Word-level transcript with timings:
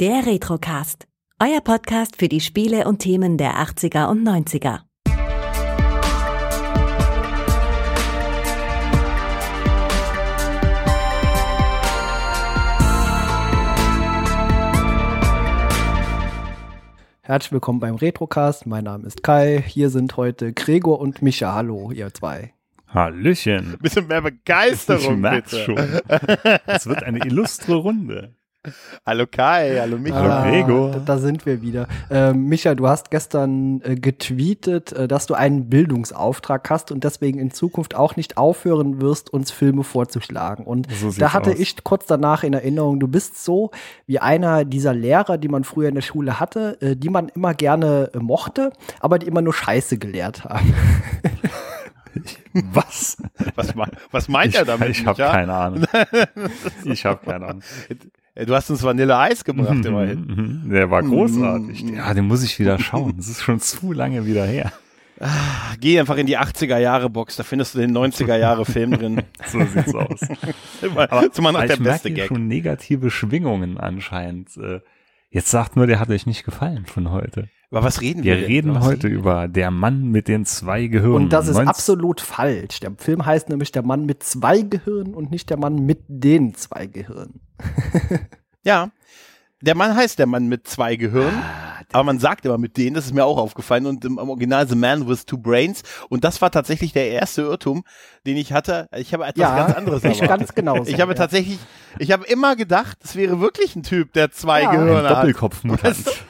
Der 0.00 0.26
Retrocast. 0.26 1.06
Euer 1.40 1.60
Podcast 1.60 2.16
für 2.16 2.26
die 2.26 2.40
Spiele 2.40 2.88
und 2.88 2.98
Themen 2.98 3.38
der 3.38 3.64
80er 3.64 4.08
und 4.08 4.26
90er. 4.26 4.80
Herzlich 17.22 17.52
willkommen 17.52 17.78
beim 17.78 17.94
Retrocast. 17.94 18.66
Mein 18.66 18.82
Name 18.82 19.06
ist 19.06 19.22
Kai. 19.22 19.62
Hier 19.64 19.90
sind 19.90 20.16
heute 20.16 20.52
Gregor 20.52 20.98
und 20.98 21.22
Micha. 21.22 21.54
Hallo, 21.54 21.92
ihr 21.92 22.12
zwei. 22.12 22.52
Hallöchen. 22.88 23.78
Bisschen 23.80 24.08
mehr 24.08 24.22
Begeisterung, 24.22 25.14
ich 25.14 25.20
merk's 25.20 25.50
bitte. 25.52 25.64
schon. 25.64 25.76
Es 26.66 26.86
wird 26.88 27.04
eine 27.04 27.24
illustre 27.24 27.76
Runde. 27.76 28.34
Hallo 29.04 29.26
Kai, 29.30 29.78
hallo 29.78 29.98
Micha. 29.98 30.16
Hallo 30.16 30.50
Gregor. 30.50 30.90
Da, 30.92 30.98
da 31.00 31.18
sind 31.18 31.44
wir 31.44 31.60
wieder. 31.60 31.86
Ähm, 32.10 32.46
Micha, 32.46 32.74
du 32.74 32.88
hast 32.88 33.10
gestern 33.10 33.82
äh, 33.82 33.94
getweetet, 33.96 34.92
äh, 34.92 35.06
dass 35.06 35.26
du 35.26 35.34
einen 35.34 35.68
Bildungsauftrag 35.68 36.68
hast 36.70 36.90
und 36.90 37.04
deswegen 37.04 37.38
in 37.38 37.50
Zukunft 37.50 37.94
auch 37.94 38.16
nicht 38.16 38.38
aufhören 38.38 39.00
wirst, 39.02 39.30
uns 39.30 39.50
Filme 39.50 39.84
vorzuschlagen. 39.84 40.64
Und 40.64 40.90
So 40.92 41.10
da 41.12 41.32
hatte 41.34 41.50
aus. 41.50 41.58
ich 41.58 41.84
kurz 41.84 42.06
danach 42.06 42.42
in 42.42 42.54
Erinnerung, 42.54 43.00
du 43.00 43.08
bist 43.08 43.44
so 43.44 43.70
wie 44.06 44.18
einer 44.18 44.64
dieser 44.64 44.94
Lehrer, 44.94 45.36
die 45.36 45.48
man 45.48 45.64
früher 45.64 45.88
in 45.90 45.94
der 45.96 46.02
Schule 46.02 46.40
hatte, 46.40 46.78
äh, 46.80 46.96
die 46.96 47.10
man 47.10 47.28
immer 47.28 47.52
gerne 47.52 48.10
äh, 48.14 48.18
mochte, 48.18 48.72
aber 49.00 49.18
die 49.18 49.26
immer 49.26 49.42
nur 49.42 49.52
Scheiße 49.52 49.98
gelehrt 49.98 50.44
haben. 50.44 50.72
Was? 52.72 53.16
Was, 53.56 53.74
was 54.12 54.28
meint 54.28 54.52
ich 54.52 54.58
er 54.60 54.64
damit? 54.64 54.88
ich 54.90 55.04
habe 55.04 55.20
keine 55.20 55.52
Ahnung. 55.52 55.84
Ich 56.84 57.04
habe 57.04 57.18
keine 57.24 57.46
Ahnung. 57.46 57.62
Äh, 58.34 58.46
Du 58.46 58.54
hast 58.54 58.70
uns 58.70 58.82
Vanilleeis 58.82 59.44
gebracht, 59.44 59.84
immerhin. 59.84 60.62
Mhm, 60.64 60.70
Der 60.70 60.90
war 60.90 61.02
großartig. 61.02 61.84
Mhm. 61.84 61.94
Ja, 61.94 62.12
den 62.14 62.26
muss 62.26 62.42
ich 62.42 62.58
wieder 62.58 62.78
schauen. 62.78 63.14
Das 63.16 63.28
ist 63.28 63.42
schon 63.42 63.60
zu 63.60 63.92
lange 63.92 64.26
wieder 64.26 64.44
her. 64.46 64.72
Geh 65.80 65.98
einfach 66.00 66.16
in 66.16 66.26
die 66.26 66.36
80er 66.36 66.76
Jahre 66.78 67.08
Box, 67.08 67.36
da 67.36 67.44
findest 67.44 67.74
du 67.74 67.78
den 67.78 67.96
90er 67.96 68.36
Jahre 68.36 68.64
Film 68.64 68.90
drin. 68.92 69.22
So 69.46 69.60
sieht's 69.64 69.94
aus. 69.94 70.20
Immer, 70.82 71.10
Aber 71.12 71.24
ist 71.26 71.38
immer 71.38 71.52
noch 71.52 71.60
der 71.60 71.74
ich 71.74 71.78
merke 71.80 71.92
beste 71.92 72.08
hier 72.08 72.16
Gag. 72.16 72.28
schon 72.28 72.48
negative 72.48 73.10
Schwingungen 73.10 73.78
anscheinend. 73.78 74.56
Äh, 74.56 74.80
Jetzt 75.30 75.50
sagt 75.50 75.74
nur, 75.76 75.86
der 75.86 75.98
hat 76.00 76.10
euch 76.10 76.26
nicht 76.26 76.44
gefallen 76.44 76.86
von 76.86 77.10
heute. 77.10 77.48
Aber 77.74 77.86
was 77.86 78.00
reden 78.00 78.22
wir? 78.22 78.34
Wir 78.34 78.40
denn? 78.42 78.46
reden 78.46 78.80
heute 78.80 79.08
über 79.08 79.48
Der 79.48 79.72
Mann 79.72 80.04
mit 80.04 80.28
den 80.28 80.46
zwei 80.46 80.86
Gehirnen. 80.86 81.14
Und 81.14 81.32
das 81.32 81.48
ist 81.48 81.54
19 81.54 81.68
absolut 81.68 82.20
falsch. 82.20 82.78
Der 82.78 82.92
Film 82.96 83.26
heißt 83.26 83.48
nämlich 83.48 83.72
Der 83.72 83.82
Mann 83.82 84.06
mit 84.06 84.22
zwei 84.22 84.60
Gehirnen 84.60 85.12
und 85.14 85.32
nicht 85.32 85.50
der 85.50 85.56
Mann 85.56 85.84
mit 85.84 86.00
den 86.08 86.54
zwei 86.54 86.86
Gehirnen. 86.86 87.40
Ja. 88.66 88.90
Der 89.60 89.74
Mann 89.74 89.94
heißt 89.94 90.18
der 90.18 90.26
Mann 90.26 90.46
mit 90.46 90.66
zwei 90.66 90.96
Gehirnen, 90.96 91.38
Ah, 91.38 91.82
aber 91.92 92.04
man 92.04 92.18
sagt 92.18 92.46
immer 92.46 92.56
mit 92.56 92.78
denen, 92.78 92.94
das 92.94 93.04
ist 93.06 93.12
mir 93.14 93.24
auch 93.24 93.36
aufgefallen 93.36 93.84
und 93.86 94.04
im, 94.04 94.18
im 94.18 94.28
Original 94.30 94.66
The 94.66 94.74
Man 94.74 95.06
with 95.06 95.26
Two 95.26 95.36
Brains 95.36 95.82
und 96.08 96.24
das 96.24 96.40
war 96.40 96.50
tatsächlich 96.50 96.92
der 96.92 97.10
erste 97.10 97.42
Irrtum, 97.42 97.84
den 98.26 98.38
ich 98.38 98.54
hatte. 98.54 98.88
Ich 98.96 99.12
habe 99.12 99.24
etwas 99.26 99.56
ganz 99.56 99.74
anderes 99.74 100.04
ich 100.04 100.20
erwartet. 100.20 100.28
ganz 100.28 100.54
genau. 100.54 100.82
Ich 100.86 100.98
habe 101.00 101.12
ja. 101.12 101.16
tatsächlich, 101.16 101.58
ich 101.98 102.10
habe 102.10 102.24
immer 102.26 102.56
gedacht, 102.56 102.98
es 103.04 103.16
wäre 103.16 103.38
wirklich 103.40 103.76
ein 103.76 103.82
Typ, 103.82 104.14
der 104.14 104.30
zwei 104.30 104.62
Ja. 104.62 104.70
Ein 104.70 104.80
Gehirne 104.80 105.08
hat. 105.08 105.16
Doppelkopfmutant. 105.18 106.24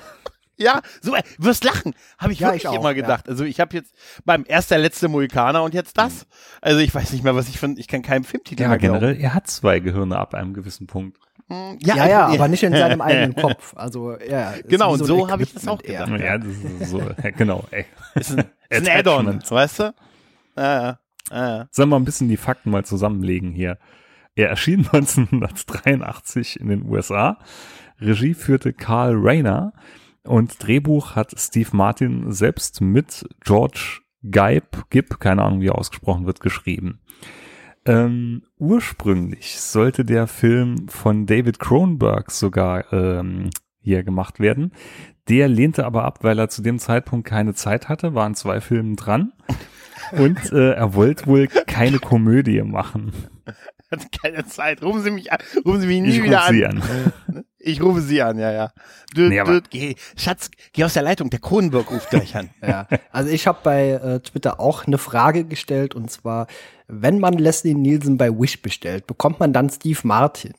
Ja, 0.56 0.82
so, 1.00 1.14
äh, 1.16 1.22
wirst 1.38 1.64
lachen, 1.64 1.94
habe 2.18 2.32
ich 2.32 2.40
Ja, 2.40 2.48
wirklich 2.48 2.62
ich 2.64 2.68
auch, 2.68 2.78
immer 2.78 2.94
gedacht. 2.94 3.28
Also 3.28 3.44
ich 3.44 3.58
habe 3.60 3.76
jetzt 3.76 3.92
beim 4.24 4.44
erst 4.46 4.70
der 4.70 4.78
letzte 4.78 5.08
Mohikaner 5.08 5.62
und 5.62 5.74
jetzt 5.74 5.98
das. 5.98 6.26
Also 6.60 6.78
ich 6.80 6.94
weiß 6.94 7.12
nicht 7.12 7.24
mehr, 7.24 7.34
was 7.34 7.48
ich 7.48 7.58
von, 7.58 7.76
ich 7.76 7.88
kann 7.88 8.02
keinen 8.02 8.24
Filmtitel 8.24 8.62
Ja, 8.62 8.68
mehr 8.68 8.78
glauben. 8.78 9.00
generell, 9.00 9.20
er 9.20 9.34
hat 9.34 9.48
zwei 9.48 9.80
Gehirne 9.80 10.16
ab 10.18 10.34
einem 10.34 10.54
gewissen 10.54 10.86
Punkt. 10.86 11.18
Hm, 11.48 11.78
Ja, 11.82 12.06
ja, 12.06 12.26
aber 12.32 12.48
nicht 12.48 12.62
in 12.62 12.72
seinem 12.76 13.00
eigenen 13.00 13.34
Kopf. 13.34 13.74
Also, 13.76 14.16
ja. 14.20 14.52
ist 14.52 14.68
Genau, 14.68 14.92
und 14.92 15.00
ein 15.02 15.06
so 15.06 15.28
habe 15.30 15.42
ich 15.42 15.52
das 15.52 15.66
auch 15.66 15.82
gedacht. 15.82 16.08
eher. 16.10 16.18
Ja, 16.24 16.38
das 16.38 16.48
ist 16.48 16.90
so, 16.90 17.00
ja, 17.00 17.30
genau. 17.30 17.64
Ey. 17.70 17.84
Ist 18.14 18.30
ein, 18.38 18.44
ist 18.70 18.88
ein 18.88 18.96
Add-on, 18.98 19.42
weißt 19.48 19.78
du? 19.80 19.94
Ja, 20.56 20.62
ja, 20.82 20.98
ja, 21.30 21.56
ja. 21.58 21.68
Sollen 21.72 21.88
wir 21.88 21.96
ein 21.96 22.04
bisschen 22.04 22.28
die 22.28 22.36
Fakten 22.36 22.70
mal 22.70 22.84
zusammenlegen 22.84 23.52
hier. 23.52 23.78
Er 24.36 24.48
erschien 24.50 24.80
1983 24.80 26.60
in 26.60 26.68
den 26.68 26.82
USA. 26.88 27.38
Regie 28.00 28.34
führte 28.34 28.72
Carl 28.72 29.14
Rayner 29.16 29.72
und 30.24 30.62
Drehbuch 30.62 31.14
hat 31.14 31.34
Steve 31.38 31.70
Martin 31.72 32.32
selbst 32.32 32.80
mit 32.80 33.26
George 33.44 34.00
Gibe, 34.22 34.84
Gibb, 34.90 35.20
keine 35.20 35.42
Ahnung 35.42 35.60
wie 35.60 35.68
er 35.68 35.78
ausgesprochen 35.78 36.26
wird, 36.26 36.40
geschrieben. 36.40 37.00
Ähm, 37.86 38.42
ursprünglich 38.56 39.60
sollte 39.60 40.04
der 40.04 40.26
Film 40.26 40.88
von 40.88 41.26
David 41.26 41.58
Cronenberg 41.58 42.30
sogar 42.30 42.90
ähm, 42.92 43.50
hier 43.80 44.02
gemacht 44.02 44.40
werden. 44.40 44.72
Der 45.28 45.48
lehnte 45.48 45.84
aber 45.84 46.04
ab, 46.04 46.20
weil 46.22 46.38
er 46.38 46.48
zu 46.48 46.62
dem 46.62 46.78
Zeitpunkt 46.78 47.26
keine 47.26 47.54
Zeit 47.54 47.88
hatte, 47.88 48.14
waren 48.14 48.34
zwei 48.34 48.60
Filmen 48.60 48.96
dran. 48.96 49.32
Und 50.12 50.52
äh, 50.52 50.72
er 50.72 50.94
wollte 50.94 51.26
wohl 51.26 51.46
keine 51.46 51.98
Komödie 51.98 52.62
machen. 52.62 53.12
Hat 53.90 54.06
keine 54.22 54.44
Zeit. 54.46 54.82
Rufen 54.82 55.02
Sie 55.02 55.10
mich 55.10 55.32
an. 55.32 55.38
Rufen 55.64 55.80
Sie 55.80 55.86
mich 55.86 56.00
nie 56.00 56.08
Ich 56.08 56.22
wieder 56.22 56.44
an. 56.44 56.54
sie 56.54 56.66
an. 56.66 56.82
Ich 57.66 57.80
rufe 57.82 58.02
Sie 58.02 58.20
an, 58.20 58.38
ja, 58.38 58.52
ja. 58.52 58.72
Du, 59.14 59.22
Nee, 59.22 59.42
du, 59.42 59.62
geh, 59.70 59.94
Schatz, 60.16 60.50
geh 60.74 60.84
aus 60.84 60.92
der 60.92 61.02
Leitung. 61.02 61.30
Der 61.30 61.38
Kronenberg 61.40 61.90
ruft 61.90 62.10
gleich 62.10 62.36
an. 62.36 62.50
Ja, 62.66 62.86
also 63.10 63.30
ich 63.30 63.46
habe 63.46 63.58
bei 63.62 63.90
äh, 63.90 64.20
Twitter 64.20 64.60
auch 64.60 64.86
eine 64.86 64.98
Frage 64.98 65.44
gestellt 65.44 65.94
und 65.94 66.10
zwar, 66.10 66.46
wenn 66.88 67.20
man 67.20 67.34
Leslie 67.34 67.74
Nielsen 67.74 68.18
bei 68.18 68.30
Wish 68.30 68.60
bestellt, 68.60 69.06
bekommt 69.06 69.40
man 69.40 69.52
dann 69.52 69.70
Steve 69.70 69.98
Martin? 70.02 70.52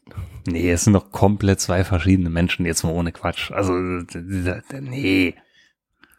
Nee, 0.47 0.71
es 0.71 0.83
sind 0.83 0.93
doch 0.93 1.11
komplett 1.11 1.59
zwei 1.59 1.83
verschiedene 1.83 2.29
Menschen, 2.29 2.65
jetzt 2.65 2.83
mal 2.83 2.93
ohne 2.93 3.11
Quatsch. 3.11 3.51
Also, 3.51 3.73
nee. 3.73 5.35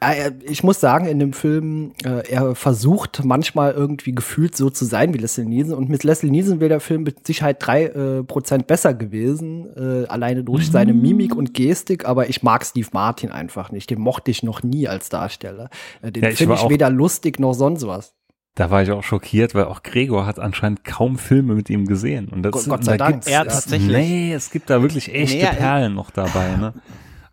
Ja, 0.02 0.12
er- 0.12 0.32
ich 0.44 0.62
muss 0.62 0.78
sagen, 0.78 1.06
in 1.06 1.18
dem 1.18 1.32
Film, 1.32 1.92
äh, 2.04 2.28
er 2.30 2.54
versucht 2.54 3.24
manchmal 3.24 3.72
irgendwie 3.72 4.12
gefühlt 4.12 4.54
so 4.54 4.68
zu 4.68 4.84
sein 4.84 5.14
wie 5.14 5.18
Leslie 5.18 5.46
Nielsen 5.46 5.74
und 5.74 5.88
mit 5.88 6.04
Leslie 6.04 6.30
Nielsen 6.30 6.60
wäre 6.60 6.68
der 6.68 6.80
Film 6.80 7.02
mit 7.02 7.26
Sicherheit 7.26 7.56
drei 7.60 7.84
äh, 7.86 8.22
Prozent 8.22 8.66
besser 8.66 8.92
gewesen, 8.94 9.66
äh, 9.74 10.06
alleine 10.06 10.44
durch 10.44 10.70
seine 10.70 10.92
Mimik 10.92 11.34
und 11.34 11.54
Gestik, 11.54 12.04
aber 12.04 12.28
ich 12.28 12.42
mag 12.42 12.64
Steve 12.66 12.88
Martin 12.92 13.30
einfach 13.32 13.72
nicht, 13.72 13.88
den 13.88 14.00
mochte 14.00 14.30
ich 14.30 14.42
noch 14.42 14.62
nie 14.62 14.86
als 14.86 15.08
Darsteller. 15.08 15.70
Den 16.02 16.22
Ja, 16.22 16.30
finde 16.30 16.54
ich 16.54 16.68
weder 16.68 16.90
lustig 16.90 17.40
noch 17.40 17.54
sonst 17.54 17.86
was. 17.86 18.12
Da 18.54 18.70
war 18.70 18.82
ich 18.82 18.90
auch 18.90 19.02
schockiert, 19.02 19.54
weil 19.54 19.64
auch 19.64 19.82
Gregor 19.82 20.24
hat 20.26 20.38
anscheinend 20.38 20.82
kaum 20.84 21.18
Filme 21.18 21.54
mit 21.54 21.68
ihm 21.68 21.84
gesehen. 21.86 22.28
Und 22.28 22.42
das, 22.42 22.52
Gott- 22.52 22.68
Gott 22.68 22.84
sei 22.84 22.96
da 22.96 23.04
Dank. 23.04 23.14
gibt's- 23.16 23.28
Er 23.28 23.44
tatsächlich. 23.44 23.90
Nee, 23.96 24.32
es 24.34 24.50
gibt 24.50 24.70
da 24.70 24.80
wirklich 24.80 25.12
echte 25.14 25.36
Nee, 25.36 25.42
er- 25.42 25.52
Perlen 25.54 25.94
noch 25.94 26.10
dabei, 26.10 26.56
ne? 26.56 26.74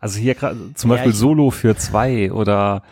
Also 0.04 0.18
hier 0.18 0.34
gerade 0.34 0.74
zum 0.74 0.90
Ja, 0.90 0.96
Beispiel 0.96 1.14
Solo 1.14 1.50
für 1.50 1.76
zwei 1.76 2.30
oder 2.30 2.82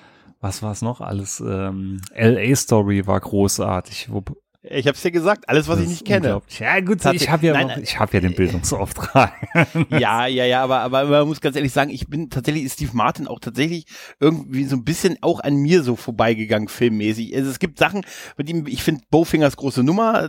was 0.41 0.63
war 0.63 0.73
es 0.73 0.81
noch 0.81 1.03
alles? 1.03 1.41
Ähm, 1.47 2.01
LA 2.17 2.57
Story 2.57 3.07
war 3.07 3.21
großartig. 3.21 4.09
Wo, 4.11 4.23
Ich 4.65 4.87
hab's 4.87 5.03
dir 5.03 5.11
gesagt. 5.11 5.49
Alles, 5.49 5.67
was 5.67 5.79
ich 5.79 5.87
das 5.87 5.91
nicht 5.91 6.03
ist 6.03 6.07
kenne. 6.07 6.41
Ja 6.61 6.79
gut, 6.81 7.05
ich 7.05 7.29
habe 7.29 7.45
ja, 7.47 7.53
Nein, 7.53 7.69
äh, 7.71 7.81
ich 7.81 7.99
hab 7.99 8.15
ja 8.15 8.21
den 8.21 8.35
Bildungsauftrag. 8.35 9.33
Ja, 9.91 10.27
ja, 10.27 10.45
ja, 10.45 10.63
aber, 10.63 10.79
aber 10.81 11.05
man 11.05 11.27
muss 11.27 11.41
ganz 11.41 11.57
ehrlich 11.57 11.73
sagen, 11.73 11.91
ich 11.91 12.07
bin 12.09 12.31
tatsächlich, 12.31 12.63
ist 12.65 12.75
Steve 12.75 12.93
Martin 12.95 13.27
auch 13.27 13.41
tatsächlich 13.41 13.87
irgendwie 14.21 14.65
so 14.65 14.77
ein 14.77 14.85
bisschen 14.85 15.17
auch 15.21 15.41
an 15.41 15.57
mir 15.57 15.83
so 15.83 15.97
vorbeigegangen, 15.97 16.69
filmmäßig. 16.69 17.35
Also 17.35 17.51
es 17.51 17.59
gibt 17.59 17.79
Sachen, 17.79 18.03
mit 18.37 18.49
ihm, 18.49 18.67
ich 18.69 18.85
finde 18.85 19.03
Bowfingers 19.11 19.57
große 19.57 19.83
Nummer 19.83 20.27
äh, 20.27 20.29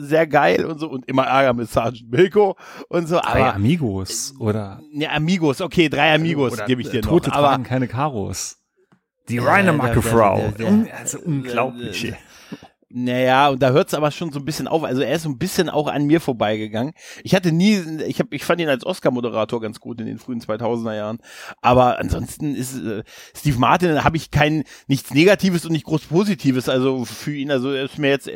sehr 0.00 0.26
geil 0.26 0.64
und 0.64 0.78
so 0.78 0.88
und 0.88 1.06
immer 1.06 1.24
Ärger 1.26 1.52
mit 1.52 1.68
Sergeant 1.70 2.10
Milko 2.10 2.56
und 2.88 3.06
so, 3.06 3.16
Drei 3.20 3.42
aber, 3.44 3.54
Amigos 3.54 4.34
oder 4.38 4.80
ne, 4.92 5.10
Amigos, 5.10 5.60
okay, 5.60 5.90
drei 5.90 6.14
Amigos 6.14 6.56
gebe 6.66 6.80
ich 6.80 6.88
dir 6.88 7.02
noch, 7.02 7.10
Tote 7.10 7.32
aber, 7.34 7.48
tragen 7.48 7.64
keine 7.64 7.86
Karos. 7.86 8.56
Die 9.28 9.36
Äh, 9.36 9.40
Rheinemacke 9.42 10.00
der- 10.00 10.02
der- 10.02 10.10
Frau. 10.12 10.36
der- 10.38 10.50
der- 10.52 10.66
Un- 10.68 10.88
Also 10.98 11.18
unglaublich. 11.20 12.12
Naja, 12.96 13.48
und 13.48 13.60
da 13.60 13.70
hört's 13.70 13.92
aber 13.92 14.12
schon 14.12 14.30
so 14.30 14.38
ein 14.38 14.44
bisschen 14.44 14.68
auf. 14.68 14.84
Also 14.84 15.02
er 15.02 15.16
ist 15.16 15.22
so 15.22 15.28
ein 15.28 15.36
bisschen 15.36 15.68
auch 15.68 15.88
an 15.88 16.06
mir 16.06 16.20
vorbeigegangen. 16.20 16.92
Ich 17.24 17.34
hatte 17.34 17.50
nie, 17.50 17.82
ich 18.06 18.20
hab, 18.20 18.32
ich 18.32 18.44
fand 18.44 18.60
ihn 18.60 18.68
als 18.68 18.86
Oscar-Moderator 18.86 19.60
ganz 19.60 19.80
gut 19.80 19.98
in 20.00 20.06
den 20.06 20.20
frühen 20.20 20.40
2000er 20.40 20.94
Jahren. 20.94 21.18
Aber 21.60 21.98
ansonsten 21.98 22.54
ist 22.54 22.76
äh, 22.76 23.02
Steve 23.36 23.58
Martin, 23.58 24.04
habe 24.04 24.16
ich 24.16 24.30
kein 24.30 24.62
nichts 24.86 25.12
Negatives 25.12 25.66
und 25.66 25.72
nicht 25.72 25.86
groß 25.86 26.02
Positives. 26.02 26.68
Also 26.68 27.04
für 27.04 27.34
ihn, 27.34 27.50
also 27.50 27.72
er 27.72 27.86
ist 27.86 27.98
mir 27.98 28.10
jetzt, 28.10 28.30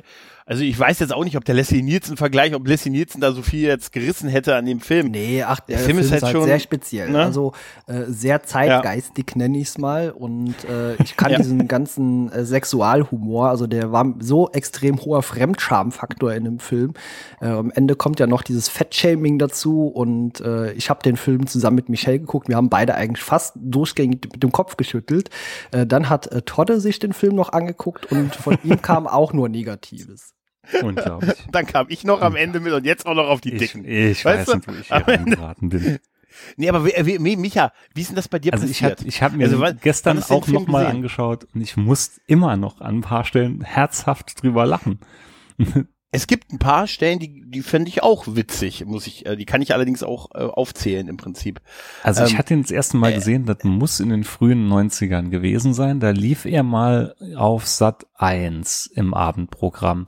also 0.48 0.62
ich 0.62 0.78
weiß 0.78 0.98
jetzt 1.00 1.12
auch 1.12 1.24
nicht, 1.24 1.36
ob 1.36 1.44
der 1.44 1.54
Leslie 1.54 1.82
Nielsen-Vergleich, 1.82 2.54
ob 2.54 2.66
Leslie 2.66 2.90
Nielsen 2.90 3.20
da 3.20 3.32
so 3.32 3.42
viel 3.42 3.60
jetzt 3.68 3.92
gerissen 3.92 4.30
hätte 4.30 4.56
an 4.56 4.64
dem 4.64 4.80
Film. 4.80 5.08
Nee, 5.10 5.42
ach, 5.42 5.60
der, 5.60 5.76
Der 5.76 5.84
Film, 5.84 5.98
Film 5.98 6.06
ist 6.06 6.12
halt 6.12 6.22
halt 6.22 6.32
schon, 6.32 6.44
sehr 6.44 6.58
speziell. 6.58 7.10
ne? 7.10 7.22
Also 7.22 7.52
äh, 7.86 8.04
sehr 8.08 8.42
zeitgeistig 8.42 9.36
nenne 9.36 9.58
ich 9.58 9.68
es 9.68 9.76
mal. 9.76 10.10
Und 10.10 10.54
äh, 10.64 10.94
ich 11.02 11.18
kann 11.18 11.32
Ja. 11.32 11.36
diesen 11.36 11.68
ganzen 11.68 12.32
äh, 12.32 12.46
Sexualhumor, 12.46 13.50
also 13.50 13.66
der 13.66 13.92
war 13.92 14.14
so 14.20 14.50
extrem 14.50 14.98
hoher 15.04 15.22
Fremdschamfaktor 15.22 16.32
in 16.32 16.44
dem 16.44 16.58
Film. 16.60 16.94
Äh, 17.42 17.48
am 17.48 17.70
Ende 17.70 17.94
kommt 17.94 18.18
ja 18.18 18.26
noch 18.26 18.40
dieses 18.40 18.70
Fettshaming 18.70 19.38
dazu 19.38 19.86
und 19.86 20.40
äh, 20.40 20.72
ich 20.72 20.88
habe 20.88 21.02
den 21.02 21.18
Film 21.18 21.46
zusammen 21.46 21.76
mit 21.76 21.90
Michelle 21.90 22.20
geguckt. 22.20 22.48
Wir 22.48 22.56
haben 22.56 22.70
beide 22.70 22.94
eigentlich 22.94 23.22
fast 23.22 23.52
durchgängig 23.56 24.26
mit 24.32 24.42
dem 24.42 24.52
Kopf 24.52 24.78
geschüttelt. 24.78 25.28
Äh, 25.72 25.86
dann 25.86 26.08
hat 26.08 26.26
äh, 26.28 26.40
Todde 26.40 26.80
sich 26.80 26.98
den 26.98 27.12
Film 27.12 27.34
noch 27.34 27.52
angeguckt 27.52 28.10
und 28.10 28.34
von 28.34 28.56
ihm 28.64 28.80
kam 28.82 29.06
auch 29.06 29.34
nur 29.34 29.50
Negatives. 29.50 30.32
Unglaublich. 30.82 31.34
Dann 31.50 31.66
kam 31.66 31.86
ich 31.88 32.04
noch 32.04 32.20
am 32.20 32.36
Ende 32.36 32.60
mit 32.60 32.72
und 32.72 32.84
jetzt 32.84 33.06
auch 33.06 33.14
noch 33.14 33.28
auf 33.28 33.40
die 33.40 33.52
Ich, 33.54 33.58
Dicken. 33.72 33.84
ich 33.84 34.24
Weißt 34.24 34.48
weiß 34.48 34.56
nicht, 34.56 34.68
wo 34.68 34.72
ich 34.72 34.86
hier 34.88 35.08
reingeraten 35.08 35.68
bin. 35.68 35.98
Nee, 36.56 36.68
aber 36.68 36.84
wie, 36.84 37.18
wie, 37.24 37.36
Micha, 37.36 37.72
wie 37.94 38.02
ist 38.02 38.08
denn 38.08 38.16
das 38.16 38.28
bei 38.28 38.38
dir 38.38 38.52
Also 38.52 38.66
ich 38.66 38.80
passiert? 38.80 39.00
habe 39.00 39.08
ich 39.08 39.22
hab 39.22 39.32
mir 39.32 39.44
Also 39.44 39.58
wann- 39.60 39.78
gestern 39.82 40.22
auch 40.22 40.44
Film 40.44 40.54
noch 40.62 40.66
mal 40.68 40.80
gesehen? 40.82 40.96
angeschaut 40.96 41.46
und 41.54 41.60
ich 41.62 41.76
muss 41.76 42.20
immer 42.26 42.56
noch 42.56 42.80
an 42.80 42.98
ein 42.98 43.00
paar 43.00 43.24
Stellen 43.24 43.62
herzhaft 43.62 44.42
drüber 44.42 44.66
lachen. 44.66 45.00
Es 46.10 46.26
gibt 46.26 46.50
ein 46.54 46.58
paar 46.58 46.86
Stellen, 46.86 47.18
die, 47.18 47.42
die 47.46 47.60
fände 47.60 47.90
ich 47.90 48.02
auch 48.02 48.24
witzig, 48.28 48.82
muss 48.86 49.06
ich, 49.06 49.26
äh, 49.26 49.36
die 49.36 49.44
kann 49.44 49.60
ich 49.60 49.74
allerdings 49.74 50.02
auch 50.02 50.30
äh, 50.34 50.38
aufzählen 50.38 51.06
im 51.06 51.18
Prinzip. 51.18 51.60
Also 52.02 52.24
ich 52.24 52.32
Ähm, 52.32 52.38
hatte 52.38 52.54
ihn 52.54 52.62
das 52.62 52.70
erste 52.70 52.96
Mal 52.96 53.12
äh, 53.12 53.16
gesehen, 53.16 53.44
das 53.44 53.58
muss 53.64 54.00
in 54.00 54.08
den 54.08 54.24
frühen 54.24 54.66
90ern 54.72 55.28
gewesen 55.28 55.74
sein. 55.74 56.00
Da 56.00 56.08
lief 56.08 56.46
er 56.46 56.62
mal 56.62 57.14
auf 57.36 57.66
Sat 57.66 58.06
1 58.14 58.86
im 58.94 59.12
Abendprogramm. 59.12 60.06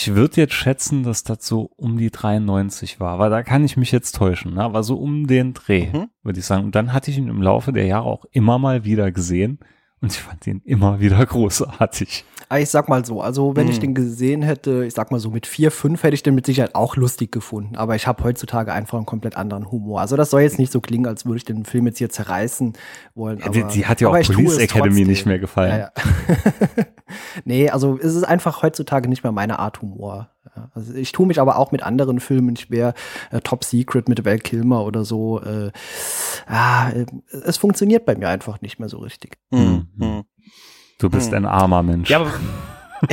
Ich 0.00 0.14
würde 0.14 0.40
jetzt 0.40 0.52
schätzen, 0.54 1.02
dass 1.02 1.24
das 1.24 1.44
so 1.44 1.70
um 1.76 1.98
die 1.98 2.12
93 2.12 3.00
war, 3.00 3.14
aber 3.14 3.30
da 3.30 3.42
kann 3.42 3.64
ich 3.64 3.76
mich 3.76 3.90
jetzt 3.90 4.14
täuschen, 4.14 4.54
ne? 4.54 4.62
aber 4.62 4.84
so 4.84 4.96
um 4.96 5.26
den 5.26 5.54
Dreh, 5.54 5.88
Mhm. 5.92 6.06
würde 6.22 6.38
ich 6.38 6.46
sagen. 6.46 6.66
Und 6.66 6.76
dann 6.76 6.92
hatte 6.92 7.10
ich 7.10 7.18
ihn 7.18 7.26
im 7.26 7.42
Laufe 7.42 7.72
der 7.72 7.84
Jahre 7.86 8.06
auch 8.06 8.24
immer 8.30 8.60
mal 8.60 8.84
wieder 8.84 9.10
gesehen 9.10 9.58
und 10.00 10.12
ich 10.12 10.20
fand 10.20 10.46
ihn 10.46 10.62
immer 10.64 11.00
wieder 11.00 11.24
großartig. 11.26 12.24
Aber 12.50 12.60
ich 12.60 12.70
sag 12.70 12.88
mal 12.88 13.04
so, 13.04 13.20
also 13.20 13.56
wenn 13.56 13.68
ich 13.68 13.74
Hm. 13.76 13.80
den 13.82 13.94
gesehen 13.94 14.40
hätte, 14.42 14.84
ich 14.86 14.94
sag 14.94 15.10
mal 15.10 15.20
so 15.20 15.30
mit 15.30 15.46
vier, 15.46 15.70
fünf 15.70 16.02
hätte 16.02 16.14
ich 16.14 16.22
den 16.22 16.34
mit 16.34 16.46
Sicherheit 16.46 16.74
auch 16.74 16.96
lustig 16.96 17.30
gefunden. 17.30 17.76
Aber 17.76 17.94
ich 17.94 18.06
habe 18.06 18.24
heutzutage 18.24 18.72
einfach 18.72 18.96
einen 18.96 19.04
komplett 19.06 19.36
anderen 19.36 19.70
Humor. 19.70 20.00
Also 20.00 20.16
das 20.16 20.30
soll 20.30 20.40
jetzt 20.40 20.58
nicht 20.58 20.72
so 20.72 20.80
klingen, 20.80 21.06
als 21.06 21.26
würde 21.26 21.36
ich 21.36 21.44
den 21.44 21.66
Film 21.66 21.86
jetzt 21.86 21.98
hier 21.98 22.08
zerreißen 22.08 22.72
wollen. 23.14 23.40
Ja, 23.40 23.48
die- 23.50 23.62
aber, 23.62 23.72
die 23.72 23.86
hat 23.86 24.00
ja 24.00 24.08
auch 24.08 24.18
Police 24.22 24.56
Academy 24.58 25.04
nicht 25.04 25.26
mehr 25.26 25.38
gefallen. 25.38 25.70
Ja, 25.70 25.78
ja. 25.78 25.92
nee, 27.44 27.68
also 27.68 27.98
es 27.98 28.14
ist 28.14 28.24
einfach 28.24 28.62
heutzutage 28.62 29.08
nicht 29.08 29.22
mehr 29.22 29.32
meine 29.32 29.58
Art 29.58 29.82
Humor. 29.82 30.30
Ja, 30.56 30.70
Also 30.74 30.94
ich 30.94 31.12
tue 31.12 31.26
mich 31.26 31.40
aber 31.40 31.56
auch 31.58 31.72
mit 31.72 31.82
anderen 31.82 32.20
Filmen 32.20 32.56
schwer. 32.56 32.94
Äh, 33.30 33.40
Top 33.40 33.64
Secret 33.64 34.08
mit 34.08 34.24
Val 34.24 34.38
Kilmer 34.38 34.84
oder 34.84 35.04
so. 35.04 35.40
Äh, 35.42 35.70
ah, 36.46 36.90
äh, 36.90 37.06
es 37.44 37.56
funktioniert 37.56 38.04
bei 38.06 38.16
mir 38.16 38.28
einfach 38.28 38.60
nicht 38.60 38.78
mehr 38.78 38.88
so 38.88 38.98
richtig. 38.98 39.36
Mhm. 39.50 39.88
Hm. 39.98 40.22
Du 40.98 41.10
bist 41.10 41.28
Hm. 41.30 41.38
ein 41.38 41.46
armer 41.46 41.82
Mensch. 41.82 42.10
Ja, 42.10 42.18
aber, 42.20 42.32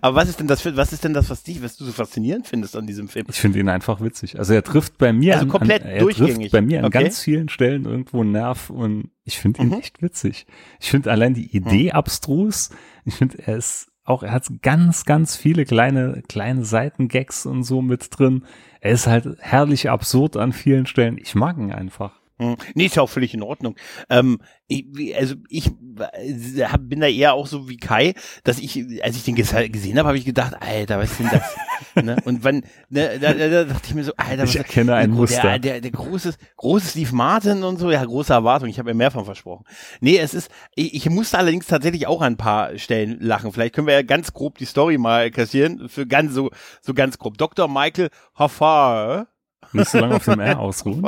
aber 0.00 0.16
was 0.16 0.28
ist 0.28 0.40
denn 0.40 0.46
das 0.46 0.62
für, 0.62 0.76
was 0.76 0.92
ist 0.92 1.04
denn 1.04 1.12
das, 1.12 1.28
was 1.30 1.42
dich, 1.42 1.62
was 1.62 1.76
du 1.76 1.84
so 1.84 1.92
faszinierend 1.92 2.46
findest 2.46 2.76
an 2.76 2.86
diesem 2.86 3.08
Film? 3.08 3.26
Ich 3.28 3.40
finde 3.40 3.58
ihn 3.58 3.68
einfach 3.68 4.00
witzig. 4.00 4.38
Also 4.38 4.54
er 4.54 4.62
trifft 4.62 4.98
bei 4.98 5.12
mir 5.12 5.34
Also 5.34 5.44
an, 5.44 5.50
komplett 5.50 5.82
an, 5.82 5.88
er 5.90 6.00
durchgängig. 6.00 6.36
trifft 6.36 6.52
bei 6.52 6.62
mir 6.62 6.78
an 6.80 6.86
Okay. 6.86 7.02
ganz 7.04 7.20
vielen 7.20 7.48
Stellen 7.48 7.84
irgendwo 7.84 8.20
einen 8.22 8.32
Nerv 8.32 8.70
und 8.70 9.10
ich 9.24 9.38
finde 9.38 9.62
ihn 9.62 9.68
Mhm. 9.68 9.74
echt 9.74 10.02
witzig. 10.02 10.46
Ich 10.80 10.90
finde 10.90 11.10
allein 11.10 11.34
die 11.34 11.54
Idee 11.54 11.92
abstrus. 11.92 12.70
Ich 13.04 13.14
finde 13.14 13.38
er 13.46 13.56
ist 13.56 13.88
auch, 14.06 14.22
er 14.22 14.32
hat 14.32 14.46
ganz, 14.62 15.04
ganz 15.04 15.36
viele 15.36 15.64
kleine, 15.64 16.22
kleine 16.28 16.64
Seitengags 16.64 17.44
und 17.46 17.64
so 17.64 17.82
mit 17.82 18.18
drin. 18.18 18.44
Er 18.80 18.92
ist 18.92 19.06
halt 19.06 19.36
herrlich 19.40 19.90
absurd 19.90 20.36
an 20.36 20.52
vielen 20.52 20.86
Stellen. 20.86 21.18
Ich 21.18 21.34
mag 21.34 21.58
ihn 21.58 21.72
einfach. 21.72 22.12
Hm. 22.38 22.56
Nee, 22.74 22.86
ist 22.86 22.96
ja 22.96 23.02
auch 23.02 23.08
völlig 23.08 23.32
in 23.32 23.42
Ordnung. 23.42 23.76
Ähm, 24.10 24.38
ich, 24.68 24.84
also 25.16 25.36
ich 25.48 25.68
äh, 25.68 26.64
hab, 26.64 26.88
bin 26.88 27.00
da 27.00 27.06
eher 27.06 27.32
auch 27.32 27.46
so 27.46 27.68
wie 27.68 27.78
Kai, 27.78 28.14
dass 28.44 28.58
ich, 28.58 28.84
als 29.02 29.16
ich 29.16 29.24
den 29.24 29.36
ges- 29.36 29.68
gesehen 29.70 29.98
habe, 29.98 30.08
habe 30.08 30.18
ich 30.18 30.24
gedacht, 30.26 30.54
Alter, 30.60 30.98
was 30.98 31.12
ist 31.12 31.20
denn 31.20 31.30
das? 31.30 31.56
ne? 32.04 32.16
Und 32.26 32.44
wann, 32.44 32.62
ne, 32.90 33.18
da, 33.18 33.32
da, 33.32 33.48
da 33.48 33.64
dachte 33.64 33.86
ich 33.86 33.94
mir 33.94 34.04
so, 34.04 34.12
Alter, 34.16 34.42
was 34.42 34.50
Ich 34.50 34.56
erkenne 34.56 34.94
ein 34.94 35.10
der, 35.10 35.16
Muster. 35.18 35.42
Der, 35.42 35.58
der, 35.58 35.80
der 35.80 35.90
große, 35.92 36.34
große 36.56 36.88
Steve 36.88 37.14
Martin 37.14 37.62
und 37.62 37.78
so, 37.78 37.90
ja, 37.90 38.04
große 38.04 38.32
Erwartung. 38.34 38.68
Ich 38.68 38.78
habe 38.78 38.90
mir 38.90 38.94
mehr 38.98 39.10
von 39.10 39.24
versprochen. 39.24 39.64
Nee, 40.00 40.18
es 40.18 40.34
ist, 40.34 40.50
ich, 40.74 40.92
ich 40.94 41.08
musste 41.08 41.38
allerdings 41.38 41.66
tatsächlich 41.66 42.06
auch 42.06 42.20
an 42.20 42.34
ein 42.34 42.36
paar 42.36 42.76
Stellen 42.76 43.18
lachen. 43.20 43.50
Vielleicht 43.52 43.74
können 43.74 43.86
wir 43.86 43.94
ja 43.94 44.02
ganz 44.02 44.34
grob 44.34 44.58
die 44.58 44.66
Story 44.66 44.98
mal 44.98 45.30
kassieren, 45.30 45.88
für 45.88 46.06
ganz 46.06 46.34
so, 46.34 46.50
so 46.82 46.92
ganz 46.92 47.18
grob. 47.18 47.38
Dr. 47.38 47.66
Michael 47.68 48.10
Hoffar, 48.38 49.28
Nicht 49.76 49.90
so 49.90 49.98
lange 49.98 50.16
auf 50.16 50.24
dem 50.24 50.40
R 50.40 50.58
ausruhen. 50.58 51.06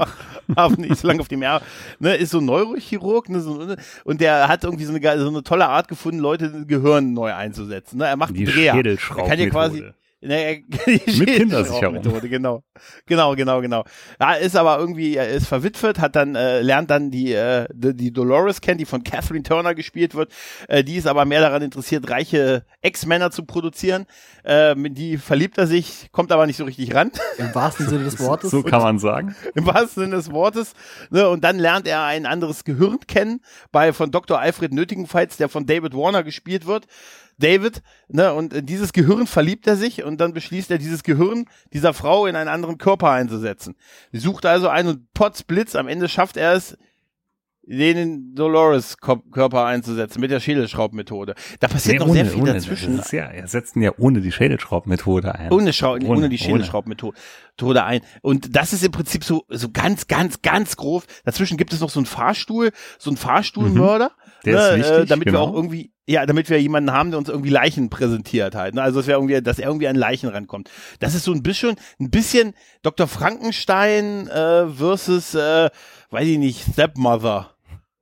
nicht 0.77 0.97
so 0.97 1.09
lange 1.09 1.21
auf 1.21 1.29
dem 1.29 1.43
Jahr, 1.43 1.63
ne, 1.99 2.17
ist 2.17 2.31
so 2.31 2.39
ein 2.39 2.45
Neurochirurg, 2.45 3.29
ne, 3.29 3.41
so, 3.41 3.77
und 4.05 4.21
der 4.21 4.49
hat 4.49 4.65
irgendwie 4.65 4.85
so 4.85 4.95
eine, 4.95 5.21
so 5.21 5.29
eine 5.29 5.43
tolle 5.43 5.69
Art 5.69 5.89
gefunden, 5.89 6.19
Leute 6.19 6.65
Gehirn 6.67 7.13
neu 7.13 7.33
einzusetzen. 7.33 7.99
Ne? 7.99 8.07
Er 8.07 8.17
macht 8.17 8.37
Die 8.37 8.45
Dreher. 8.45 8.75
Er 8.75 8.97
kann 8.97 9.39
ja 9.39 9.49
quasi, 9.49 9.85
die 10.21 10.29
Mit 11.19 11.29
Kindersicherung. 11.29 12.03
Schädelschraubmethode, 12.03 12.29
Genau, 12.29 12.65
genau, 13.07 13.37
genau, 13.37 13.61
genau. 13.61 13.85
Ja, 14.21 14.35
ist 14.35 14.57
aber 14.57 14.79
irgendwie, 14.79 15.15
er 15.15 15.29
ist 15.29 15.47
verwitwet, 15.47 16.01
hat 16.01 16.17
dann, 16.17 16.35
äh, 16.35 16.61
lernt 16.61 16.91
dann 16.91 17.11
die, 17.11 17.33
äh, 17.33 17.67
die, 17.73 17.95
die 17.95 18.13
Dolores 18.13 18.61
kennen, 18.61 18.79
die 18.79 18.85
von 18.85 19.05
Catherine 19.05 19.45
Turner 19.45 19.77
gespielt 19.77 20.17
wird. 20.17 20.33
Äh, 20.67 20.83
die 20.83 20.97
ist 20.97 21.07
aber 21.07 21.25
mehr 21.25 21.41
daran 21.41 21.63
interessiert, 21.63 22.11
reiche 22.11 22.65
Ex-Männer 22.83 23.31
zu 23.31 23.45
produzieren. 23.45 24.07
Äh, 24.45 24.75
mit 24.75 24.99
die 24.99 25.19
verliebt 25.19 25.57
er 25.57 25.69
sich, 25.69 26.09
kommt 26.11 26.33
aber 26.33 26.47
nicht 26.47 26.57
so 26.57 26.65
richtig 26.65 26.95
ran. 26.95 27.13
Im 27.39 27.55
wahrsten 27.55 27.87
Sinne 27.89 28.05
des 28.05 28.19
Wortes. 28.21 28.51
So 28.51 28.63
kann 28.63 28.83
man 28.83 28.99
sagen. 28.99 29.37
im 29.55 29.67
wahrsten 29.67 30.05
Sinne 30.05 30.17
des 30.17 30.33
Wortes. 30.33 30.73
Ne, 31.11 31.29
und 31.29 31.45
dann 31.45 31.59
lernt 31.61 31.87
er 31.87 32.03
ein 32.03 32.27
anderes 32.27 32.65
Gehirn 32.65 32.99
kennen, 33.07 33.41
bei 33.71 33.93
von 33.93 34.11
Dr. 34.11 34.41
Alfred 34.41 34.73
Nötigenfalls, 34.73 35.37
der 35.37 35.49
von 35.49 35.67
David 35.67 35.95
Warner 35.95 36.25
gespielt 36.25 36.67
wird. 36.67 36.87
David, 37.39 37.83
ne, 38.09 38.33
und 38.35 38.53
in 38.53 38.67
dieses 38.67 38.93
Gehirn 38.93 39.27
verliebt 39.27 39.67
er 39.67 39.77
sich 39.77 40.03
und 40.03 40.21
dann 40.21 40.35
beschließt 40.35 40.71
er, 40.71 40.79
dieses 40.79 41.03
Gehirn 41.03 41.47
dieser 41.73 41.95
Frau 41.95 42.27
in 42.27 42.37
einen 42.37 42.49
anderen 42.49 42.79
Körper 42.79 43.11
einzusetzen. 43.11 43.77
Sie 44.13 44.19
sucht 44.19 44.45
also 44.45 44.69
einen 44.69 44.89
und 44.89 45.13
potzblitz, 45.15 45.77
am 45.77 45.89
Ende 45.89 46.09
schafft 46.09 46.37
er 46.37 46.55
es, 46.55 46.77
den 47.69 47.97
in 47.99 48.35
Dolores 48.35 48.97
Körper 48.97 49.67
einzusetzen 49.67 50.21
mit 50.21 50.31
der 50.31 50.41
Schädelschraubmethode. 50.41 51.35
Da 51.61 51.69
passiert 51.69 52.01
Nee, 52.01 52.07
noch 52.07 52.13
sehr 52.15 52.25
viel 52.25 52.43
ohne, 52.43 52.55
dazwischen. 52.55 52.99
Ist 52.99 53.13
ja, 53.13 53.25
er 53.27 53.47
setzt 53.47 53.77
ihn 53.77 53.83
ja 53.83 53.93
ohne 53.99 54.23
die 54.23 54.33
Schädelschraubmethode 54.33 55.35
ein. 55.35 55.53
Ohne, 55.53 55.75
Schau 55.75 55.93
ohne, 55.93 56.07
Ohne, 56.07 56.29
die 56.31 56.37
ohne. 56.37 56.39
Schädelschraubmethode 56.39 57.85
ein. 57.85 58.01
Und 58.23 58.57
das 58.57 58.73
ist 58.73 58.85
im 58.85 58.93
Prinzip 58.93 59.23
so, 59.23 59.45
so 59.49 59.69
ganz, 59.71 60.07
ganz, 60.07 60.41
ganz 60.41 60.77
grob. 60.77 61.05
Dazwischen 61.25 61.59
gibt 61.59 61.75
es 61.75 61.81
noch 61.81 61.91
so 61.91 62.01
einen 62.01 62.07
Fahrstuhl, 62.07 62.71
so 62.99 63.11
einen 63.11 63.19
Fahrstuhlmörder. 63.19 64.13
Mhm. 64.13 64.45
Der 64.47 64.77
ist 64.77 64.89
wichtig, 64.89 65.09
damit 65.11 65.27
genau. 65.27 65.39
wir 65.41 65.43
auch 65.43 65.55
irgendwie, 65.55 65.93
ja, 66.09 66.25
damit 66.25 66.49
wir 66.49 66.61
jemanden 66.61 66.91
haben, 66.93 67.11
der 67.11 67.19
uns 67.19 67.29
irgendwie 67.29 67.51
Leichen 67.51 67.91
präsentiert 67.91 68.55
halt. 68.55 68.75
Ne? 68.75 68.83
Also, 68.83 69.01
dass 69.01 69.07
wir 69.07 69.15
irgendwie, 69.15 69.43
dass 69.43 69.59
er 69.59 69.67
irgendwie 69.69 69.89
an 69.89 69.97
Leichen 69.97 70.29
rankommt. 70.31 70.71
Das 71.01 71.15
ist 71.15 71.25
so 71.25 71.33
ein 71.33 71.43
bisschen, 71.43 71.77
ein 72.01 72.11
bisschen 72.11 72.55
Dr. 72.83 73.07
Frankenstein 73.07 74.27
äh, 74.29 74.69
versus, 74.69 75.35
äh, 75.35 75.69
weiß 76.11 76.27
ich 76.27 76.39
nicht, 76.39 76.65
Stepmother. 76.73 77.51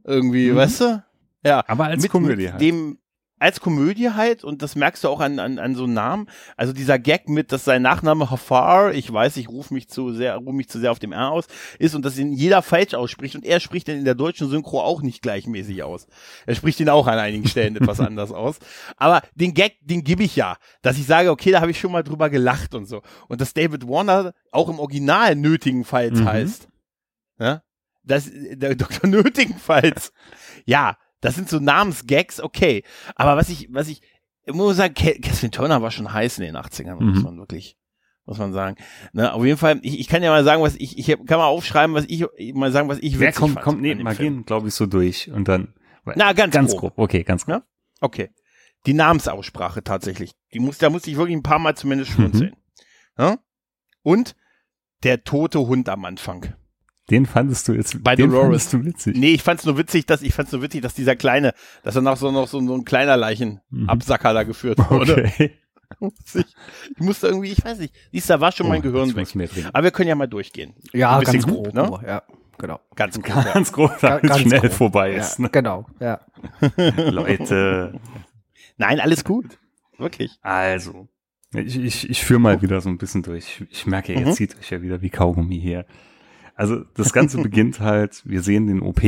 Irgendwie, 0.05 0.51
Mhm. 0.53 0.57
weißt 0.57 0.81
du? 0.83 1.03
Ja. 1.45 1.65
Aber 1.67 1.87
als 1.87 2.03
mit, 2.03 2.11
Komödie 2.13 2.43
mit 2.45 2.53
halt. 2.53 2.61
dem 2.61 2.99
als 3.39 3.61
Komödie 3.61 4.11
halt 4.11 4.45
und 4.45 4.63
das 4.63 4.77
merkst 4.77 5.05
du 5.05 5.09
auch 5.09 5.21
an, 5.21 5.39
an, 5.39 5.59
an 5.59 5.75
so 5.75 5.85
einem 5.85 5.93
Namen. 5.93 6.29
Also 6.57 6.73
dieser 6.73 6.99
Gag 6.99 7.29
mit, 7.29 7.53
dass 7.53 7.65
sein 7.65 7.83
Nachname 7.83 8.31
Hafar, 8.31 8.95
ich 8.95 9.13
weiß, 9.13 9.37
ich 9.37 9.49
rufe 9.49 9.75
mich 9.75 9.89
zu 9.89 10.13
sehr, 10.13 10.37
rufe 10.37 10.53
mich 10.55 10.69
zu 10.69 10.79
sehr 10.79 10.91
auf 10.91 10.99
dem 10.99 11.13
R 11.13 11.31
aus, 11.31 11.47
ist 11.79 11.95
und 11.95 12.05
dass 12.05 12.17
ihn 12.19 12.33
jeder 12.33 12.63
falsch 12.63 12.95
ausspricht 12.95 13.35
und 13.37 13.45
er 13.45 13.61
spricht 13.61 13.89
den 13.89 13.99
in 13.99 14.05
der 14.07 14.15
deutschen 14.15 14.49
Synchro 14.49 14.81
auch 14.81 15.03
nicht 15.03 15.21
gleichmäßig 15.21 15.83
aus. 15.83 16.07
Er 16.47 16.55
spricht 16.55 16.81
ihn 16.81 16.89
auch 16.89 17.07
an 17.07 17.19
einigen 17.19 17.47
Stellen 17.47 17.77
etwas 17.81 18.01
anders 18.01 18.33
aus. 18.33 18.59
Aber 18.97 19.21
den 19.35 19.53
Gag, 19.53 19.77
den 19.83 20.03
gebe 20.03 20.23
ich 20.23 20.35
ja, 20.37 20.57
dass 20.83 20.97
ich 20.97 21.07
sage, 21.07 21.31
okay, 21.31 21.51
da 21.51 21.61
habe 21.61 21.71
ich 21.71 21.79
schon 21.79 21.93
mal 21.93 22.03
drüber 22.05 22.31
gelacht 22.31 22.75
und 22.75 22.87
so. 22.87 23.03
Und 23.29 23.41
dass 23.43 23.53
David 23.53 23.87
Warner 23.87 24.33
auch 24.51 24.69
im 24.71 24.79
Original 24.79 25.35
nötigenfalls 25.37 26.21
Mhm. 26.21 26.25
heißt. 26.25 26.69
Ja? 27.39 27.63
Das, 28.03 28.31
der 28.33 28.77
Dr. 28.77 29.11
Nötigenfalls. 29.11 30.13
ja, 30.65 30.97
das 31.27 31.35
sind 31.35 31.49
so 31.49 31.59
Namensgags, 31.61 32.41
okay. 32.41 32.83
Aber 33.15 33.37
was 33.37 33.49
ich, 33.49 33.69
was 33.73 33.89
ich, 33.89 34.01
ich 34.45 34.55
muss 34.55 34.77
sagen, 34.77 34.95
Ca- 34.95 35.19
Catherine 35.21 35.51
Turner 35.51 35.83
war 35.83 35.91
schon 35.91 36.13
heiß 36.13 36.39
in 36.39 36.45
den 36.45 36.57
80ern, 36.57 36.95
muss 37.03 37.19
Mhm. 37.19 37.23
man 37.25 37.39
wirklich, 37.39 37.77
muss 38.25 38.39
man 38.39 38.53
sagen. 38.53 38.77
Ne, 39.13 39.33
auf 39.33 39.45
jeden 39.45 39.59
Fall, 39.59 39.79
ich, 39.83 39.99
ich 40.01 40.09
kann 40.09 40.23
ja 40.23 40.31
mal 40.31 40.45
sagen, 40.45 40.63
was 40.63 40.77
ich, 40.77 40.99
ich 40.99 41.07
kann 41.27 41.39
mal 41.39 41.47
aufschreiben, 41.47 41.95
was 41.95 42.05
ich, 42.09 42.25
mal 42.55 42.73
sagen, 42.73 42.89
was 42.89 42.99
ich 42.99 43.19
Wer 43.19 43.29
witzig 43.29 43.41
kommt, 43.41 43.55
fand 43.55 43.65
kommt, 43.65 43.81
Film. 43.83 44.17
gehen, 44.17 44.45
glaube 44.45 44.69
ich, 44.69 44.75
so 44.75 44.87
durch 44.87 45.31
und 45.31 45.49
dann. 45.49 45.75
Na, 46.15 46.33
ganz 46.33 46.55
ganz 46.55 46.71
grob. 46.73 46.95
grob. 46.95 46.99
Okay, 46.99 47.25
ganz 47.25 47.45
grob. 47.47 47.65
Okay. 48.01 48.31
Die 48.87 48.95
Namensaussprache 48.95 49.83
tatsächlich. 49.83 50.33
Die 50.53 50.61
muss, 50.61 50.79
da 50.79 50.91
musste 50.91 51.11
ich 51.11 51.17
wirklich 51.17 51.37
ein 51.37 51.43
paar 51.43 51.59
Mal 51.59 51.75
zumindest 51.77 52.13
Mhm. 52.13 52.15
schmunzeln. 52.15 52.57
Ja? 53.19 53.39
Und 54.03 54.37
der 55.03 55.25
tote 55.25 55.59
Hund 55.67 55.89
am 55.89 56.05
Anfang. 56.05 56.55
Den 57.11 57.25
fandest 57.27 57.69
du 57.69 57.73
jetzt, 57.73 58.03
Bei 58.03 58.17
den 58.17 58.31
Dolores. 58.31 58.65
fandest 58.69 58.73
du 58.73 58.85
witzig. 58.85 59.17
Nee, 59.17 59.35
ich 59.35 59.43
fand's 59.43 59.65
nur 59.65 59.79
witzig, 59.79 60.07
dass 60.07 60.23
ich 60.23 60.35
fand's 60.35 60.51
nur 60.53 60.63
witzig, 60.63 60.83
dass 60.83 60.95
dieser 60.95 61.15
kleine, 61.15 61.53
dass 61.85 61.95
er 61.95 62.03
nach 62.03 62.17
so 62.17 62.31
noch 62.33 62.49
so, 62.49 62.61
so 62.67 62.75
ein 62.75 62.85
kleiner 62.85 63.17
Leichenabsacker 63.17 64.35
da 64.35 64.43
geführt 64.43 64.79
wurde. 64.91 65.17
Mhm. 65.23 65.29
Okay. 65.29 65.53
Ich, 66.01 66.45
ich 66.97 66.99
musste 66.99 67.29
irgendwie, 67.29 67.53
ich 67.53 67.65
weiß 67.65 67.79
nicht, 67.79 67.95
dies 68.13 68.27
da 68.27 68.41
war 68.41 68.51
schon 68.51 68.67
mein 68.67 68.81
Oh, 68.81 68.91
Gehirn 68.91 69.09
ich 69.17 69.37
weg. 69.39 69.53
Aber 69.73 69.85
wir 69.85 69.93
können 69.93 70.09
ja 70.09 70.17
mal 70.17 70.27
durchgehen. 70.27 70.75
Ja, 70.93 71.13
Ein 71.15 71.21
bisschen 71.21 71.43
ganz 71.43 71.47
grob. 71.47 71.73
ne? 71.75 72.01
Ja, 72.05 72.23
genau. 72.59 72.81
Ganz 72.97 73.15
gut. 73.15 73.29
Ja. 73.29 73.43
Ganz 73.53 73.71
grob, 73.73 73.93
damit 74.01 74.25
es 74.25 74.29
Ganz 74.31 74.41
schnell 74.43 74.61
grob. 74.63 74.73
vorbei 74.73 75.13
Ja, 75.13 75.19
ist. 75.21 75.39
Ne? 75.39 75.49
Genau, 75.49 75.87
ja. 76.01 76.21
Leute, 76.97 78.01
Nein, 78.79 78.99
alles 78.99 79.23
gut. 79.25 79.59
Wirklich. 79.97 80.33
also. 80.43 81.07
Ich, 81.55 81.79
ich, 81.79 82.11
ich 82.11 82.25
führe 82.25 82.41
mal 82.41 82.61
wieder 82.63 82.81
so 82.81 82.89
ein 82.89 82.99
bisschen 82.99 83.23
durch. 83.23 83.65
Ich 83.71 83.87
merke, 83.87 84.13
ihr 84.13 84.27
Mhm. 84.27 84.33
zieht 84.33 84.59
euch 84.59 84.71
ja 84.71 84.83
wieder 84.83 85.01
wie 85.03 85.11
Kaugummi 85.11 85.59
hier. 85.61 85.87
Also 86.57 86.83
das 86.95 87.13
Ganze 87.13 87.41
beginnt 87.43 87.79
halt, 87.81 88.23
wir 88.25 88.43
sehen 88.43 88.67
den 88.67 88.81
OP 88.83 89.03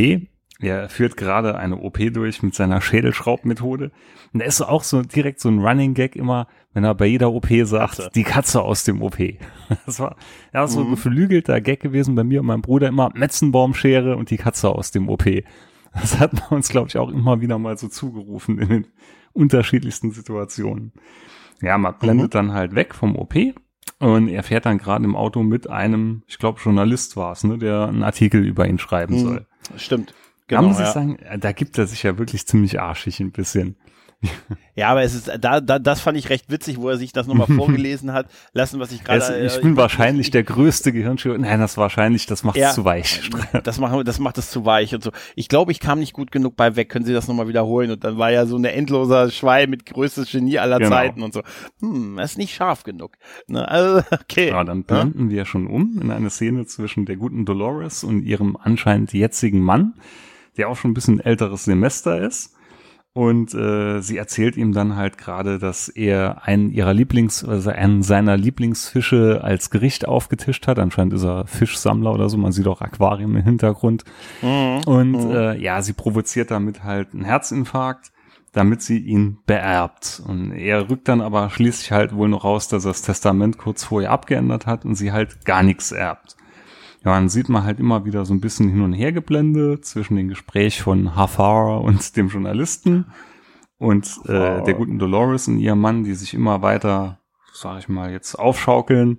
er 0.60 0.88
führt 0.88 1.16
gerade 1.16 1.56
eine 1.56 1.76
OP 1.76 1.98
durch 2.12 2.42
mit 2.42 2.52
seiner 2.52 2.80
Schädelschraubmethode. 2.80 3.92
Und 4.32 4.40
er 4.40 4.46
ist 4.48 4.60
auch 4.60 4.82
so 4.82 5.02
direkt 5.02 5.38
so 5.38 5.48
ein 5.48 5.60
Running 5.60 5.94
Gag 5.94 6.16
immer, 6.16 6.48
wenn 6.72 6.82
er 6.82 6.96
bei 6.96 7.06
jeder 7.06 7.30
OP 7.30 7.46
sagt, 7.62 7.98
Katze. 7.98 8.10
die 8.14 8.24
Katze 8.24 8.62
aus 8.62 8.82
dem 8.82 9.00
OP. 9.00 9.18
Das 9.86 10.00
war 10.00 10.16
ja 10.52 10.66
so 10.66 10.80
ein 10.80 10.86
Mhm. 10.86 10.90
geflügelter 10.90 11.60
Gag 11.60 11.78
gewesen 11.78 12.16
bei 12.16 12.24
mir 12.24 12.40
und 12.40 12.46
meinem 12.46 12.62
Bruder 12.62 12.88
immer 12.88 13.10
Metzenbaumschere 13.14 14.16
und 14.16 14.30
die 14.30 14.36
Katze 14.36 14.68
aus 14.70 14.90
dem 14.90 15.08
OP. 15.08 15.26
Das 15.92 16.18
hat 16.18 16.32
man 16.32 16.48
uns, 16.58 16.70
glaube 16.70 16.88
ich, 16.88 16.98
auch 16.98 17.10
immer 17.10 17.40
wieder 17.40 17.58
mal 17.60 17.78
so 17.78 17.86
zugerufen 17.86 18.58
in 18.58 18.68
den 18.68 18.86
unterschiedlichsten 19.32 20.10
Situationen. 20.10 20.92
Ja, 21.62 21.78
man 21.78 21.94
blendet 22.00 22.34
dann 22.34 22.52
halt 22.52 22.74
weg 22.74 22.96
vom 22.96 23.14
OP 23.14 23.34
und 23.98 24.28
er 24.28 24.42
fährt 24.42 24.66
dann 24.66 24.78
gerade 24.78 25.04
im 25.04 25.16
Auto 25.16 25.42
mit 25.42 25.68
einem, 25.68 26.22
ich 26.26 26.38
glaube, 26.38 26.60
Journalist 26.62 27.16
war 27.16 27.32
es, 27.32 27.44
ne, 27.44 27.58
der 27.58 27.88
einen 27.88 28.02
Artikel 28.02 28.44
über 28.46 28.66
ihn 28.68 28.78
schreiben 28.78 29.14
Mhm. 29.14 29.18
soll. 29.20 29.46
Stimmt. 29.76 30.14
da 30.48 30.56
Genau, 30.56 30.68
muss 30.68 30.78
ich 30.78 30.86
ja. 30.86 30.92
sagen, 30.92 31.18
da 31.40 31.52
gibt 31.52 31.76
er 31.78 31.86
sich 31.86 32.02
ja 32.04 32.16
wirklich 32.18 32.46
ziemlich 32.46 32.80
arschig 32.80 33.20
ein 33.20 33.32
bisschen. 33.32 33.76
Ja, 34.74 34.88
aber 34.88 35.02
es 35.02 35.14
ist, 35.14 35.30
da, 35.40 35.60
da, 35.60 35.78
das 35.78 36.00
fand 36.00 36.18
ich 36.18 36.28
recht 36.28 36.50
witzig, 36.50 36.78
wo 36.78 36.88
er 36.88 36.96
sich 36.96 37.12
das 37.12 37.26
nochmal 37.28 37.46
vorgelesen 37.56 38.12
hat, 38.12 38.26
lassen, 38.52 38.80
was 38.80 38.90
ich 38.90 39.04
gerade. 39.04 39.20
Es, 39.20 39.28
äh, 39.30 39.46
ich 39.46 39.60
bin 39.62 39.76
wahrscheinlich 39.76 40.26
ich- 40.26 40.30
der 40.32 40.42
größte 40.42 40.92
Gehirnschirurg. 40.92 41.40
Nein, 41.40 41.60
das 41.60 41.76
wahrscheinlich, 41.76 42.26
das 42.26 42.42
macht 42.42 42.56
es 42.56 42.62
Ja. 42.62 42.70
zu 42.72 42.84
weich. 42.84 43.30
Das 43.62 43.78
macht, 43.78 44.06
das 44.08 44.18
macht 44.18 44.38
es 44.38 44.50
zu 44.50 44.64
weich 44.64 44.94
und 44.94 45.02
so. 45.02 45.10
Ich 45.36 45.48
glaube, 45.48 45.72
ich 45.72 45.80
kam 45.80 45.98
nicht 46.00 46.12
gut 46.12 46.30
genug 46.32 46.56
bei 46.56 46.74
weg. 46.76 46.88
Können 46.88 47.04
Sie 47.04 47.12
das 47.12 47.28
nochmal 47.28 47.48
wiederholen? 47.48 47.90
Und 47.92 48.02
dann 48.04 48.18
war 48.18 48.30
ja 48.30 48.46
so 48.46 48.56
eine 48.56 48.72
endloser 48.72 49.30
Schwein 49.30 49.70
mit 49.70 49.86
größtes 49.86 50.30
Genie 50.30 50.58
aller 50.58 50.78
Genau. 50.78 50.90
Zeiten 50.90 51.22
und 51.22 51.32
so. 51.32 51.42
Hm, 51.80 52.16
das 52.16 52.32
ist 52.32 52.38
nicht 52.38 52.54
scharf 52.54 52.82
genug. 52.84 53.12
Ne? 53.46 53.66
Also, 53.68 54.02
okay. 54.12 54.48
Ja, 54.50 54.64
dann 54.64 54.84
blenden 54.84 55.30
wir 55.30 55.44
schon 55.44 55.66
um 55.66 56.00
in 56.00 56.10
eine 56.10 56.30
Szene 56.30 56.66
zwischen 56.66 57.04
der 57.06 57.16
guten 57.16 57.44
Dolores 57.44 58.04
und 58.04 58.22
ihrem 58.22 58.56
anscheinend 58.56 59.12
jetzigen 59.12 59.60
Mann, 59.60 59.94
der 60.56 60.68
auch 60.68 60.76
schon 60.76 60.90
ein 60.90 60.94
bisschen 60.94 61.20
älteres 61.20 61.64
Semester 61.64 62.20
ist. 62.20 62.54
Und 63.14 63.52
äh, 63.52 64.00
sie 64.00 64.16
erzählt 64.16 64.56
ihm 64.56 64.72
dann 64.72 64.94
halt 64.94 65.18
gerade, 65.18 65.58
dass 65.58 65.88
er 65.88 66.44
einen 66.44 66.70
ihrer 66.70 66.94
Lieblings, 66.94 67.42
also 67.44 67.70
einen 67.70 68.02
seiner 68.02 68.36
Lieblingsfische 68.36 69.40
als 69.42 69.70
Gericht 69.70 70.06
aufgetischt 70.06 70.68
hat. 70.68 70.78
Anscheinend 70.78 71.14
ist 71.14 71.24
er 71.24 71.46
Fischsammler 71.46 72.12
oder 72.12 72.28
so. 72.28 72.36
Man 72.36 72.52
sieht 72.52 72.68
auch 72.68 72.80
Aquarium 72.80 73.34
im 73.34 73.42
Hintergrund. 73.42 74.04
Mhm. 74.40 74.80
Und 74.86 75.14
äh, 75.32 75.58
ja, 75.58 75.82
sie 75.82 75.94
provoziert 75.94 76.52
damit 76.52 76.84
halt 76.84 77.12
einen 77.12 77.24
Herzinfarkt, 77.24 78.12
damit 78.52 78.82
sie 78.82 78.98
ihn 78.98 79.38
beerbt. 79.46 80.22
Und 80.24 80.52
er 80.52 80.88
rückt 80.88 81.08
dann 81.08 81.20
aber 81.20 81.50
schließlich 81.50 81.90
halt 81.90 82.14
wohl 82.14 82.28
noch 82.28 82.44
raus, 82.44 82.68
dass 82.68 82.84
er 82.84 82.92
das 82.92 83.02
Testament 83.02 83.58
kurz 83.58 83.84
vorher 83.84 84.12
abgeändert 84.12 84.66
hat 84.66 84.84
und 84.84 84.94
sie 84.94 85.10
halt 85.10 85.44
gar 85.44 85.64
nichts 85.64 85.90
erbt. 85.90 86.37
Ja, 87.04 87.14
dann 87.14 87.28
sieht 87.28 87.48
man 87.48 87.64
halt 87.64 87.78
immer 87.78 88.04
wieder 88.04 88.24
so 88.24 88.34
ein 88.34 88.40
bisschen 88.40 88.68
hin 88.70 88.82
und 88.82 88.92
her 88.92 89.12
geblendet 89.12 89.84
zwischen 89.84 90.16
dem 90.16 90.28
Gespräch 90.28 90.82
von 90.82 91.14
Hafar 91.14 91.82
und 91.82 92.16
dem 92.16 92.28
Journalisten 92.28 93.06
und 93.78 94.20
äh, 94.24 94.62
der 94.62 94.74
guten 94.74 94.98
Dolores 94.98 95.46
und 95.48 95.58
ihrem 95.58 95.80
Mann, 95.80 96.04
die 96.04 96.14
sich 96.14 96.34
immer 96.34 96.62
weiter, 96.62 97.20
sag 97.52 97.78
ich 97.78 97.88
mal, 97.88 98.10
jetzt 98.10 98.34
aufschaukeln. 98.34 99.18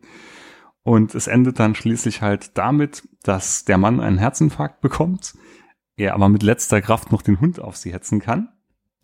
Und 0.83 1.15
es 1.15 1.27
endet 1.27 1.59
dann 1.59 1.75
schließlich 1.75 2.21
halt 2.21 2.57
damit, 2.57 3.07
dass 3.23 3.63
der 3.63 3.77
Mann 3.77 3.99
einen 3.99 4.17
Herzinfarkt 4.17 4.81
bekommt, 4.81 5.35
er 5.95 6.13
aber 6.13 6.29
mit 6.29 6.43
letzter 6.43 6.81
Kraft 6.81 7.11
noch 7.11 7.21
den 7.21 7.39
Hund 7.39 7.59
auf 7.59 7.77
sie 7.77 7.93
hetzen 7.93 8.19
kann. 8.19 8.49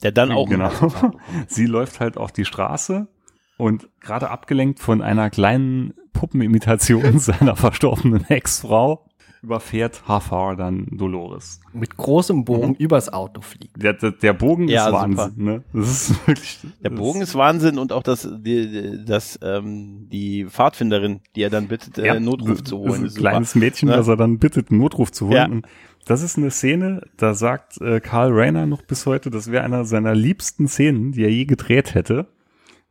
Der 0.03 0.12
dann 0.12 0.32
auch. 0.32 0.50
Genau. 0.50 0.72
Sie 1.48 1.65
läuft 1.65 2.00
halt 2.00 2.17
auf 2.17 2.32
die 2.32 2.44
Straße 2.44 3.08
und 3.57 3.88
gerade 4.01 4.29
abgelenkt 4.29 4.79
von 4.79 5.01
einer 5.01 5.29
kleinen 5.29 5.93
Puppenimitation 6.13 7.19
seiner 7.19 7.55
verstorbenen 7.55 8.25
Ex-Frau 8.29 9.05
überfährt 9.43 10.07
Hafar 10.07 10.55
dann 10.55 10.88
Dolores. 10.91 11.59
Mit 11.71 11.95
großem 11.95 12.45
Bogen 12.45 12.74
übers 12.75 13.13
Auto 13.13 13.41
fliegt. 13.41 13.81
Der, 13.81 13.93
der, 13.93 14.12
der 14.12 14.33
Bogen 14.33 14.67
Ja, 14.67 14.85
ist 14.85 14.85
super. 14.88 15.01
Wahnsinn, 15.17 15.43
ne? 15.45 15.63
Das 15.71 15.88
ist 16.09 16.27
wirklich. 16.27 16.59
Der 16.83 16.89
Bogen 16.89 17.21
ist 17.21 17.35
Wahnsinn 17.35 17.77
und 17.77 17.93
auch 17.93 18.01
das, 18.01 18.27
die, 18.39 19.03
das, 19.05 19.38
ähm, 19.43 20.07
die 20.12 20.45
Pfadfinderin, 20.45 21.21
die 21.35 21.43
er 21.43 21.51
dann 21.51 21.67
bittet, 21.67 22.00
äh, 22.00 22.07
ja, 22.07 22.19
Notruf 22.19 22.63
zu 22.63 22.77
ist 22.77 22.89
holen. 22.89 23.01
Ein 23.01 23.05
ist 23.05 23.13
super. 23.15 23.29
kleines 23.29 23.53
Mädchen, 23.55 23.89
Ne? 23.89 23.95
das 23.97 24.07
er 24.07 24.17
dann 24.17 24.39
bittet, 24.39 24.71
einen 24.71 24.79
Notruf 24.79 25.12
zu 25.12 25.27
holen. 25.27 25.62
Ja. 25.63 25.69
Das 26.07 26.24
ist 26.24 26.38
eine 26.38 26.50
Szene, 26.51 27.01
da 27.17 27.35
sagt 27.35 27.79
äh, 27.81 28.00
Karl 28.00 28.31
Rayner 28.31 28.65
noch 28.65 28.81
bis 28.81 29.05
heute, 29.05 29.29
das 29.29 29.51
wäre 29.51 29.63
einer 29.63 29.85
seiner 29.85 30.13
liebsten 30.15 30.67
Szenen, 30.67 31.12
die 31.12 31.24
er 31.24 31.31
je 31.31 31.45
gedreht 31.45 31.93
hätte. 31.93 32.27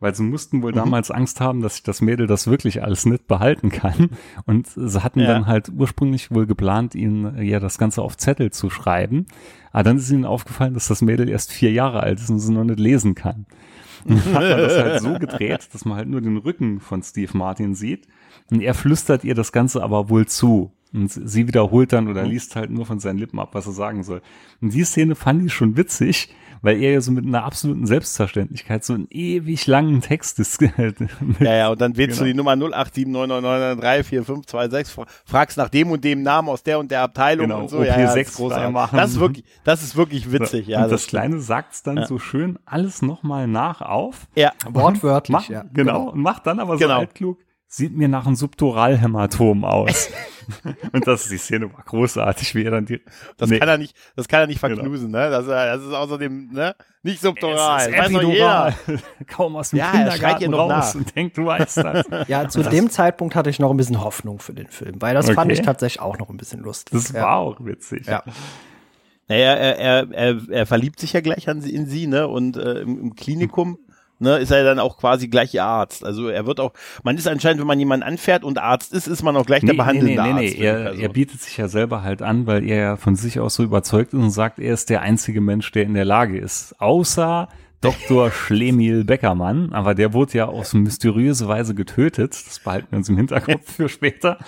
Weil 0.04 0.14
sie 0.14 0.22
mussten 0.22 0.58
Mhm. 0.58 0.62
wohl 0.62 0.72
damals 0.72 1.10
Angst 1.10 1.40
haben, 1.40 1.62
dass 1.62 1.76
sich 1.76 1.82
das 1.82 2.02
Mädel 2.02 2.26
das 2.26 2.46
wirklich 2.46 2.82
alles 2.82 3.06
nicht 3.06 3.26
behalten 3.26 3.70
kann. 3.70 4.10
Und 4.44 4.66
sie 4.68 5.02
hatten 5.02 5.20
Ja. 5.20 5.28
dann 5.28 5.46
halt 5.46 5.72
ursprünglich 5.74 6.30
wohl 6.30 6.44
geplant, 6.46 6.94
ihnen 6.94 7.42
ja 7.42 7.58
das 7.58 7.78
Ganze 7.78 8.02
auf 8.02 8.18
Zettel 8.18 8.50
zu 8.50 8.68
schreiben. 8.68 9.26
Aber 9.72 9.82
dann 9.84 9.96
ist 9.96 10.10
ihnen 10.10 10.26
aufgefallen, 10.26 10.74
dass 10.74 10.88
das 10.88 11.00
Mädel 11.00 11.28
erst 11.30 11.52
vier 11.52 11.72
Jahre 11.72 12.00
alt 12.02 12.20
ist 12.20 12.28
und 12.28 12.38
sie 12.38 12.52
noch 12.52 12.64
nicht 12.64 12.78
lesen 12.78 13.14
kann. 13.14 13.46
Und 14.04 14.24
dann 14.26 14.34
hat 14.34 14.42
man 14.42 14.58
das 14.58 14.78
halt 14.78 15.00
so 15.00 15.14
gedreht, 15.18 15.68
dass 15.72 15.86
man 15.86 15.96
halt 15.96 16.08
nur 16.08 16.20
den 16.20 16.36
Rücken 16.36 16.80
von 16.80 17.02
Steve 17.02 17.36
Martin 17.36 17.74
sieht. 17.74 18.06
Und 18.50 18.60
er 18.60 18.74
flüstert 18.74 19.24
ihr 19.24 19.34
das 19.34 19.52
Ganze 19.52 19.82
aber 19.82 20.10
wohl 20.10 20.26
zu. 20.26 20.70
Und 20.94 21.08
sie 21.10 21.48
wiederholt 21.48 21.92
dann 21.92 22.08
oder 22.08 22.22
liest 22.22 22.54
halt 22.56 22.70
nur 22.70 22.86
von 22.86 23.00
seinen 23.00 23.18
Lippen 23.18 23.40
ab, 23.40 23.50
was 23.52 23.66
er 23.66 23.72
sagen 23.72 24.04
soll. 24.04 24.22
Und 24.62 24.72
die 24.72 24.84
Szene 24.84 25.16
fand 25.16 25.44
ich 25.44 25.52
schon 25.52 25.76
witzig, 25.76 26.32
weil 26.62 26.80
er 26.80 26.92
ja 26.92 27.00
so 27.00 27.10
mit 27.12 27.26
einer 27.26 27.42
absoluten 27.44 27.84
Selbstverständlichkeit 27.86 28.84
so 28.84 28.94
einen 28.94 29.08
ewig 29.10 29.66
langen 29.66 30.00
Text 30.00 30.38
ist. 30.38 30.62
Ja, 31.40 31.54
ja, 31.54 31.68
und 31.70 31.80
dann 31.80 31.96
wählst 31.96 32.18
Genau. 32.20 32.26
du 32.26 32.32
die 32.32 32.36
Nummer 32.36 32.54
087999934526, 32.54 35.04
fragst 35.24 35.56
nach 35.58 35.68
dem 35.68 35.90
und 35.90 36.04
dem 36.04 36.22
Namen 36.22 36.48
aus 36.48 36.62
der 36.62 36.78
und 36.78 36.90
der 36.90 37.02
Abteilung 37.02 37.48
Genau, 37.48 37.60
und 37.62 37.70
so. 37.70 37.82
Ja, 37.82 37.98
ja, 37.98 38.04
das 38.06 38.14
OP6 38.16 38.20
ist 38.20 38.36
großartig. 38.36 38.64
freimachen. 38.64 38.96
Das 38.96 39.10
ist 39.10 39.20
wirklich, 39.20 39.44
das 39.64 39.82
ist 39.82 39.96
wirklich 39.96 40.32
witzig, 40.32 40.66
ja. 40.66 40.84
und 40.84 40.92
das, 40.92 41.02
stimmt. 41.02 41.10
Kleine 41.22 41.40
sagt's 41.40 41.82
dann 41.82 41.96
Ja. 41.98 42.06
so 42.06 42.18
schön 42.18 42.58
alles 42.66 43.02
nochmal 43.02 43.46
nach 43.46 43.80
auf. 43.80 44.26
Ja, 44.34 44.52
Wortwörtlich, 44.68 45.32
Macht, 45.32 45.48
ja. 45.50 45.64
genau, 45.72 46.10
und 46.10 46.20
macht 46.20 46.46
dann 46.46 46.60
aber 46.60 46.74
so 46.74 46.78
Genau. 46.84 46.98
altklug, 47.00 47.38
sieht 47.76 47.96
mir 47.96 48.08
nach 48.08 48.24
einem 48.26 48.36
Subduralhämatom 48.36 49.64
aus. 49.64 50.08
und 50.92 51.06
das, 51.06 51.28
die 51.28 51.38
Szene 51.38 51.72
war 51.72 51.82
großartig, 51.84 52.54
wie 52.54 52.62
er 52.64 52.70
dann 52.70 52.86
die, 52.86 53.00
das 53.36 53.50
Nee. 53.50 53.58
kann 53.58 53.68
er 53.68 53.78
nicht, 53.78 53.96
das 54.14 54.28
kann 54.28 54.40
er 54.42 54.46
nicht 54.46 54.60
Genau. 54.60 54.76
verknusen, 54.76 55.10
ne? 55.10 55.30
Das, 55.30 55.46
das 55.46 55.82
ist 55.82 55.92
außerdem, 55.92 56.50
ne? 56.52 56.76
Nicht 57.02 57.20
subtoral. 57.20 57.80
Es 57.80 57.86
ist 57.88 57.98
Das 57.98 58.06
epidural. 58.10 58.74
Kaum 59.26 59.56
aus 59.56 59.70
dem 59.70 59.78
Ja, 59.80 59.92
er 59.92 60.10
schreit 60.12 60.40
ihr 60.40 60.46
Kindergarten 60.46 60.50
noch 60.50 60.58
raus 60.70 60.94
nach. 60.94 61.00
und 61.00 61.16
denkt, 61.16 61.36
du 61.36 61.46
weißt 61.46 61.76
das. 61.78 62.06
Ja, 62.28 62.48
zu 62.48 62.62
dem 62.62 62.90
Zeitpunkt 62.90 63.34
hatte 63.34 63.50
ich 63.50 63.58
noch 63.58 63.70
ein 63.70 63.76
bisschen 63.76 64.02
Hoffnung 64.04 64.38
für 64.38 64.54
den 64.54 64.68
Film, 64.68 65.02
weil 65.02 65.14
das 65.14 65.26
fand 65.30 65.50
Okay. 65.50 65.52
ich 65.60 65.62
tatsächlich 65.62 66.00
auch 66.00 66.18
noch 66.18 66.30
ein 66.30 66.36
bisschen 66.36 66.60
lustig. 66.60 66.92
Das 66.92 67.12
ja. 67.12 67.22
war 67.22 67.36
auch 67.38 67.56
witzig. 67.60 68.06
Ja. 68.06 68.22
Naja, 69.26 69.54
er, 69.54 69.78
er, 69.78 70.10
er, 70.12 70.40
er 70.50 70.66
verliebt 70.66 71.00
sich 71.00 71.14
ja 71.14 71.20
gleich 71.22 71.48
an 71.48 71.60
sie, 71.62 71.74
in 71.74 71.86
sie, 71.86 72.06
ne? 72.06 72.28
Und 72.28 72.56
äh, 72.58 72.80
im, 72.80 73.00
im 73.00 73.14
Klinikum, 73.16 73.78
ne, 74.18 74.38
ist 74.38 74.50
er 74.50 74.64
dann 74.64 74.78
auch 74.78 74.98
quasi 74.98 75.28
gleich 75.28 75.60
Arzt. 75.60 76.04
Also 76.04 76.28
er 76.28 76.46
wird 76.46 76.60
auch, 76.60 76.72
man 77.02 77.16
ist 77.16 77.28
anscheinend, 77.28 77.60
wenn 77.60 77.66
man 77.66 77.78
jemanden 77.78 78.04
anfährt 78.06 78.44
und 78.44 78.58
Arzt 78.58 78.92
ist, 78.92 79.06
ist 79.06 79.22
man 79.22 79.36
auch 79.36 79.46
gleich 79.46 79.60
der 79.60 79.68
Nee, 79.68 79.72
nee, 79.72 79.76
behandelnde 79.78 80.22
nee, 80.22 80.32
nee, 80.32 80.42
Arzt. 80.46 80.58
nee. 80.58 80.64
Er, 80.64 80.94
er 80.94 81.08
bietet 81.08 81.40
sich 81.40 81.56
ja 81.56 81.68
selber 81.68 82.02
halt 82.02 82.22
an, 82.22 82.46
weil 82.46 82.64
er 82.68 82.76
ja 82.78 82.96
von 82.96 83.16
sich 83.16 83.40
aus 83.40 83.54
so 83.54 83.62
überzeugt 83.62 84.12
ist 84.14 84.20
und 84.20 84.30
sagt, 84.30 84.58
er 84.58 84.74
ist 84.74 84.90
der 84.90 85.02
einzige 85.02 85.40
Mensch, 85.40 85.70
der 85.72 85.84
in 85.84 85.94
der 85.94 86.04
Lage 86.04 86.38
ist. 86.38 86.74
Außer 86.80 87.48
Dr. 87.84 88.30
Schlemil 88.30 89.04
Beckermann, 89.04 89.72
aber 89.72 89.94
der 89.94 90.12
wurde 90.12 90.38
ja 90.38 90.46
auf 90.46 90.66
so 90.66 90.78
mysteriöse 90.78 91.48
Weise 91.48 91.74
getötet. 91.74 92.32
Das 92.46 92.58
behalten 92.58 92.88
wir 92.90 92.98
uns 92.98 93.08
im 93.08 93.16
Hinterkopf 93.16 93.70
für 93.76 93.88
später. 93.88 94.38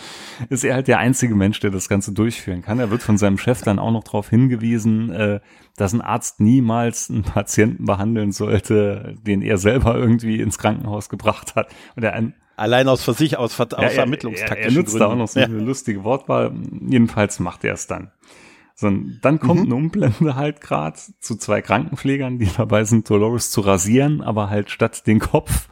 Ist 0.49 0.65
er 0.65 0.75
halt 0.75 0.89
der 0.89 0.99
einzige 0.99 1.35
Mensch, 1.35 1.61
der 1.61 1.71
das 1.71 1.89
Ganze 1.89 2.13
durchführen 2.13 2.63
kann. 2.63 2.79
Er 2.79 2.91
wird 2.91 3.03
von 3.03 3.19
seinem 3.19 3.37
Chef 3.37 3.61
dann 3.63 3.79
auch 3.79 3.93
noch 3.93 4.05
darauf 4.05 4.31
hingewiesen, 4.31 5.11
äh, 5.11 5.41
dass 5.77 5.93
ein 5.93 6.01
Arzt 6.01 6.41
niemals 6.41 7.11
einen 7.11 7.25
Patienten 7.25 7.85
behandeln 7.85 8.33
sollte, 8.33 9.15
den 9.21 9.43
er 9.43 9.59
selber 9.59 9.97
irgendwie 9.97 10.41
ins 10.41 10.57
Krankenhaus 10.57 11.09
gebracht 11.09 11.55
hat. 11.55 11.69
Und 11.95 12.05
er 12.05 12.15
ein, 12.15 12.35
Allein 12.57 12.89
aus 12.89 13.05
Versich, 13.05 13.37
aus, 13.37 13.61
aus 13.61 13.69
ja, 13.71 13.79
er, 13.83 13.99
er, 13.99 13.99
er 13.99 14.07
nutzt 14.07 14.93
Gründen. 14.93 14.99
da 14.99 15.07
auch 15.09 15.17
noch 15.17 15.29
so 15.29 15.41
ja. 15.41 15.45
eine 15.45 15.59
lustige 15.59 16.05
Wortwahl. 16.05 16.53
Jedenfalls 16.89 17.39
macht 17.39 17.65
er 17.65 17.75
es 17.75 17.87
dann. 17.87 18.11
So, 18.79 18.89
und 18.89 19.21
dann 19.23 19.41
kommt 19.41 19.61
Mhm. 19.61 19.67
eine 19.67 19.75
Umblende 19.75 20.37
halt 20.37 20.61
grad 20.61 20.99
zu 20.99 21.37
zwei 21.37 21.63
Krankenpflegern, 21.63 22.39
die 22.39 22.49
dabei 22.57 22.85
sind, 22.85 23.09
Dolores 23.09 23.51
zu 23.51 23.63
rasieren, 23.63 24.21
aber 24.21 24.51
halt 24.51 24.71
statt 24.71 25.07
den 25.07 25.19
Kopf 25.19 25.69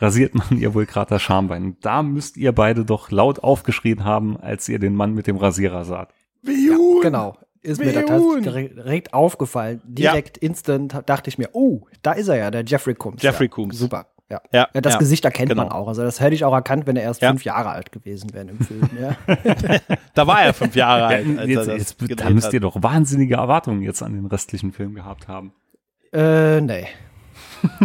rasiert 0.00 0.34
man 0.34 0.58
ihr 0.58 0.74
wohl 0.74 0.84
gerade 0.86 1.10
das 1.10 1.22
Schambein. 1.22 1.64
Und 1.64 1.84
Da 1.84 2.02
müsst 2.02 2.36
ihr 2.36 2.52
beide 2.52 2.84
doch 2.84 3.10
laut 3.12 3.40
aufgeschrien 3.44 4.04
haben, 4.04 4.36
als 4.36 4.68
ihr 4.68 4.78
den 4.80 4.94
Mann 4.96 5.14
mit 5.14 5.26
dem 5.28 5.36
Rasierer 5.36 5.84
saht. 5.84 6.12
Genau. 7.02 7.36
Ist 7.62 7.80
mir 7.80 7.92
da 7.92 8.00
Millionen. 8.00 8.44
tatsächlich 8.44 8.74
direkt 8.74 9.14
aufgefallen. 9.14 9.80
Direkt 9.84 10.38
instant 10.38 11.02
dachte 11.06 11.28
ich 11.28 11.38
mir, 11.38 11.50
oh, 11.52 11.82
da 12.02 12.12
ist 12.12 12.28
er 12.28 12.36
ja, 12.36 12.50
der 12.50 12.64
Jeffrey 12.64 12.94
Combs. 12.94 13.22
Jeffrey 13.22 13.46
ja. 13.46 13.52
Combs. 13.52 13.78
Super. 13.78 14.06
Ja. 14.30 14.40
Ja, 14.52 14.68
Ja, 14.74 14.80
das 14.80 14.94
ja, 14.94 14.98
Gesicht 14.98 15.24
erkennt 15.24 15.54
man 15.54 15.68
genau. 15.68 15.80
auch. 15.80 15.88
Also 15.88 16.02
das 16.02 16.20
hätte 16.20 16.34
ich 16.34 16.44
auch 16.44 16.52
erkannt, 16.52 16.86
wenn 16.86 16.96
er 16.96 17.02
erst 17.02 17.22
Ja. 17.22 17.30
fünf 17.30 17.44
Jahre 17.44 17.70
alt 17.70 17.92
gewesen 17.92 18.32
wäre 18.34 18.46
im 18.48 18.58
Film. 18.60 18.88
Ja. 19.00 19.16
Da 20.14 20.26
war 20.26 20.42
er 20.42 20.52
fünf 20.52 20.74
Jahre 20.74 21.06
alt. 21.06 21.38
Als 21.38 21.48
jetzt, 21.48 21.58
er 21.58 21.64
das 21.66 21.78
jetzt, 21.78 21.98
gedreht 21.98 22.20
da 22.20 22.30
müsst 22.30 22.52
ihr 22.52 22.60
doch 22.60 22.82
wahnsinnige 22.82 23.36
Erwartungen 23.36 23.82
jetzt 23.82 24.02
an 24.02 24.12
den 24.14 24.26
restlichen 24.26 24.72
Film 24.72 24.94
gehabt 24.94 25.28
haben. 25.28 25.52
äh, 26.12 26.60
nee. 26.60 26.88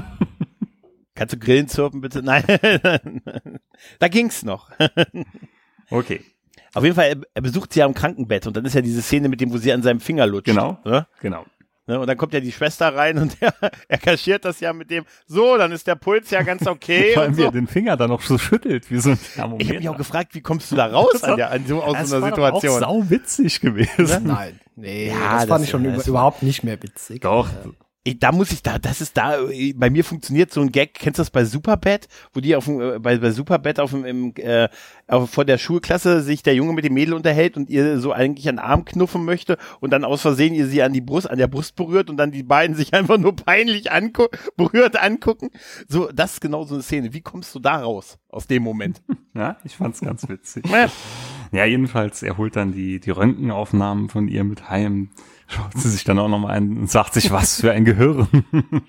Kannst 1.15 1.33
du 1.33 1.37
Grillen 1.39 1.67
zirpen, 1.67 2.01
bitte? 2.01 2.23
Nein. 2.23 2.43
da 3.99 4.07
ging's 4.07 4.43
noch. 4.43 4.71
Okay. 5.91 6.21
Auf 6.73 6.83
jeden 6.83 6.95
Fall, 6.95 7.05
er, 7.09 7.17
er 7.35 7.41
besucht 7.43 7.71
sie 7.71 7.81
ja 7.81 7.85
am 7.85 7.93
Krankenbett 7.93 8.47
und 8.47 8.57
dann 8.57 8.65
ist 8.65 8.73
ja 8.73 8.81
diese 8.81 9.01
Szene 9.03 9.29
mit 9.29 9.39
dem, 9.39 9.53
wo 9.53 9.57
sie 9.57 9.71
an 9.71 9.83
seinem 9.83 9.99
Finger 9.99 10.25
lutscht. 10.25 10.47
Genau. 10.47 10.79
Ne? 10.85 11.05
Genau. 11.21 11.45
Ne? 11.85 11.99
Und 11.99 12.07
dann 12.07 12.15
kommt 12.17 12.33
ja 12.33 12.39
die 12.39 12.51
Schwester 12.53 12.95
rein 12.95 13.17
und 13.17 13.35
er, 13.41 13.53
er 13.89 13.97
kaschiert 13.97 14.45
das 14.45 14.59
ja 14.61 14.71
mit 14.71 14.89
dem, 14.89 15.03
so, 15.27 15.57
dann 15.57 15.71
ist 15.73 15.85
der 15.85 15.95
Puls 15.95 16.29
ja 16.31 16.41
ganz 16.43 16.65
okay. 16.65 17.11
Vor 17.13 17.23
allem, 17.23 17.31
und 17.31 17.37
wie 17.37 17.41
so. 17.41 17.47
er 17.47 17.51
den 17.51 17.67
Finger 17.67 17.97
dann 17.97 18.09
noch 18.09 18.21
so 18.21 18.37
schüttelt, 18.37 18.89
wie 18.89 18.99
so 18.99 19.09
ein 19.11 19.19
Thermometer. 19.35 19.61
Ich 19.63 19.69
habe 19.69 19.79
mich 19.79 19.89
auch 19.89 19.97
gefragt, 19.97 20.33
wie 20.35 20.41
kommst 20.41 20.71
du 20.71 20.75
da 20.77 20.85
raus 20.87 21.23
an 21.23 21.35
der, 21.37 21.51
an 21.51 21.65
so, 21.67 21.83
aus 21.83 21.97
Das 21.97 22.09
so 22.09 22.15
einer 22.17 22.37
war 22.37 22.53
Situation? 22.55 22.83
Auch 22.83 23.03
sau 23.03 23.09
witzig 23.09 23.59
gewesen. 23.59 24.27
Nein, 24.27 24.59
nee, 24.77 25.07
Ja, 25.09 25.13
das 25.33 25.39
fand 25.41 25.49
das- 25.51 25.61
ich 25.63 25.69
schon 25.71 25.83
ja, 25.83 25.89
über, 25.89 25.97
das 25.97 26.07
war- 26.07 26.11
überhaupt 26.11 26.43
nicht 26.43 26.63
mehr 26.63 26.81
witzig. 26.81 27.21
Doch. 27.21 27.49
Ich, 28.05 28.19
da 28.19 28.33
muss 28.33 28.51
ich 28.51 28.61
da, 28.61 28.79
das 28.79 28.99
ist 28.99 29.15
da, 29.15 29.37
bei 29.75 29.89
mir 29.89 30.03
funktioniert 30.03 30.51
so 30.51 30.59
ein 30.59 30.73
Gag, 30.73 30.93
kennst 30.93 31.19
du 31.19 31.21
das 31.21 31.29
bei 31.29 31.45
Superbad, 31.45 32.09
wo 32.33 32.41
die 32.41 32.53
auf 32.53 32.65
dem, 32.65 32.81
äh, 32.81 32.99
bei, 32.99 33.17
bei 33.17 33.31
Superbad 33.31 33.79
auf 33.79 33.91
dem, 33.91 34.03
im, 34.03 34.33
äh, 34.35 34.67
auf, 35.07 35.29
vor 35.29 35.45
der 35.45 35.57
Schulklasse 35.57 36.21
sich 36.21 36.43
der 36.43 36.53
Junge 36.53 36.73
mit 36.73 36.83
dem 36.83 36.95
Mädel 36.95 37.13
unterhält 37.13 37.55
und 37.55 37.69
ihr 37.69 37.99
so 37.99 38.11
eigentlich 38.11 38.49
einen 38.49 38.59
Arm 38.59 38.83
knuffen 38.83 39.23
möchte 39.23 39.57
und 39.79 39.91
dann 39.91 40.03
aus 40.03 40.21
Versehen 40.21 40.53
ihr 40.53 40.67
sie 40.67 40.83
an 40.83 40.91
die 40.91 40.99
Brust, 40.99 41.29
an 41.29 41.37
der 41.37 41.47
Brust 41.47 41.77
berührt 41.77 42.09
und 42.09 42.17
dann 42.17 42.31
die 42.31 42.43
beiden 42.43 42.75
sich 42.75 42.93
einfach 42.93 43.17
nur 43.17 43.37
peinlich 43.37 43.89
angu 43.89 44.27
berührt 44.57 45.01
angucken. 45.01 45.49
So, 45.87 46.11
das 46.11 46.33
ist 46.33 46.41
genau 46.41 46.65
so 46.65 46.73
eine 46.73 46.83
Szene. 46.83 47.13
Wie 47.13 47.21
kommst 47.21 47.55
du 47.55 47.59
da 47.59 47.77
raus, 47.77 48.17
aus 48.27 48.47
dem 48.47 48.63
Moment? 48.63 49.01
Ja, 49.35 49.57
ich 49.63 49.75
fand's 49.75 49.99
ganz 49.99 50.29
witzig. 50.29 50.63
Ja. 50.69 50.91
Ja, 51.51 51.65
jedenfalls, 51.65 52.21
er 52.21 52.37
holt 52.37 52.55
dann 52.55 52.71
die, 52.71 52.99
die 52.99 53.09
Röntgenaufnahmen 53.09 54.09
von 54.09 54.27
ihr 54.27 54.43
mit 54.43 54.69
heim, 54.69 55.09
schaut 55.53 55.77
sie 55.77 55.89
sich 55.89 56.03
dann 56.03 56.19
auch 56.19 56.27
nochmal 56.27 56.55
ein 56.55 56.77
und 56.77 56.89
sagt 56.89 57.13
sich, 57.13 57.31
was 57.31 57.61
für 57.61 57.71
ein 57.71 57.85
Gehirn. 57.85 58.27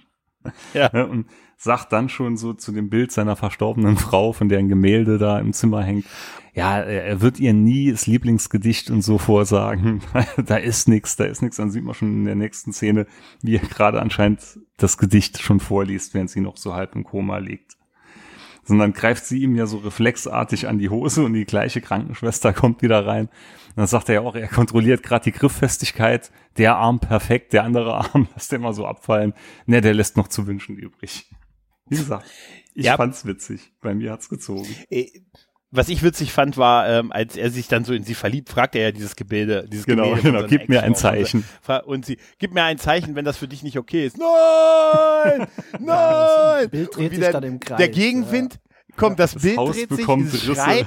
Ja. 0.74 0.90
Ja, 0.92 1.04
und 1.04 1.24
sagt 1.56 1.90
dann 1.94 2.10
schon 2.10 2.36
so 2.36 2.52
zu 2.52 2.70
dem 2.70 2.90
Bild 2.90 3.10
seiner 3.10 3.34
verstorbenen 3.34 3.96
Frau, 3.96 4.34
von 4.34 4.50
der 4.50 4.58
ein 4.58 4.68
Gemälde 4.68 5.16
da 5.16 5.38
im 5.38 5.54
Zimmer 5.54 5.82
hängt, 5.82 6.04
ja, 6.52 6.80
er 6.80 7.22
wird 7.22 7.40
ihr 7.40 7.54
nie 7.54 7.90
das 7.90 8.06
Lieblingsgedicht 8.06 8.90
und 8.90 9.00
so 9.00 9.16
vorsagen. 9.16 10.02
da 10.44 10.56
ist 10.56 10.86
nix, 10.86 11.16
da 11.16 11.24
ist 11.24 11.40
nix. 11.40 11.56
Dann 11.56 11.70
sieht 11.70 11.82
man 11.82 11.94
schon 11.94 12.12
in 12.12 12.24
der 12.26 12.34
nächsten 12.34 12.74
Szene, 12.74 13.06
wie 13.40 13.56
er 13.56 13.66
gerade 13.66 14.02
anscheinend 14.02 14.60
das 14.76 14.98
Gedicht 14.98 15.40
schon 15.40 15.60
vorliest, 15.60 16.12
während 16.12 16.28
sie 16.28 16.42
noch 16.42 16.58
so 16.58 16.74
halb 16.74 16.94
im 16.94 17.04
Koma 17.04 17.38
liegt 17.38 17.78
sondern 18.64 18.92
greift 18.92 19.24
sie 19.26 19.42
ihm 19.42 19.54
ja 19.56 19.66
so 19.66 19.78
reflexartig 19.78 20.68
an 20.68 20.78
die 20.78 20.88
Hose 20.88 21.24
und 21.24 21.34
die 21.34 21.44
gleiche 21.44 21.80
Krankenschwester 21.80 22.52
kommt 22.52 22.82
wieder 22.82 23.06
rein. 23.06 23.26
Und 23.26 23.76
dann 23.76 23.86
sagt 23.86 24.08
er 24.08 24.16
ja 24.16 24.20
auch, 24.22 24.34
er 24.34 24.48
kontrolliert 24.48 25.02
gerade 25.02 25.24
die 25.24 25.32
Grifffestigkeit, 25.32 26.30
der 26.56 26.76
Arm 26.76 27.00
perfekt, 27.00 27.52
der 27.52 27.64
andere 27.64 27.94
Arm 28.12 28.28
lässt 28.34 28.52
er 28.52 28.56
immer 28.58 28.72
so 28.72 28.86
abfallen. 28.86 29.34
Ne, 29.66 29.80
der 29.80 29.94
lässt 29.94 30.16
noch 30.16 30.28
zu 30.28 30.46
wünschen 30.46 30.76
übrig. 30.76 31.30
Wie 31.88 31.96
gesagt, 31.96 32.26
ich 32.74 32.86
Ja. 32.86 32.96
fand's 32.96 33.26
witzig. 33.26 33.72
Bei 33.80 33.94
mir 33.94 34.12
hat's 34.12 34.28
gezogen. 34.28 34.66
Äh, 35.74 35.76
Was 35.76 35.88
ich 35.88 36.02
witzig 36.02 36.32
fand, 36.32 36.56
war, 36.56 36.88
ähm, 36.88 37.12
als 37.12 37.36
er 37.36 37.50
sich 37.50 37.68
dann 37.68 37.84
so 37.84 37.92
in 37.92 38.04
sie 38.04 38.14
verliebt, 38.14 38.48
fragt 38.48 38.74
er 38.76 38.82
ja 38.82 38.92
dieses 38.92 39.16
Gebilde, 39.16 39.66
dieses 39.68 39.86
Genau, 39.86 40.10
Gemälde 40.14 40.22
genau, 40.32 40.46
gib 40.46 40.68
mir 40.68 40.82
ein 40.82 40.92
Ex-Frau. 40.92 41.10
Zeichen. 41.10 41.44
Und 41.86 42.06
sie, 42.06 42.18
gib 42.38 42.54
mir 42.54 42.62
ein 42.64 42.78
Zeichen, 42.78 43.14
wenn 43.14 43.24
das 43.24 43.36
für 43.36 43.48
dich 43.48 43.62
nicht 43.62 43.78
okay 43.78 44.06
ist. 44.06 44.16
Nein! 45.24 45.46
Nein! 45.80 46.70
Bild 46.70 46.96
dreht 46.96 47.10
sich 47.10 47.20
der, 47.20 47.32
dann 47.32 47.42
im 47.44 47.60
Kreis. 47.60 47.78
Der 47.78 47.88
Gegenwind 47.88 48.58
kommt, 48.96 49.18
das, 49.18 49.32
Das 49.34 49.42
Bild 49.42 49.56
Haus 49.56 49.76
dreht 49.76 49.88
sich, 49.90 49.98
bekommt 49.98 50.28
es 50.28 50.48
Risse. 50.48 50.54
schreit 50.54 50.86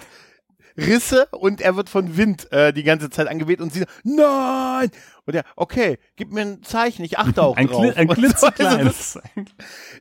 Risse 0.77 1.25
und 1.31 1.59
er 1.59 1.75
wird 1.75 1.89
von 1.89 2.17
Wind 2.17 2.51
äh, 2.51 2.71
die 2.71 2.83
ganze 2.83 3.09
Zeit 3.09 3.27
angeweht 3.27 3.61
und 3.61 3.73
sie, 3.73 3.83
nein! 4.03 4.91
Und 5.25 5.33
er, 5.35 5.43
okay, 5.55 5.97
gib 6.15 6.31
mir 6.31 6.41
ein 6.41 6.61
Zeichen, 6.63 7.03
ich 7.03 7.17
achte 7.17 7.41
auch 7.41 7.57
Ein, 7.57 7.65
drauf. 7.67 7.97
Ein 7.97 8.07
Und 8.09 8.15
so, 8.15 8.21
also 8.21 8.35
das, 8.35 8.53
klitzekleines. 8.53 9.19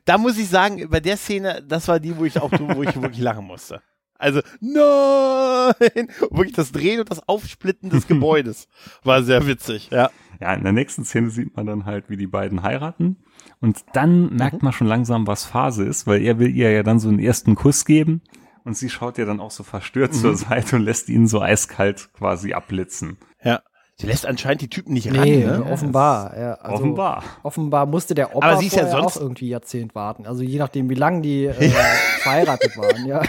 da 0.05 0.17
muss 0.19 0.37
ich 0.37 0.47
sagen, 0.47 0.87
bei 0.89 0.99
der 0.99 1.17
Szene, 1.17 1.63
das 1.67 1.87
war 1.87 1.99
die, 1.99 2.15
wo 2.15 2.25
ich 2.25 2.39
auch, 2.39 2.51
wo 2.51 2.83
ich 2.83 2.95
wirklich 3.01 3.19
lachen 3.21 3.45
musste. 3.45 3.81
Also, 4.19 4.41
nein! 4.59 6.07
Wirklich 6.31 6.53
das 6.53 6.71
Drehen 6.71 6.99
und 6.99 7.09
das 7.11 7.27
Aufsplitten 7.27 7.89
des 7.89 8.07
Gebäudes 8.07 8.67
war 9.03 9.23
sehr 9.23 9.45
witzig, 9.47 9.89
ja. 9.91 10.09
Ja, 10.39 10.53
in 10.53 10.63
der 10.63 10.73
nächsten 10.73 11.03
Szene 11.03 11.29
sieht 11.31 11.55
man 11.55 11.65
dann 11.65 11.85
halt, 11.85 12.09
wie 12.09 12.17
die 12.17 12.27
beiden 12.27 12.61
heiraten. 12.61 13.17
Und 13.59 13.83
dann 13.93 14.35
merkt 14.35 14.61
man 14.61 14.71
schon 14.71 14.85
langsam, 14.87 15.25
was 15.25 15.45
Phase 15.45 15.83
ist, 15.83 16.05
weil 16.05 16.21
er 16.21 16.37
will 16.37 16.55
ihr 16.55 16.71
ja 16.71 16.83
dann 16.83 16.99
so 16.99 17.09
einen 17.09 17.17
ersten 17.19 17.55
Kuss 17.55 17.85
geben. 17.85 18.21
Und 18.63 18.77
sie 18.77 18.89
schaut 18.89 19.17
ja 19.17 19.25
dann 19.25 19.39
auch 19.39 19.49
so 19.49 19.63
verstört 19.63 20.13
zur 20.13 20.35
Seite 20.35 20.75
und 20.75 20.83
lässt 20.83 21.09
ihn 21.09 21.25
so 21.27 21.41
eiskalt 21.41 22.09
quasi 22.13 22.53
abblitzen. 22.53 23.17
Ja. 23.43 23.61
Sie 23.95 24.05
lässt 24.05 24.27
anscheinend 24.27 24.61
die 24.61 24.67
Typen 24.69 24.93
nicht 24.93 25.09
Nee, 25.11 25.43
ran, 25.45 25.61
ne? 25.61 25.71
offenbar. 25.71 26.37
Ja, 26.37 26.53
also 26.55 26.75
Offenbar. 26.83 27.23
Offenbar 27.41 27.85
musste 27.87 28.13
der 28.13 28.35
Opa 28.35 28.45
Aber 28.47 28.57
sie 28.59 28.67
ist 28.67 28.75
ja 28.75 28.87
sonst- 28.91 29.17
auch 29.17 29.21
irgendwie 29.21 29.47
Jahrzehnt 29.49 29.95
warten. 29.95 30.27
Also 30.27 30.43
je 30.43 30.59
nachdem, 30.59 30.87
wie 30.91 30.95
lange 30.95 31.21
die 31.21 31.45
äh, 31.45 31.53
verheiratet 32.19 32.77
waren, 32.77 33.07
ja. 33.07 33.23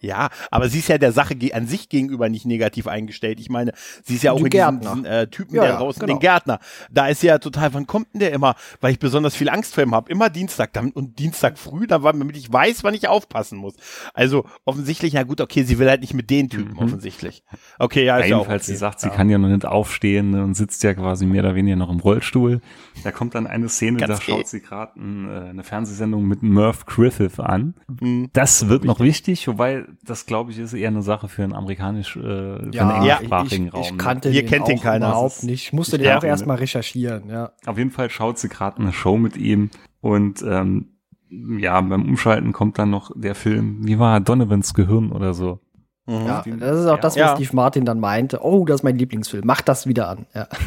Ja, 0.00 0.30
aber 0.50 0.68
sie 0.68 0.78
ist 0.78 0.88
ja 0.88 0.98
der 0.98 1.12
Sache 1.12 1.36
an 1.52 1.66
sich 1.66 1.88
gegenüber 1.88 2.28
nicht 2.28 2.46
negativ 2.46 2.86
eingestellt. 2.86 3.38
Ich 3.40 3.50
meine, 3.50 3.72
sie 4.02 4.14
ist 4.14 4.22
ja 4.22 4.32
auch 4.32 4.38
Die 4.38 4.44
in 4.44 4.50
diesem, 4.50 4.80
diesen 4.80 5.04
äh, 5.04 5.26
Typen, 5.26 5.54
Ja, 5.54 5.62
der 5.62 5.70
ja, 5.72 5.76
draußen, 5.78 6.00
genau. 6.00 6.14
den 6.14 6.20
Gärtner. 6.20 6.58
Da 6.90 7.08
ist 7.08 7.20
sie 7.20 7.26
ja 7.26 7.38
total, 7.38 7.74
wann 7.74 7.86
kommt 7.86 8.08
denn 8.14 8.20
der 8.20 8.32
immer? 8.32 8.54
Weil 8.80 8.92
ich 8.92 8.98
besonders 8.98 9.36
viel 9.36 9.48
Angst 9.50 9.74
vor 9.74 9.84
ihm 9.84 9.94
habe. 9.94 10.10
Immer 10.10 10.30
Dienstag 10.30 10.72
dann, 10.72 10.90
und 10.90 11.18
Dienstag 11.18 11.58
früh, 11.58 11.86
dann, 11.86 12.02
war- 12.02 12.12
damit 12.12 12.36
ich 12.36 12.50
weiß, 12.52 12.82
wann 12.84 12.94
ich 12.94 13.08
aufpassen 13.08 13.58
muss. 13.58 13.74
Also 14.14 14.44
offensichtlich, 14.64 15.12
ja 15.14 15.22
gut, 15.22 15.40
okay, 15.40 15.62
sie 15.64 15.78
will 15.78 15.88
halt 15.88 16.00
nicht 16.00 16.14
mit 16.14 16.30
den 16.30 16.48
Typen, 16.48 16.76
offensichtlich. 16.78 17.42
Okay, 17.78 18.04
ja, 18.04 18.18
ist 18.18 18.28
ja 18.28 18.36
auch 18.36 18.40
jedenfalls, 18.40 18.64
okay. 18.64 18.72
sie 18.72 18.78
sagt, 18.78 19.00
sie 19.00 19.08
ja. 19.08 19.14
kann 19.14 19.28
ja 19.28 19.38
noch 19.38 19.48
nicht 19.48 19.66
aufstehen 19.66 20.30
ne, 20.30 20.42
und 20.42 20.54
sitzt 20.54 20.82
ja 20.82 20.94
quasi 20.94 21.26
mehr 21.26 21.42
oder 21.42 21.54
weniger 21.54 21.76
noch 21.76 21.90
im 21.90 22.00
Rollstuhl. 22.00 22.60
Da 23.04 23.12
kommt 23.12 23.34
dann 23.34 23.46
eine 23.46 23.68
Szene, 23.68 23.98
Ganz 23.98 24.18
da 24.18 24.24
schaut 24.24 24.44
eh. 24.44 24.46
sie 24.46 24.60
gerade 24.60 24.98
äh, 24.98 25.50
eine 25.50 25.62
Fernsehsendung 25.62 26.24
mit 26.26 26.42
Merv 26.42 26.86
Griffith 26.86 27.38
an. 27.40 27.74
Mhm. 28.00 28.30
Das 28.32 28.68
wird 28.68 28.84
noch 28.84 29.00
wichtig, 29.00 29.46
wobei 29.48 29.84
das, 30.04 30.26
glaube 30.26 30.50
ich, 30.50 30.58
ist 30.58 30.72
eher 30.72 30.88
eine 30.88 31.02
Sache 31.02 31.28
für 31.28 31.42
einen 31.42 31.52
amerikanisch, 31.54 32.16
äh, 32.16 32.20
für 32.20 32.70
einen 32.72 32.90
englischsprachigen 33.02 33.66
ich, 33.68 33.74
Raum. 33.74 33.82
ich 33.82 33.90
ne? 33.92 33.96
kannte 33.98 34.30
Hier 34.30 34.42
den 34.42 34.48
kennt 34.50 34.68
den 34.68 34.80
keiner. 34.80 35.08
überhaupt 35.08 35.42
nicht. 35.42 35.64
Ich 35.64 35.72
musste 35.72 35.96
ich 35.96 36.02
den 36.02 36.16
auch 36.16 36.24
erstmal 36.24 36.56
recherchieren, 36.58 37.28
ja. 37.30 37.52
Auf 37.66 37.78
jeden 37.78 37.90
Fall 37.90 38.10
schaut 38.10 38.38
sie 38.38 38.48
gerade 38.48 38.78
eine 38.78 38.92
Show 38.92 39.16
mit 39.16 39.36
ihm 39.36 39.70
und 40.00 40.42
ähm, 40.42 40.88
ja, 41.30 41.80
beim 41.80 42.04
Umschalten 42.08 42.52
kommt 42.52 42.78
dann 42.78 42.90
noch 42.90 43.12
der 43.14 43.34
Film, 43.34 43.86
wie 43.86 43.98
war 43.98 44.20
Donovans 44.20 44.74
Gehirn 44.74 45.12
oder 45.12 45.32
so. 45.34 45.60
Mhm. 46.06 46.26
Ja, 46.26 46.42
das 46.58 46.80
ist 46.80 46.86
auch 46.86 46.96
ja. 46.96 47.00
das, 47.00 47.14
was 47.14 47.20
Ja. 47.20 47.36
Steve 47.36 47.54
Martin 47.54 47.84
dann 47.84 48.00
meinte. 48.00 48.40
Oh, 48.42 48.64
das 48.64 48.80
ist 48.80 48.82
mein 48.82 48.98
Lieblingsfilm. 48.98 49.44
Mach 49.46 49.60
das 49.60 49.86
wieder 49.86 50.08
an. 50.08 50.26
Ja. 50.34 50.48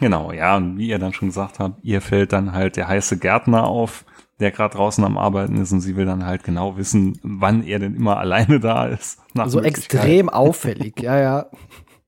Genau, 0.00 0.32
ja, 0.32 0.56
und 0.56 0.78
wie 0.78 0.88
ihr 0.88 0.98
dann 0.98 1.12
schon 1.12 1.28
gesagt 1.28 1.58
habt, 1.58 1.84
ihr 1.84 2.00
fällt 2.00 2.32
dann 2.32 2.52
halt 2.52 2.76
der 2.76 2.88
heiße 2.88 3.18
Gärtner 3.18 3.64
auf, 3.64 4.04
der 4.40 4.50
gerade 4.50 4.76
draußen 4.76 5.04
am 5.04 5.18
Arbeiten 5.18 5.56
ist 5.56 5.72
und 5.72 5.80
sie 5.80 5.96
will 5.96 6.06
dann 6.06 6.24
halt 6.26 6.44
genau 6.44 6.76
wissen, 6.76 7.18
wann 7.22 7.62
er 7.62 7.78
denn 7.78 7.94
immer 7.94 8.18
alleine 8.18 8.60
da 8.60 8.86
ist. 8.86 9.18
Nach 9.34 9.48
So 9.48 9.60
extrem 9.60 10.28
auffällig. 10.28 11.00
Ja, 11.00 11.18
ja. 11.18 11.46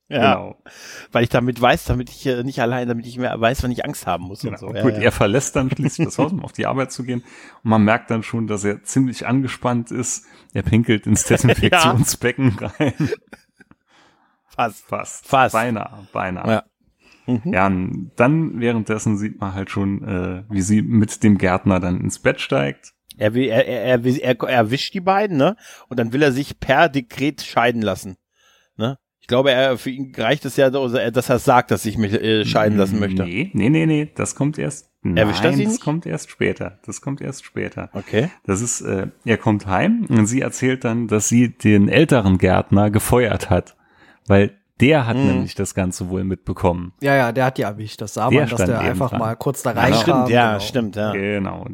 Ja, 0.09 0.35
Genau. 0.35 0.57
weil 1.13 1.23
ich 1.25 1.31
damit 1.31 1.59
weiß, 1.61 1.85
damit 1.85 2.11
ich 2.11 2.27
äh, 2.27 2.43
nicht 2.45 2.61
allein, 2.61 2.89
damit 2.89 3.07
ich 3.07 3.17
mehr 3.17 3.41
weiß, 3.41 3.63
wann 3.63 3.71
ich 3.71 3.87
Angst 3.87 4.07
haben 4.07 4.25
muss 4.25 4.41
genau. 4.43 4.53
und 4.53 4.59
so. 4.59 4.75
Ja, 4.75 4.83
Gut, 4.83 4.93
ja. 4.93 5.01
er 5.01 5.13
verlässt 5.13 5.57
dann 5.57 5.71
schließlich 5.71 6.07
das 6.07 6.19
Haus, 6.19 6.31
um 6.31 6.45
auf 6.45 6.53
die 6.53 6.67
Arbeit 6.67 6.93
zu 6.93 7.05
gehen. 7.05 7.25
Und 7.63 7.71
man 7.71 7.83
merkt 7.85 8.11
dann 8.11 8.23
schon, 8.23 8.47
dass 8.47 8.65
er 8.65 8.83
ziemlich 8.83 9.27
angespannt 9.27 9.91
ist. 9.91 10.27
Er 10.53 10.63
pinkelt 10.63 11.07
ins 11.07 11.25
Desinfektionsbecken 11.27 12.55
rein. 12.59 12.93
Fast. 14.47 14.85
Fast. 14.87 15.27
Fast. 15.27 15.53
Beinahe, 15.55 16.07
beinahe. 16.13 16.51
Ja. 16.51 16.65
Mhm. 17.27 17.53
Ja, 17.53 17.67
und 17.67 18.11
dann 18.17 18.61
währenddessen 18.61 19.17
sieht 19.17 19.41
man 19.41 19.55
halt 19.55 19.71
schon, 19.71 20.03
äh, 20.05 20.43
wie 20.51 20.63
sie 20.63 20.83
mit 20.83 21.23
dem 21.23 21.39
Gärtner 21.39 21.81
dann 21.81 22.01
ins 22.01 22.19
Bett 22.19 22.41
steigt. 22.41 22.93
Er, 23.17 23.35
will, 23.35 23.49
er, 23.49 23.67
er, 23.67 24.05
er, 24.05 24.05
er, 24.05 24.41
er 24.41 24.49
erwischt 24.49 24.95
die 24.95 25.01
beiden, 25.01 25.37
ne? 25.37 25.57
Und 25.89 25.99
dann 25.99 26.13
will 26.13 26.23
er 26.23 26.33
sich 26.33 26.59
per 26.59 26.89
Dekret 26.89 27.43
scheiden 27.43 27.81
lassen. 27.81 28.17
Ne? 28.77 28.99
Ich 29.21 29.29
glaube, 29.29 29.53
er, 29.53 29.79
für 29.79 29.91
ihn 29.91 30.13
reicht 30.15 30.45
es 30.45 30.57
ja, 30.57 30.69
dass 30.69 31.29
er 31.31 31.39
sagt, 31.39 31.71
dass 31.71 31.87
ich 31.87 31.97
mich 31.97 32.13
äh, 32.13 32.45
scheiden 32.45 32.77
lassen 32.77 32.99
möchte. 32.99 33.23
Nee, 33.23 33.51
nee, 33.55 33.71
nee, 33.71 33.87
nee, 33.87 34.11
das 34.15 34.35
kommt 34.35 34.59
erst. 34.59 34.91
Erwischt 35.03 35.45
er 35.45 35.51
Nein, 35.51 35.61
das 35.61 35.73
nicht? 35.73 35.81
kommt 35.83 36.07
erst 36.07 36.31
später. 36.31 36.79
Das 36.87 37.01
kommt 37.01 37.21
erst 37.21 37.45
später. 37.45 37.91
Okay. 37.93 38.31
Das 38.45 38.61
ist, 38.61 38.81
äh, 38.81 39.09
er 39.25 39.37
kommt 39.37 39.67
heim 39.67 40.07
und 40.09 40.27
sie 40.27 40.41
erzählt 40.41 40.85
dann, 40.85 41.09
dass 41.09 41.29
sie 41.29 41.51
den 41.51 41.89
älteren 41.89 42.39
Gärtner 42.39 42.91
gefeuert 42.91 43.51
hat, 43.51 43.77
weil 44.27 44.59
der 44.81 45.07
hat 45.07 45.17
Mhm. 45.17 45.27
nämlich 45.27 45.55
das 45.55 45.75
Ganze 45.75 46.09
wohl 46.09 46.25
mitbekommen. 46.25 46.93
Ja, 47.01 47.15
ja, 47.15 47.33
der 47.33 47.45
hat 47.47 47.59
die 47.59 47.63
erwischt. 47.63 48.01
Das 48.01 48.15
sah 48.15 48.29
Der 48.31 48.41
man, 48.41 48.49
dass 48.51 48.65
der 48.65 48.81
einfach 48.81 49.11
dran. 49.11 49.19
mal 49.21 49.37
kurz 49.37 49.63
da 49.63 49.73
Ja, 49.73 49.81
rein 49.81 49.95
stimmt, 49.95 50.29
ja, 50.29 50.61
stimmt, 50.61 50.97
ja. 50.97 51.13
Genau. 51.13 51.67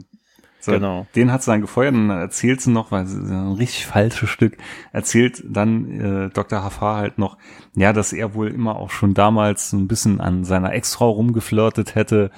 So, 0.63 0.73
Genau. 0.73 1.07
Den 1.15 1.33
hat 1.33 1.43
sie 1.43 1.51
dann 1.53 1.63
gefeuert 1.63 1.95
und 1.95 2.09
dann 2.09 2.21
erzählt 2.21 2.61
sie 2.61 2.71
noch, 2.71 2.91
weil 2.93 3.07
sie 3.07 3.19
ist 3.23 3.31
ein 3.31 3.53
richtig 3.53 3.87
falsches 3.87 4.29
Stück, 4.29 4.59
erzählt 4.93 5.43
dann 5.49 6.27
äh, 6.27 6.29
Dr. 6.29 6.63
Hafar 6.63 6.97
halt 6.97 7.17
noch, 7.19 7.39
ja, 7.75 7.95
dass 7.95 8.13
er 8.13 8.35
wohl 8.35 8.49
immer 8.49 8.77
auch 8.77 8.91
schon 8.91 9.15
damals 9.15 9.71
so 9.71 9.79
ein 9.79 9.89
bisschen 9.89 10.21
an 10.21 10.45
seiner 10.45 10.75
Ex-Frau 10.75 11.11
rumgeflirtet 11.13 11.95
hätte. 11.95 12.31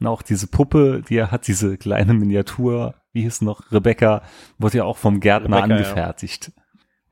Und 0.00 0.08
auch 0.08 0.22
diese 0.22 0.48
Puppe, 0.48 1.02
die 1.08 1.16
er 1.16 1.30
hat, 1.30 1.46
diese 1.46 1.76
kleine 1.76 2.14
Miniatur, 2.14 2.94
wie 3.12 3.22
hieß 3.22 3.42
noch, 3.42 3.70
Rebecca, 3.70 4.22
wurde 4.58 4.78
ja 4.78 4.84
auch 4.84 4.96
vom 4.96 5.20
Gärtner 5.20 5.58
Rebecca, 5.58 5.68
ja. 5.68 5.74
angefertigt. 5.76 6.52
Ja, 6.56 6.62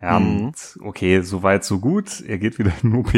Mhm. 0.00 0.46
und 0.46 0.78
okay, 0.82 1.20
soweit, 1.22 1.64
so 1.64 1.78
gut. 1.78 2.20
Er 2.26 2.38
geht 2.38 2.58
wieder 2.58 2.72
in 2.82 2.90
den 2.92 3.00
OP. 3.00 3.12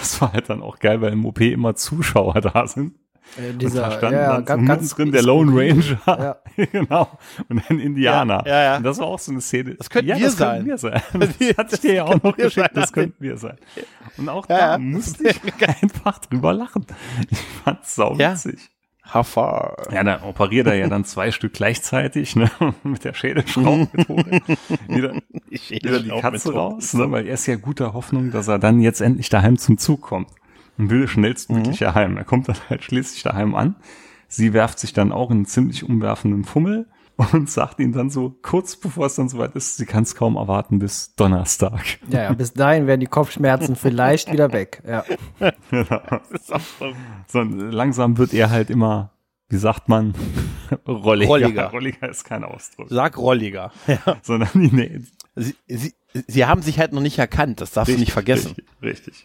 Das 0.00 0.20
war 0.20 0.32
halt 0.32 0.48
dann 0.50 0.62
auch 0.62 0.78
geil, 0.78 1.00
weil 1.00 1.12
im 1.12 1.24
OP 1.26 1.40
immer 1.40 1.74
Zuschauer 1.74 2.34
da 2.40 2.66
sind. 2.66 2.94
Äh, 3.38 3.50
Und 3.50 3.62
dieser, 3.62 3.82
da 3.82 3.90
stand 3.92 4.12
ja, 4.12 4.40
dann 4.40 4.66
ganz, 4.66 4.82
mittendrin 4.96 5.12
der 5.12 5.22
Lone. 5.22 5.52
Ranger. 5.54 6.42
genau. 6.72 7.18
Und 7.48 7.62
ein 7.70 7.78
Indianer. 7.78 8.42
Ja, 8.46 8.52
ja, 8.52 8.62
ja. 8.62 8.76
Und 8.78 8.82
das 8.82 8.98
war 8.98 9.06
auch 9.06 9.18
so 9.20 9.30
eine 9.30 9.40
Szene. 9.40 9.74
Das 9.76 9.88
könnten 9.88 10.08
ja, 10.08 10.16
wir 10.18 10.24
das 10.24 10.36
sein. 10.36 10.64
Könnten 10.64 10.68
wir 10.68 10.78
sein. 10.78 11.02
Das 11.12 11.56
hatte 11.58 11.74
ich 11.76 11.80
dir 11.80 11.94
ja 11.94 12.04
auch 12.04 12.22
noch 12.22 12.36
geschickt. 12.36 12.70
Das 12.74 12.92
könnten 12.92 13.22
wir 13.22 13.36
sein. 13.36 13.56
Und 14.16 14.28
auch 14.28 14.48
Ja, 14.48 14.56
da 14.58 14.70
ja. 14.72 14.78
musste 14.78 15.28
ich 15.28 15.68
einfach 15.68 16.18
drüber 16.18 16.52
lachen. 16.54 16.86
Ich 17.30 17.38
fand's 17.62 17.96
Ja. 17.96 18.34
sauwitzig. 18.34 18.70
Hafa. 19.02 19.76
Ja, 19.92 20.04
da 20.04 20.22
operiert 20.24 20.66
er 20.66 20.74
ja 20.74 20.88
dann 20.88 21.04
zwei 21.04 21.30
Stück 21.32 21.52
gleichzeitig, 21.54 22.36
ne, 22.36 22.50
mit 22.82 23.04
der 23.04 23.14
Schädelschraubmethode. 23.14 24.40
wieder, 24.88 25.14
wieder 25.50 26.00
die 26.00 26.20
Katze 26.20 26.52
raus, 26.52 26.94
ne, 26.94 27.10
weil 27.10 27.26
er 27.26 27.34
ist 27.34 27.46
ja 27.46 27.56
guter 27.56 27.92
Hoffnung, 27.92 28.30
dass 28.30 28.48
er 28.48 28.58
dann 28.58 28.80
jetzt 28.80 29.00
endlich 29.00 29.28
daheim 29.28 29.58
zum 29.58 29.78
Zug 29.78 30.02
kommt 30.02 30.30
und 30.78 30.90
will 30.90 31.08
schnellstmöglich 31.08 31.82
heim. 31.82 32.16
Er 32.16 32.24
kommt 32.24 32.48
dann 32.48 32.56
halt 32.68 32.84
schließlich 32.84 33.22
daheim 33.22 33.54
an. 33.54 33.76
Sie 34.28 34.52
werft 34.52 34.78
sich 34.78 34.92
dann 34.92 35.12
auch 35.12 35.30
in 35.30 35.38
einen 35.38 35.46
ziemlich 35.46 35.82
umwerfenden 35.82 36.44
Fummel 36.44 36.86
und 37.32 37.50
sagt 37.50 37.80
ihm 37.80 37.92
dann 37.92 38.10
so, 38.10 38.36
kurz 38.42 38.76
bevor 38.76 39.06
es 39.06 39.14
dann 39.14 39.28
soweit 39.28 39.54
ist, 39.54 39.76
sie 39.76 39.86
kann 39.86 40.02
es 40.02 40.14
kaum 40.14 40.36
erwarten 40.36 40.78
bis 40.78 41.14
Donnerstag. 41.14 41.98
Ja, 42.08 42.24
ja, 42.24 42.32
bis 42.32 42.52
dahin 42.52 42.86
werden 42.86 43.00
die 43.00 43.06
Kopfschmerzen 43.06 43.76
vielleicht 43.76 44.32
wieder 44.32 44.52
weg. 44.52 44.82
Ja. 44.86 45.04
Auch 46.50 46.60
so. 47.28 47.40
Langsam 47.40 48.18
wird 48.18 48.32
er 48.32 48.50
halt 48.50 48.70
immer, 48.70 49.10
wie 49.48 49.58
sagt 49.58 49.88
man, 49.88 50.14
rolliger. 50.86 51.28
Rolliger. 51.30 51.70
Rolliger 51.70 52.08
ist 52.08 52.24
kein 52.24 52.44
Ausdruck. 52.44 52.88
Sag 52.90 53.18
rolliger. 53.18 53.72
Ja. 53.86 54.16
Sondern 54.22 54.50
die, 54.54 54.74
nee, 54.74 55.00
Sie, 55.36 55.54
sie, 55.68 55.94
sie 56.26 56.44
haben 56.44 56.62
sich 56.62 56.78
halt 56.78 56.92
noch 56.92 57.00
nicht 57.00 57.18
erkannt, 57.18 57.60
das 57.60 57.72
darfst 57.72 57.94
du 57.94 57.98
nicht 57.98 58.12
vergessen. 58.12 58.54
Richtig. 58.82 59.24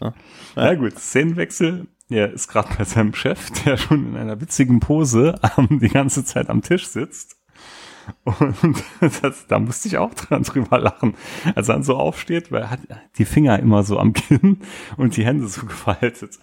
Ja. 0.56 0.74
gut, 0.74 0.98
Szenenwechsel. 0.98 1.86
Er 2.08 2.32
ist 2.32 2.46
gerade 2.46 2.68
bei 2.78 2.84
seinem 2.84 3.14
Chef, 3.14 3.50
der 3.64 3.76
schon 3.76 4.10
in 4.10 4.16
einer 4.16 4.40
witzigen 4.40 4.78
Pose 4.78 5.38
ähm, 5.56 5.80
die 5.80 5.88
ganze 5.88 6.24
Zeit 6.24 6.48
am 6.48 6.62
Tisch 6.62 6.86
sitzt. 6.86 7.36
Und 8.24 8.82
das, 9.22 9.46
da 9.46 9.58
musste 9.58 9.88
ich 9.88 9.98
auch 9.98 10.14
dran 10.14 10.42
drüber 10.42 10.78
lachen, 10.78 11.14
als 11.54 11.68
er 11.68 11.74
dann 11.74 11.82
so 11.82 11.96
aufsteht, 11.96 12.52
weil 12.52 12.62
er 12.62 12.70
hat 12.70 12.80
die 13.18 13.24
Finger 13.24 13.58
immer 13.58 13.82
so 13.82 13.98
am 13.98 14.12
Kinn 14.12 14.60
und 14.96 15.16
die 15.16 15.24
Hände 15.24 15.48
so 15.48 15.66
gefaltet. 15.66 16.38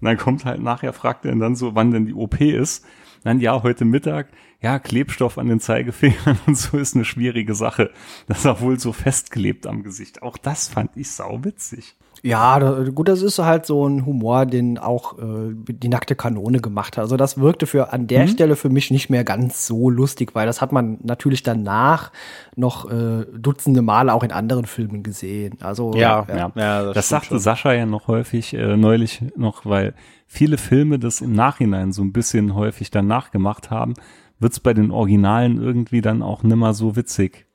Und 0.00 0.06
dann 0.06 0.16
kommt 0.16 0.44
halt 0.44 0.62
nachher, 0.62 0.92
fragt 0.92 1.24
er 1.24 1.32
ihn 1.32 1.40
dann 1.40 1.56
so, 1.56 1.74
wann 1.74 1.90
denn 1.90 2.06
die 2.06 2.14
OP 2.14 2.40
ist. 2.40 2.84
Dann 3.24 3.40
ja, 3.40 3.62
heute 3.64 3.84
Mittag, 3.84 4.28
ja, 4.60 4.78
Klebstoff 4.78 5.38
an 5.38 5.48
den 5.48 5.60
Zeigefingern 5.60 6.38
und 6.46 6.56
so 6.56 6.78
ist 6.78 6.94
eine 6.94 7.04
schwierige 7.04 7.54
Sache. 7.54 7.90
Das 8.26 8.38
ist 8.40 8.46
auch 8.46 8.60
wohl 8.60 8.78
so 8.78 8.92
festgelebt 8.92 9.66
am 9.66 9.82
Gesicht. 9.82 10.22
Auch 10.22 10.38
das 10.38 10.68
fand 10.68 10.96
ich 10.96 11.10
sauwitzig. 11.10 11.96
Ja, 12.22 12.58
da, 12.58 12.84
gut, 12.94 13.08
das 13.08 13.22
ist 13.22 13.38
halt 13.38 13.66
so 13.66 13.86
ein 13.86 14.04
Humor, 14.06 14.46
den 14.46 14.78
auch 14.78 15.18
äh, 15.18 15.54
die 15.54 15.88
nackte 15.88 16.14
Kanone 16.14 16.60
gemacht 16.60 16.96
hat. 16.96 17.02
Also 17.02 17.16
das 17.16 17.38
wirkte 17.38 17.66
für 17.66 17.92
an 17.92 18.06
der 18.06 18.26
Stelle 18.28 18.56
für 18.56 18.68
mich 18.68 18.90
nicht 18.90 19.10
mehr 19.10 19.24
ganz 19.24 19.66
so 19.66 19.90
lustig, 19.90 20.34
weil 20.34 20.46
das 20.46 20.60
hat 20.60 20.72
man 20.72 20.98
natürlich 21.02 21.42
danach 21.42 22.10
noch 22.56 22.90
äh, 22.90 23.26
dutzende 23.36 23.82
Male 23.82 24.12
auch 24.12 24.22
in 24.22 24.32
anderen 24.32 24.66
Filmen 24.66 25.02
gesehen. 25.02 25.58
Also 25.60 25.92
Ja, 25.94 26.26
Ja, 26.28 26.52
ja, 26.54 26.82
das 26.84 26.94
das, 26.94 27.06
stimmt 27.06 27.20
sagte 27.20 27.28
schon. 27.28 27.38
Sascha 27.38 27.72
ja 27.72 27.86
noch 27.86 28.08
häufig, 28.08 28.54
äh, 28.54 28.76
neulich 28.76 29.22
noch, 29.36 29.64
weil 29.64 29.94
viele 30.26 30.58
Filme 30.58 30.98
das 30.98 31.20
im 31.20 31.32
Nachhinein 31.32 31.92
so 31.92 32.02
ein 32.02 32.12
bisschen 32.12 32.54
häufig 32.54 32.90
dann 32.90 33.06
nachgemacht 33.06 33.70
haben, 33.70 33.94
wird's 34.38 34.60
bei 34.60 34.74
den 34.74 34.90
Originalen 34.90 35.60
irgendwie 35.60 36.00
dann 36.00 36.22
auch 36.22 36.42
nimmer 36.42 36.74
so 36.74 36.96
witzig. 36.96 37.47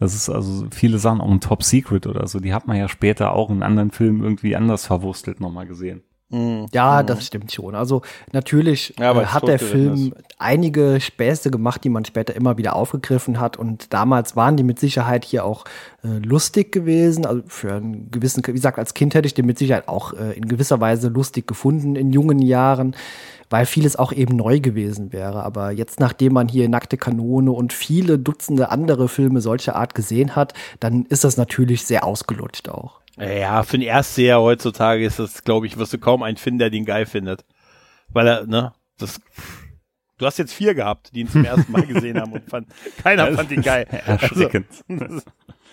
Das 0.00 0.14
ist 0.14 0.30
also 0.30 0.66
viele 0.70 0.98
Sachen, 0.98 1.20
auch 1.20 1.30
ein 1.30 1.40
Top 1.40 1.62
Secret 1.62 2.06
oder 2.06 2.26
so, 2.26 2.40
die 2.40 2.54
hat 2.54 2.66
man 2.66 2.78
ja 2.78 2.88
später 2.88 3.34
auch 3.34 3.50
in 3.50 3.62
anderen 3.62 3.90
Filmen 3.90 4.22
irgendwie 4.22 4.56
anders 4.56 4.86
verwurstelt 4.86 5.40
nochmal 5.40 5.66
gesehen. 5.66 6.02
Mhm. 6.30 6.66
Ja, 6.72 7.02
das 7.02 7.26
stimmt 7.26 7.52
schon. 7.52 7.74
Also 7.74 8.02
natürlich 8.32 8.94
Ja, 8.98 9.20
äh, 9.20 9.26
hat 9.26 9.48
der 9.48 9.58
Film 9.58 10.14
einige 10.38 11.00
Späße 11.00 11.50
gemacht, 11.50 11.82
die 11.82 11.88
man 11.88 12.04
später 12.04 12.34
immer 12.36 12.56
wieder 12.56 12.76
aufgegriffen 12.76 13.40
hat. 13.40 13.56
Und 13.56 13.92
damals 13.92 14.36
waren 14.36 14.56
die 14.56 14.62
mit 14.62 14.78
Sicherheit 14.78 15.24
hier 15.24 15.44
auch 15.44 15.64
äh, 16.04 16.18
lustig 16.18 16.70
gewesen. 16.70 17.26
Also 17.26 17.42
für 17.48 17.74
einen 17.74 18.10
gewissen, 18.12 18.46
wie 18.46 18.52
gesagt, 18.52 18.78
als 18.78 18.94
Kind 18.94 19.14
hätte 19.14 19.26
ich 19.26 19.34
den 19.34 19.46
mit 19.46 19.58
Sicherheit 19.58 19.88
auch 19.88 20.12
äh, 20.12 20.32
in 20.36 20.46
gewisser 20.46 20.80
Weise 20.80 21.08
lustig 21.08 21.48
gefunden 21.48 21.96
in 21.96 22.12
jungen 22.12 22.38
Jahren, 22.38 22.94
weil 23.50 23.66
vieles 23.66 23.96
auch 23.96 24.12
eben 24.12 24.36
neu 24.36 24.60
gewesen 24.60 25.12
wäre. 25.12 25.42
Aber 25.42 25.72
jetzt, 25.72 25.98
nachdem 25.98 26.34
man 26.34 26.46
hier 26.48 26.68
Nackte 26.68 26.96
Kanone 26.96 27.50
und 27.50 27.72
viele 27.72 28.20
Dutzende 28.20 28.70
andere 28.70 29.08
Filme 29.08 29.40
solcher 29.40 29.74
Art 29.74 29.96
gesehen 29.96 30.36
hat, 30.36 30.54
dann 30.78 31.06
ist 31.06 31.24
das 31.24 31.36
natürlich 31.36 31.84
sehr 31.84 32.04
ausgelutscht 32.04 32.68
auch. 32.68 32.99
Ja, 33.20 33.62
für 33.62 33.76
den 33.78 33.86
Erstseher 33.86 34.40
heutzutage 34.40 35.04
ist 35.04 35.18
das, 35.18 35.44
glaube 35.44 35.66
ich, 35.66 35.76
wirst 35.76 35.92
du 35.92 35.98
kaum 35.98 36.22
einen 36.22 36.36
finden, 36.38 36.58
der 36.58 36.70
den 36.70 36.84
geil 36.84 37.06
findet. 37.06 37.44
Weil 38.08 38.26
er, 38.26 38.46
ne, 38.46 38.72
das, 38.98 39.20
du 40.18 40.26
hast 40.26 40.38
jetzt 40.38 40.52
vier 40.52 40.74
gehabt, 40.74 41.10
die 41.14 41.20
ihn 41.20 41.28
zum 41.28 41.44
ersten 41.44 41.70
Mal 41.70 41.86
gesehen 41.86 42.18
haben 42.20 42.32
und 42.32 42.48
fand, 42.48 42.68
keiner 43.02 43.30
fand 43.32 43.50
ihn 43.52 43.62
geil. 43.62 43.86
Erschreckend. 44.06 44.66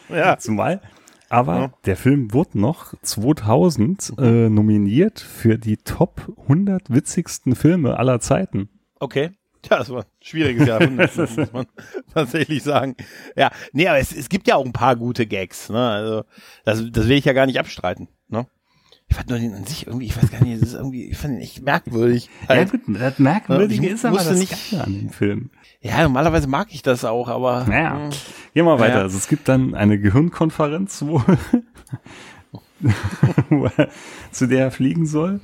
Ja. 0.10 0.38
Zumal. 0.38 0.80
Aber 1.28 1.56
Ja. 1.60 1.74
der 1.86 1.98
Film 1.98 2.32
wurde 2.32 2.58
noch 2.60 2.94
2000 3.02 4.14
äh, 4.18 4.48
nominiert 4.50 5.20
für 5.20 5.58
die 5.58 5.76
Top 5.76 6.22
100 6.44 6.90
witzigsten 6.90 7.56
Filme 7.58 7.98
aller 7.98 8.22
Zeiten. 8.22 8.70
Okay. 9.02 9.32
Ja, 9.70 9.80
das 9.80 9.90
war 9.90 10.02
ein 10.04 10.06
schwieriges 10.22 10.68
Jahrhundert, 10.68 11.16
muss 11.38 11.52
man 11.52 11.66
tatsächlich 12.14 12.64
sagen. 12.64 12.96
Ja, 13.36 13.52
nee, 13.74 13.88
aber 13.88 13.98
es, 14.00 14.16
es 14.16 14.30
gibt 14.30 14.48
ja 14.48 14.56
auch 14.56 14.66
ein 14.66 14.74
paar 14.74 14.96
gute 14.96 15.26
Gags, 15.28 15.70
ne? 15.70 15.90
Also, 15.90 16.24
das, 16.64 16.84
das 16.92 17.08
will 17.08 17.18
ich 17.18 17.26
ja 17.26 17.34
gar 17.34 17.46
nicht 17.46 17.60
abstreiten, 17.60 18.08
ne? 18.30 18.46
Ich 19.10 19.16
fand 19.16 19.30
nur 19.30 19.40
den 19.40 19.54
an 19.54 19.64
sich 19.66 19.88
irgendwie, 19.88 20.08
ich 20.08 20.22
weiß 20.22 20.32
gar 20.32 20.44
nicht, 20.44 20.62
das 20.62 20.70
ist 20.70 20.76
irgendwie, 20.76 21.06
ich 21.06 21.18
fand 21.18 21.36
ihn 21.36 21.42
echt 21.42 21.64
merkwürdig. 21.64 22.30
Ja, 22.44 22.56
Halt. 22.56 22.72
gut, 22.72 22.82
das 22.88 23.20
Merkwürdige 23.20 23.86
Ich 23.88 23.94
ist 23.94 24.06
aber 24.06 24.18
das 24.18 24.38
nicht- 24.38 24.72
Geile 24.72 24.84
an 24.84 24.94
dem 25.00 25.10
Film. 25.10 25.50
Ja, 25.82 26.04
normalerweise 26.04 26.48
mag 26.48 26.68
ich 26.72 26.82
das 26.82 27.06
auch, 27.06 27.30
aber. 27.30 27.66
Naja, 27.70 27.94
hm. 27.98 28.10
gehen 28.10 28.20
wir 28.54 28.64
mal 28.66 28.80
weiter. 28.80 28.98
Ja. 28.98 29.02
Also 29.04 29.18
es 29.18 29.28
gibt 29.30 29.48
dann 29.48 29.76
eine 29.76 29.98
Gehirnkonferenz, 30.00 31.04
wo, 31.06 31.24
wo 33.50 33.66
er, 33.78 33.90
zu 34.32 34.48
der 34.48 34.66
er 34.66 34.72
fliegen 34.72 35.06
soll. 35.06 35.40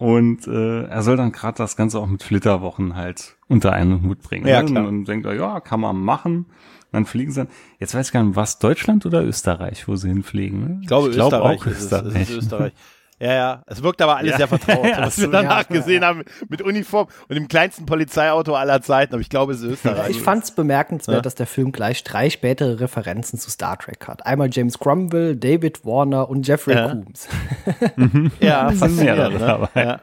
Und 0.00 0.46
äh, 0.46 0.84
er 0.84 1.02
soll 1.02 1.18
dann 1.18 1.30
gerade 1.30 1.58
das 1.58 1.76
Ganze 1.76 1.98
auch 1.98 2.06
mit 2.06 2.22
Flitterwochen 2.22 2.96
halt 2.96 3.36
unter 3.48 3.74
einen 3.74 4.02
Hut 4.02 4.22
bringen. 4.22 4.46
Ja, 4.46 4.62
ne? 4.62 4.70
klar. 4.70 4.88
Und 4.88 5.04
denkt 5.04 5.26
er, 5.26 5.34
ja, 5.34 5.60
kann 5.60 5.78
man 5.80 6.00
machen. 6.00 6.46
Dann 6.90 7.04
fliegen 7.04 7.30
sie 7.32 7.40
dann. 7.40 7.48
Jetzt 7.78 7.94
weiß 7.94 8.06
ich 8.06 8.12
gar 8.14 8.22
nicht, 8.22 8.34
was 8.34 8.58
Deutschland 8.58 9.04
oder 9.04 9.22
Österreich, 9.22 9.86
wo 9.88 9.96
sie 9.96 10.08
hinfliegen. 10.08 10.60
Ne? 10.60 10.78
Ich 10.80 10.88
glaube, 10.88 11.10
glaub 11.10 11.34
Österreich, 11.34 11.60
auch 11.60 11.66
ist 11.66 11.76
es. 11.76 11.82
Österreich. 11.82 12.22
Es 12.22 12.30
ist 12.30 12.36
Österreich. 12.36 12.72
Ja, 13.22 13.34
ja. 13.34 13.62
Es 13.66 13.82
wirkt 13.82 14.00
aber 14.00 14.16
alles 14.16 14.30
Ja. 14.32 14.36
sehr 14.38 14.48
vertraut, 14.48 14.84
Ja, 14.86 15.02
was 15.02 15.18
wir 15.20 15.28
danach 15.28 15.68
ja. 15.68 15.76
gesehen 15.76 16.04
haben 16.04 16.22
mit 16.48 16.62
Uniform 16.62 17.06
und 17.28 17.34
dem 17.36 17.48
kleinsten 17.48 17.84
Polizeiauto 17.84 18.54
aller 18.54 18.80
Zeiten. 18.80 19.12
Aber 19.12 19.20
ich 19.20 19.28
glaube, 19.28 19.52
es 19.52 19.60
ist 19.60 19.70
Österreich. 19.72 20.08
Ich 20.10 20.22
fand 20.22 20.44
es 20.44 20.52
bemerkenswert, 20.52 21.16
Ja. 21.18 21.20
dass 21.22 21.34
der 21.34 21.46
Film 21.46 21.70
gleich 21.70 22.02
drei 22.02 22.30
spätere 22.30 22.80
Referenzen 22.80 23.38
zu 23.38 23.50
Star 23.50 23.78
Trek 23.78 24.08
hat. 24.08 24.24
Einmal 24.24 24.48
James 24.50 24.78
Cromwell, 24.78 25.36
David 25.36 25.84
Warner 25.84 26.30
und 26.30 26.46
Jeffrey 26.48 26.74
Ja. 26.74 26.88
Coombs. 26.88 27.28
ja, 28.40 28.70
sind 28.72 28.96
mehrere 28.96 29.32
faszinierend. 29.32 29.32
Ne? 29.34 29.38
dabei. 29.38 29.84
Ja. 29.84 30.00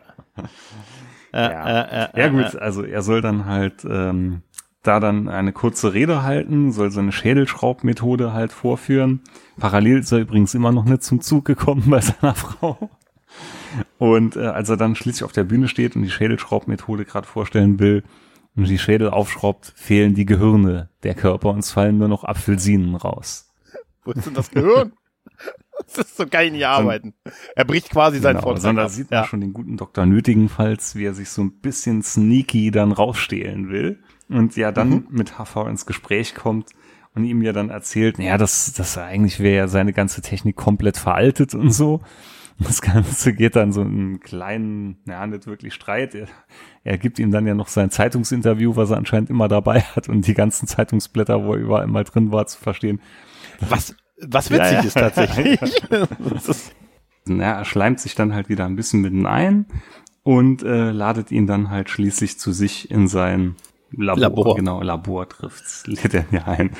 Ja, 1.33 1.51
ja, 1.51 1.87
ja, 1.91 2.09
Ja 2.15 2.27
gut, 2.29 2.55
also 2.55 2.83
er 2.83 3.01
soll 3.01 3.21
dann 3.21 3.45
halt 3.45 3.83
ähm, 3.83 4.41
da 4.83 4.99
dann 4.99 5.27
eine 5.27 5.51
kurze 5.51 5.93
Rede 5.93 6.23
halten, 6.23 6.71
soll 6.71 6.91
seine 6.91 7.11
Schädelschraubmethode 7.11 8.31
halt 8.33 8.51
vorführen. 8.53 9.21
Parallel 9.59 9.99
ist 9.99 10.11
er 10.11 10.19
übrigens 10.19 10.53
immer 10.53 10.71
noch 10.71 10.85
nicht 10.85 11.03
zum 11.03 11.19
Zug 11.21 11.45
gekommen 11.45 11.83
bei 11.87 11.99
seiner 11.99 12.33
Frau. 12.35 12.89
Und 13.97 14.35
äh, 14.35 14.41
als 14.47 14.69
er 14.69 14.77
dann 14.77 14.95
schließlich 14.95 15.23
auf 15.23 15.31
der 15.31 15.43
Bühne 15.43 15.67
steht 15.67 15.95
und 15.95 16.03
die 16.03 16.09
Schädelschraubmethode 16.09 17.05
gerade 17.05 17.27
vorstellen 17.27 17.79
will 17.79 18.03
und 18.55 18.67
die 18.67 18.77
Schädel 18.79 19.09
aufschraubt, 19.09 19.73
fehlen 19.75 20.13
die 20.15 20.25
Gehirne 20.25 20.89
der 21.03 21.15
Körper 21.15 21.49
und 21.49 21.59
es 21.59 21.71
fallen 21.71 21.97
nur 21.97 22.07
noch 22.07 22.23
Apfelsinen 22.23 22.95
raus. 22.95 23.49
Wo 24.03 24.11
ist 24.11 24.25
denn 24.25 24.33
das 24.33 24.51
Gehirn? 24.51 24.93
Das 25.85 25.97
ist 25.99 26.17
so 26.17 26.23
ich 26.23 26.51
nicht 26.51 26.65
arbeiten. 26.65 27.13
Er 27.55 27.65
bricht 27.65 27.91
quasi 27.91 28.19
seinen 28.19 28.37
Genau, 28.37 28.47
Vortrag 28.47 28.75
da 28.75 28.89
sieht 28.89 29.11
man 29.11 29.21
ja. 29.21 29.25
schon 29.27 29.41
den 29.41 29.53
guten 29.53 29.77
Doktor 29.77 30.05
nötigenfalls, 30.05 30.95
wie 30.95 31.05
er 31.05 31.13
sich 31.13 31.29
so 31.29 31.43
ein 31.43 31.59
bisschen 31.59 32.01
sneaky 32.01 32.71
dann 32.71 32.91
rausstehlen 32.91 33.69
will 33.69 33.99
und 34.29 34.55
ja 34.55 34.71
dann 34.71 34.89
Mhm. 34.89 35.07
mit 35.11 35.37
HV 35.37 35.67
ins 35.67 35.85
Gespräch 35.85 36.33
kommt 36.33 36.71
und 37.13 37.25
ihm 37.25 37.41
ja 37.41 37.53
dann 37.53 37.69
erzählt, 37.69 38.17
ja, 38.17 38.37
das, 38.37 38.73
das 38.73 38.97
eigentlich 38.97 39.39
wäre 39.39 39.55
ja 39.55 39.67
seine 39.67 39.93
ganze 39.93 40.21
Technik 40.21 40.55
komplett 40.55 40.97
veraltet 40.97 41.53
und 41.53 41.71
so. 41.71 42.01
Das 42.59 42.81
Ganze 42.81 43.33
geht 43.33 43.55
dann 43.55 43.71
so 43.71 43.81
einen 43.81 44.19
kleinen, 44.19 44.97
ja, 45.05 45.27
nicht 45.27 45.45
wirklich 45.45 45.73
Streit. 45.75 46.15
Er, 46.15 46.27
er 46.83 46.97
gibt 46.97 47.19
ihm 47.19 47.31
dann 47.31 47.45
ja 47.45 47.53
noch 47.53 47.67
sein 47.67 47.91
Zeitungsinterview, 47.91 48.75
was 48.75 48.89
er 48.89 48.97
anscheinend 48.97 49.29
immer 49.29 49.47
dabei 49.47 49.81
hat 49.81 50.09
und 50.09 50.25
die 50.25 50.33
ganzen 50.33 50.67
Zeitungsblätter, 50.67 51.43
wo 51.43 51.53
er 51.53 51.59
überall 51.59 51.87
mal 51.87 52.03
drin 52.03 52.31
war, 52.31 52.47
zu 52.47 52.59
verstehen. 52.59 52.99
Was, 53.59 53.95
was 54.21 54.49
witzig 54.49 54.71
Ja, 54.71 54.79
ja. 54.79 54.81
ist 54.81 54.93
tatsächlich. 54.93 55.59
Das 56.19 56.49
ist, 56.49 56.75
Ja, 57.27 57.59
er 57.59 57.65
schleimt 57.65 57.99
sich 57.99 58.15
dann 58.15 58.33
halt 58.33 58.49
wieder 58.49 58.65
ein 58.65 58.75
bisschen 58.75 59.01
mit 59.01 59.13
ihm 59.13 59.25
ein 59.27 59.65
und 60.23 60.63
äh, 60.63 60.91
ladet 60.91 61.31
ihn 61.31 61.45
dann 61.47 61.69
halt 61.69 61.89
schließlich 61.89 62.39
zu 62.39 62.51
sich 62.51 62.89
in 62.89 63.07
sein 63.07 63.55
Labor. 63.91 64.19
Labor. 64.19 64.55
Genau, 64.55 64.81
Labor 64.81 65.29
trifft's, 65.29 65.85
lädt 65.87 66.13
er 66.13 66.25
ja 66.31 66.45
ein. 66.45 66.71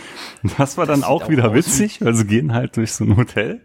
Und 0.44 0.60
das 0.60 0.78
war 0.78 0.86
dann 0.86 1.04
auch 1.04 1.24
auch 1.24 1.30
wieder 1.30 1.50
aus 1.50 1.56
witzig, 1.56 2.02
weil 2.02 2.14
sie 2.16 2.26
gehen 2.26 2.54
halt 2.54 2.76
durch 2.78 2.94
so 2.94 3.06
ein 3.06 3.16
Hotel, 3.16 3.62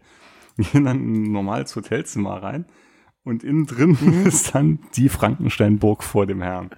gehen 0.56 0.84
dann 0.84 1.22
normal 1.32 1.62
ins 1.62 1.74
Hotelzimmer 1.76 2.42
rein 2.42 2.66
Und 3.24 3.44
innen 3.44 3.66
drin 3.66 3.96
Mhm. 4.00 4.26
ist 4.26 4.54
dann 4.54 4.78
die 4.96 5.08
Frankensteinburg 5.08 6.02
vor 6.02 6.26
dem 6.26 6.42
Herrn. 6.42 6.70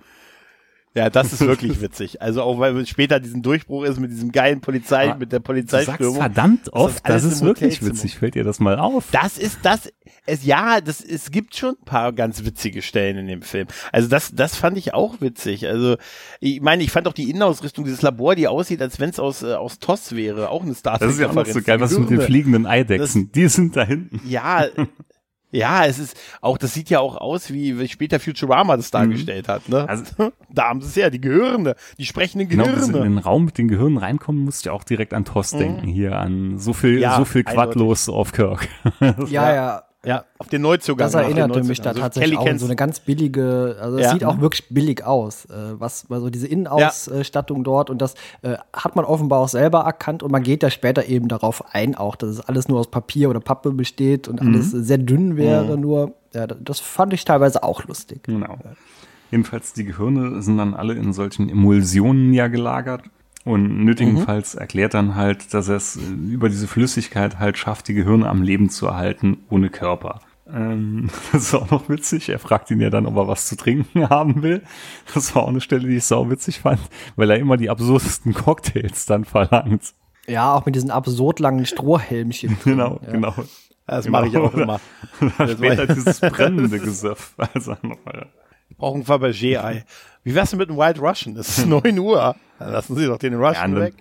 Ja, 0.94 1.10
das 1.10 1.32
ist 1.32 1.40
wirklich 1.40 1.80
witzig. 1.80 2.22
Also 2.22 2.42
auch 2.42 2.60
weil 2.60 2.86
später 2.86 3.18
diesen 3.18 3.42
Durchbruch 3.42 3.82
ist 3.84 3.98
mit 3.98 4.12
diesem 4.12 4.30
geilen 4.30 4.60
Polizei, 4.60 5.10
Aber 5.10 5.18
mit 5.18 5.32
der 5.32 5.40
Polizeistürmung. 5.40 6.16
verdammt 6.16 6.72
oft, 6.72 7.04
alles 7.04 7.24
das 7.24 7.32
ist 7.32 7.44
wirklich 7.44 7.80
Hotelzimmer. 7.80 7.90
witzig. 7.90 8.18
Fällt 8.18 8.34
dir 8.36 8.44
das 8.44 8.60
mal 8.60 8.78
auf? 8.78 9.06
Das 9.10 9.36
ist 9.36 9.58
das, 9.62 9.92
es, 10.26 10.44
ja, 10.44 10.80
das, 10.80 11.00
es 11.00 11.32
gibt 11.32 11.56
schon 11.56 11.70
ein 11.80 11.84
paar 11.84 12.12
ganz 12.12 12.44
witzige 12.44 12.80
Stellen 12.80 13.18
in 13.18 13.26
dem 13.26 13.42
Film. 13.42 13.66
Also 13.90 14.08
das, 14.08 14.32
das 14.34 14.54
fand 14.54 14.78
ich 14.78 14.94
auch 14.94 15.20
witzig. 15.20 15.66
Also, 15.66 15.96
ich 16.38 16.60
meine, 16.60 16.84
ich 16.84 16.92
fand 16.92 17.08
auch 17.08 17.12
die 17.12 17.28
Innenausrüstung 17.28 17.84
dieses 17.84 18.02
Labor, 18.02 18.36
die 18.36 18.46
aussieht, 18.46 18.80
als 18.80 19.00
wenn 19.00 19.10
es 19.10 19.18
aus, 19.18 19.42
äh, 19.42 19.54
aus 19.54 19.80
TOS 19.80 20.14
wäre, 20.14 20.48
auch 20.50 20.62
eine 20.62 20.74
Star 20.74 20.98
Das 20.98 21.10
ist 21.14 21.20
ja 21.20 21.28
auch 21.28 21.34
noch 21.34 21.46
so 21.46 21.60
geil, 21.60 21.80
was 21.80 21.98
mit 21.98 22.10
den 22.10 22.20
fliegenden 22.20 22.66
Eidechsen. 22.66 23.32
Die 23.32 23.48
sind 23.48 23.74
da 23.76 23.84
hinten. 23.84 24.20
Ja, 24.28 24.66
ja, 25.54 25.86
es 25.86 25.98
ist 25.98 26.16
auch, 26.40 26.58
das 26.58 26.74
sieht 26.74 26.90
ja 26.90 27.00
auch 27.00 27.16
aus, 27.16 27.52
wie, 27.52 27.86
später 27.88 28.20
Futurama 28.20 28.76
das 28.76 28.90
dargestellt 28.90 29.48
hat, 29.48 29.68
ne? 29.68 29.82
Mhm. 29.82 29.88
Also- 29.88 30.04
da 30.50 30.68
haben 30.68 30.80
sie 30.80 30.88
es 30.88 30.94
ja, 30.96 31.10
die 31.10 31.20
Gehirne, 31.20 31.74
die 31.98 32.04
sprechenden 32.06 32.48
Genau, 32.48 32.64
Gehirne. 32.64 32.98
in 32.98 33.02
den 33.04 33.18
Raum 33.18 33.44
mit 33.46 33.56
den 33.58 33.68
Gehirnen 33.68 33.98
reinkommen, 33.98 34.44
musst 34.44 34.64
du 34.64 34.70
ja 34.70 34.72
auch 34.74 34.84
direkt 34.84 35.14
an 35.14 35.24
Toss 35.24 35.50
denken. 35.52 35.86
Hier 35.86 36.16
an 36.18 36.58
so 36.58 36.72
viel, 36.72 36.96
Mhm. 36.96 37.02
Ja, 37.02 37.16
so 37.16 37.24
viel. 37.24 37.44
Quadlos 37.44 38.08
auf 38.08 38.32
Kirk. 38.32 38.68
Ja, 39.28 39.54
ja. 39.54 39.82
Ja, 40.04 40.24
auf 40.38 40.48
den 40.48 40.62
Neuzugang. 40.62 41.06
Das 41.06 41.14
erinnerte 41.14 41.62
mich 41.64 41.80
da 41.80 41.90
Also 41.90 42.00
tatsächlich 42.00 42.38
Kelly 42.38 42.54
auch 42.54 42.58
so 42.58 42.66
eine 42.66 42.76
ganz 42.76 43.00
billige, 43.00 43.76
also 43.80 43.98
es 43.98 44.04
Ja. 44.04 44.10
sieht 44.12 44.24
auch 44.24 44.40
wirklich 44.40 44.68
billig 44.68 45.04
aus, 45.04 45.44
äh, 45.46 45.50
was 45.80 46.10
also 46.10 46.30
diese 46.30 46.46
Innenausstattung 46.46 47.64
dort 47.64 47.90
und 47.90 48.00
das 48.02 48.14
äh, 48.42 48.56
hat 48.72 48.96
man 48.96 49.04
offenbar 49.04 49.40
auch 49.40 49.48
selber 49.48 49.80
erkannt 49.80 50.22
und 50.22 50.30
man 50.30 50.42
geht 50.42 50.62
da 50.62 50.70
später 50.70 51.06
eben 51.06 51.28
darauf 51.28 51.74
ein, 51.74 51.94
auch 51.94 52.16
dass 52.16 52.30
es 52.30 52.40
alles 52.40 52.68
nur 52.68 52.80
aus 52.80 52.90
Papier 52.90 53.30
oder 53.30 53.40
Pappe 53.40 53.72
besteht 53.72 54.28
und 54.28 54.40
alles 54.40 54.72
Mhm. 54.72 54.82
sehr 54.84 54.98
dünn 54.98 55.36
wäre, 55.36 55.76
nur 55.78 56.12
ja, 56.34 56.46
das 56.46 56.80
fand 56.80 57.12
ich 57.12 57.24
teilweise 57.24 57.62
auch 57.62 57.84
lustig. 57.84 58.24
Genau. 58.24 58.58
Jedenfalls 59.30 59.72
die 59.72 59.84
Gehirne 59.84 60.42
sind 60.42 60.58
dann 60.58 60.74
alle 60.74 60.94
in 60.94 61.12
solchen 61.12 61.48
Emulsionen 61.48 62.32
ja 62.32 62.48
gelagert. 62.48 63.02
Und 63.44 63.84
nötigenfalls 63.84 64.54
erklärt 64.54 64.94
dann 64.94 65.16
halt, 65.16 65.52
dass 65.52 65.68
er 65.68 65.76
es 65.76 65.96
äh, 65.96 66.00
über 66.00 66.48
diese 66.48 66.66
Flüssigkeit 66.66 67.38
halt 67.38 67.58
schafft, 67.58 67.88
die 67.88 67.94
Gehirne 67.94 68.28
am 68.28 68.42
Leben 68.42 68.70
zu 68.70 68.86
erhalten, 68.86 69.38
ohne 69.50 69.68
Körper. 69.68 70.20
Ähm, 70.50 71.10
das 71.32 71.44
ist 71.44 71.54
auch 71.54 71.70
noch 71.70 71.88
witzig. 71.90 72.30
Er 72.30 72.38
fragt 72.38 72.70
ihn 72.70 72.80
ja 72.80 72.88
dann, 72.88 73.06
ob 73.06 73.16
er 73.16 73.28
was 73.28 73.46
zu 73.46 73.56
trinken 73.56 74.08
haben 74.08 74.42
will. 74.42 74.62
Das 75.12 75.34
war 75.34 75.42
auch 75.42 75.48
eine 75.48 75.60
Stelle, 75.60 75.88
die 75.88 75.96
ich 75.96 76.04
sau 76.04 76.30
witzig 76.30 76.60
fand, 76.60 76.80
weil 77.16 77.30
er 77.30 77.38
immer 77.38 77.58
die 77.58 77.68
absurdesten 77.68 78.32
Cocktails 78.34 79.04
dann 79.04 79.24
verlangt. 79.24 79.94
Ja, 80.26 80.54
auch 80.54 80.64
mit 80.64 80.74
diesen 80.74 80.90
absurd 80.90 81.38
langen 81.38 81.66
Strohhelmchen. 81.66 82.56
Genau, 82.64 82.98
ja. 83.04 83.12
genau. 83.12 83.34
Das 83.86 84.08
mache 84.08 84.28
ich 84.28 84.36
auch 84.38 84.54
immer. 84.54 84.80
Oder 85.20 85.48
später 85.48 85.86
dieses 85.86 86.18
brennende 86.18 86.78
Gesöff. 86.80 87.34
Also 87.36 87.72
nochmal. 87.82 88.28
Brauchen 88.78 89.02
ein 89.02 89.04
Fabergé-Ei. 89.04 89.84
Wie 90.24 90.34
wär's 90.34 90.50
denn 90.50 90.58
mit 90.58 90.70
einem 90.70 90.78
White 90.78 91.00
Russian? 91.00 91.36
Es 91.36 91.58
ist 91.58 91.66
9 91.66 91.98
Uhr. 91.98 92.34
Dann 92.58 92.72
lassen 92.72 92.96
Sie 92.96 93.06
doch 93.06 93.18
den 93.18 93.34
Russian 93.34 93.74
Ja, 93.74 93.80
weg. 93.80 93.94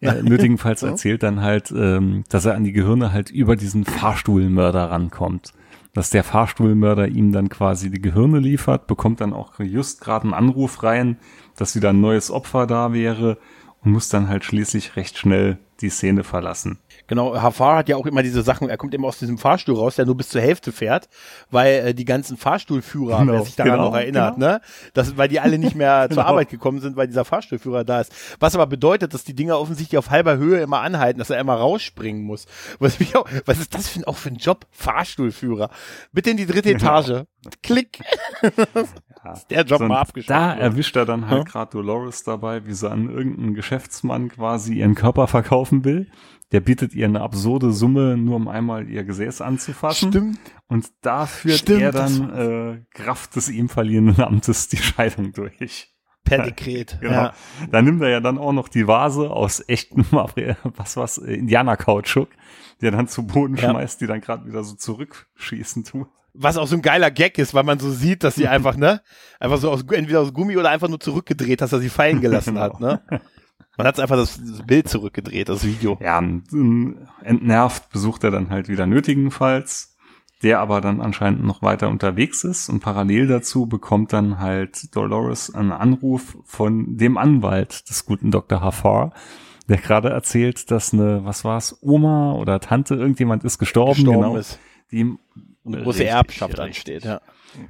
Ja, 0.00 0.14
nötigenfalls 0.22 0.82
erzählt 0.82 1.22
dann 1.22 1.40
halt, 1.40 1.70
ähm, 1.70 2.24
dass 2.28 2.44
er 2.44 2.54
an 2.54 2.64
die 2.64 2.72
Gehirne 2.72 3.12
halt 3.12 3.30
über 3.30 3.56
diesen 3.56 3.84
Fahrstuhlmörder 3.84 4.90
rankommt. 4.90 5.52
Dass 5.94 6.10
der 6.10 6.24
Fahrstuhlmörder 6.24 7.08
ihm 7.08 7.32
dann 7.32 7.48
quasi 7.48 7.90
die 7.90 8.02
Gehirne 8.02 8.38
liefert, 8.38 8.86
bekommt 8.86 9.20
dann 9.20 9.32
auch 9.32 9.58
just 9.60 10.02
gerade 10.02 10.24
einen 10.24 10.34
Anruf 10.34 10.82
rein, 10.82 11.16
dass 11.56 11.74
wieder 11.74 11.90
ein 11.90 12.00
neues 12.00 12.30
Opfer 12.30 12.66
da 12.66 12.92
wäre 12.92 13.38
und 13.82 13.92
muss 13.92 14.08
dann 14.08 14.28
halt 14.28 14.44
schließlich 14.44 14.96
recht 14.96 15.16
schnell 15.16 15.58
die 15.80 15.88
Szene 15.88 16.24
verlassen. 16.24 16.78
Genau, 17.08 17.34
Hafar 17.40 17.76
hat 17.76 17.88
ja 17.88 17.96
auch 17.96 18.06
immer 18.06 18.22
diese 18.22 18.42
Sachen, 18.42 18.68
er 18.68 18.76
kommt 18.76 18.92
immer 18.94 19.08
aus 19.08 19.18
diesem 19.18 19.38
Fahrstuhl 19.38 19.76
raus, 19.76 19.96
der 19.96 20.06
nur 20.06 20.16
bis 20.16 20.28
zur 20.30 20.40
Hälfte 20.40 20.72
fährt, 20.72 21.08
weil 21.50 21.88
äh, 21.88 21.94
die 21.94 22.04
ganzen 22.04 22.36
Fahrstuhlführer, 22.36 23.20
Genau, 23.20 23.32
wer 23.34 23.42
sich 23.42 23.56
daran 23.56 23.72
genau, 23.72 23.84
noch 23.90 23.96
erinnert, 23.96 24.34
genau. 24.36 24.46
ne? 24.46 24.60
Das, 24.94 25.16
weil 25.16 25.28
die 25.28 25.38
alle 25.40 25.58
nicht 25.58 25.74
mehr 25.76 26.06
zur 26.08 26.16
Genau. 26.16 26.28
Arbeit 26.28 26.48
gekommen 26.50 26.80
sind, 26.80 26.96
weil 26.96 27.06
dieser 27.06 27.24
Fahrstuhlführer 27.24 27.84
da 27.84 28.00
ist. 28.00 28.12
Was 28.40 28.54
aber 28.54 28.66
bedeutet, 28.66 29.14
dass 29.14 29.24
die 29.24 29.34
Dinger 29.34 29.58
offensichtlich 29.60 29.98
auf 29.98 30.10
halber 30.10 30.36
Höhe 30.36 30.60
immer 30.60 30.80
anhalten, 30.80 31.18
dass 31.18 31.30
er 31.30 31.38
immer 31.40 31.54
rausspringen 31.54 32.22
muss. 32.22 32.46
Was, 32.78 32.96
auch, 33.14 33.26
was 33.44 33.58
ist 33.60 33.74
das 33.74 33.88
für 33.88 34.00
ein, 34.00 34.04
auch 34.04 34.16
für 34.16 34.30
ein 34.30 34.36
Job? 34.36 34.66
Fahrstuhlführer. 34.70 35.70
Bitte 36.12 36.30
in 36.30 36.36
die 36.36 36.46
dritte 36.46 36.70
Etage. 36.74 37.24
Klick. 37.62 38.00
Der 39.50 39.64
Job 39.64 39.78
So, 39.80 39.86
mal 39.86 40.00
abgeschafft. 40.00 40.30
Da 40.30 40.50
wird. 40.54 40.60
erwischt 40.60 40.96
er 40.96 41.04
dann 41.04 41.28
halt 41.28 41.38
Ja. 41.38 41.44
gerade 41.44 41.70
Dolores 41.72 42.22
dabei, 42.24 42.66
wie 42.66 42.72
sie 42.74 42.90
an 42.90 43.08
irgendeinen 43.10 43.54
Geschäftsmann 43.54 44.28
quasi 44.28 44.74
ihren 44.74 44.94
Körper 44.94 45.26
verkaufen 45.26 45.84
will. 45.84 46.08
Der 46.52 46.60
bietet 46.60 46.94
ihr 46.94 47.06
eine 47.06 47.22
absurde 47.22 47.72
Summe, 47.72 48.16
nur 48.16 48.36
um 48.36 48.46
einmal 48.48 48.88
ihr 48.88 49.02
Gesäß 49.04 49.40
anzufassen. 49.40 50.12
Stimmt. 50.12 50.38
Und 50.68 50.86
da 51.02 51.26
führt 51.26 51.58
Stimmt, 51.58 51.80
er 51.82 51.92
dann 51.92 52.30
äh, 52.30 52.84
Kraft 52.94 53.34
des 53.36 53.48
ihm 53.48 53.68
verliehenen 53.68 54.20
Amtes 54.20 54.68
die 54.68 54.76
Scheidung 54.76 55.32
durch. 55.32 55.92
Per 56.24 56.42
Dekret. 56.44 56.98
Genau. 57.00 57.12
Ja. 57.12 57.34
Da 57.70 57.82
nimmt 57.82 58.00
er 58.02 58.08
ja 58.10 58.20
dann 58.20 58.38
auch 58.38 58.52
noch 58.52 58.68
die 58.68 58.86
Vase 58.86 59.30
aus 59.30 59.62
echtem, 59.68 60.04
was 60.10 60.96
was, 60.96 61.18
äh, 61.18 61.34
Indianerkautschuk, 61.34 62.28
der 62.80 62.90
dann 62.92 63.08
zu 63.08 63.26
Boden 63.26 63.56
Ja. 63.56 63.70
schmeißt, 63.70 64.00
die 64.00 64.06
dann 64.06 64.20
gerade 64.20 64.46
wieder 64.46 64.62
so 64.64 64.74
zurückschießen 64.76 65.84
tut. 65.84 66.08
was 66.38 66.58
auch 66.58 66.66
so 66.66 66.76
ein 66.76 66.82
geiler 66.82 67.10
Gag 67.10 67.38
ist, 67.38 67.54
weil 67.54 67.64
man 67.64 67.78
so 67.78 67.90
sieht, 67.90 68.22
dass 68.22 68.34
sie 68.34 68.46
einfach, 68.46 68.76
ne, 68.76 69.00
einfach 69.40 69.58
so 69.58 69.70
aus, 69.70 69.82
entweder 69.90 70.20
aus 70.20 70.32
Gummi 70.34 70.56
oder 70.56 70.70
einfach 70.70 70.88
nur 70.88 71.00
zurückgedreht, 71.00 71.60
dass 71.60 71.72
er 71.72 71.78
sie 71.80 71.88
fallen 71.88 72.20
gelassen 72.20 72.54
Genau. 72.54 72.64
hat, 72.74 72.80
ne? 72.80 73.00
Man 73.76 73.86
hat 73.86 74.00
einfach 74.00 74.16
das, 74.16 74.40
Bild 74.66 74.88
zurückgedreht, 74.88 75.48
das 75.48 75.64
Video. 75.64 75.98
Ja, 76.00 76.18
ähm, 76.18 77.08
entnervt 77.22 77.90
besucht 77.90 78.24
er 78.24 78.30
dann 78.30 78.50
halt 78.50 78.68
wieder 78.68 78.86
nötigenfalls, 78.86 79.96
der 80.42 80.60
aber 80.60 80.80
dann 80.80 81.00
anscheinend 81.00 81.44
noch 81.44 81.62
weiter 81.62 81.88
unterwegs 81.88 82.44
ist 82.44 82.68
und 82.68 82.80
parallel 82.80 83.26
dazu 83.26 83.66
bekommt 83.66 84.12
dann 84.12 84.38
halt 84.38 84.94
Dolores 84.96 85.54
einen 85.54 85.72
Anruf 85.72 86.38
von 86.44 86.96
dem 86.96 87.18
Anwalt 87.18 87.88
des 87.90 88.06
guten 88.06 88.30
Dr. 88.30 88.60
Hafar, 88.60 89.12
der 89.68 89.78
gerade 89.78 90.10
erzählt, 90.10 90.70
dass 90.70 90.92
eine, 90.92 91.24
was 91.24 91.44
war's, 91.44 91.78
Oma 91.82 92.32
oder 92.32 92.60
Tante, 92.60 92.94
irgendjemand 92.94 93.44
ist 93.44 93.58
gestorben, 93.58 93.94
Gestorben 93.94 94.20
genau, 94.20 94.36
ist. 94.36 94.58
die 94.90 94.98
ihm 94.98 95.18
eine 95.66 95.78
große 95.78 96.00
Richtig, 96.00 96.08
Erbschaft 96.14 96.52
richtig. 96.52 96.64
ansteht, 96.64 97.04
ja. 97.04 97.20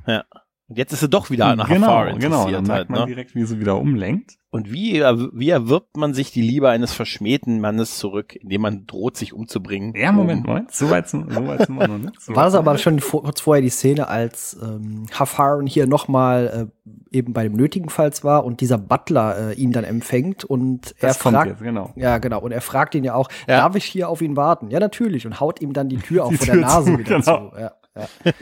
Ja. 0.06 0.24
Und 0.68 0.78
jetzt 0.78 0.92
ist 0.92 0.98
sie 0.98 1.08
doch 1.08 1.30
wieder 1.30 1.46
an 1.46 1.58
genau, 1.58 1.86
Hafar 1.86 2.06
genau, 2.06 2.06
dann 2.06 2.14
interessiert 2.22 2.52
merkt 2.66 2.68
halt, 2.70 2.90
man 2.90 3.00
ne? 3.00 3.06
direkt, 3.06 3.34
wie 3.36 3.44
sie 3.44 3.60
wieder 3.60 3.78
umlenkt. 3.78 4.32
Und 4.50 4.72
wie, 4.72 4.96
er- 4.98 5.16
wie 5.32 5.50
erwirbt 5.50 5.96
man 5.96 6.12
sich 6.14 6.32
die 6.32 6.40
Liebe 6.42 6.68
eines 6.70 6.92
verschmähten 6.92 7.60
Mannes 7.60 7.98
zurück, 7.98 8.34
indem 8.34 8.62
man 8.62 8.86
droht, 8.86 9.16
sich 9.16 9.32
umzubringen? 9.32 9.94
Ja, 9.94 10.10
Moment, 10.10 10.40
Um- 10.44 10.46
Moment, 10.54 10.72
so 10.72 10.90
weit 10.90 11.08
sind, 11.08 11.32
so 11.32 11.46
weit 11.46 11.66
sind 11.66 11.76
wir 11.76 11.86
noch 11.86 11.98
nicht. 11.98 12.20
So 12.20 12.34
War 12.34 12.44
das 12.46 12.54
weit 12.54 12.58
aber 12.60 12.78
schon 12.78 12.98
vor, 12.98 13.22
kurz 13.22 13.40
vorher 13.42 13.62
die 13.62 13.68
Szene, 13.68 14.08
als 14.08 14.56
ähm, 14.60 15.06
Hafaran 15.16 15.66
hier 15.68 15.86
nochmal 15.86 16.68
äh, 16.82 17.16
eben 17.16 17.32
bei 17.32 17.44
dem 17.44 17.52
Nötigenfalls 17.52 18.24
war 18.24 18.44
und 18.44 18.60
dieser 18.60 18.78
Butler 18.78 19.50
äh, 19.50 19.54
ihn 19.54 19.70
dann 19.72 19.84
empfängt 19.84 20.44
und 20.44 20.94
er 20.98 21.08
das 21.10 21.18
kommt 21.20 21.36
fragt, 21.36 21.50
jetzt, 21.50 21.62
genau. 21.62 21.92
ja 21.94 22.18
genau, 22.18 22.40
und 22.40 22.50
er 22.50 22.60
fragt 22.60 22.94
ihn 22.96 23.04
ja 23.04 23.14
auch, 23.14 23.28
Ja. 23.46 23.58
darf 23.58 23.76
ich 23.76 23.84
hier 23.84 24.08
auf 24.08 24.20
ihn 24.20 24.36
warten? 24.36 24.70
Ja, 24.70 24.80
natürlich, 24.80 25.26
und 25.26 25.38
haut 25.38 25.60
ihm 25.60 25.74
dann 25.74 25.88
die 25.88 25.98
Tür 25.98 26.24
auch 26.24 26.30
Die 26.30 26.38
vor 26.38 26.46
Tür 26.46 26.54
der 26.54 26.62
Nase 26.62 26.92
zu, 26.92 26.98
wieder 26.98 27.18
genau. 27.20 27.50
zu. 27.50 27.56
Ja, 27.60 27.72
ja. 27.96 28.32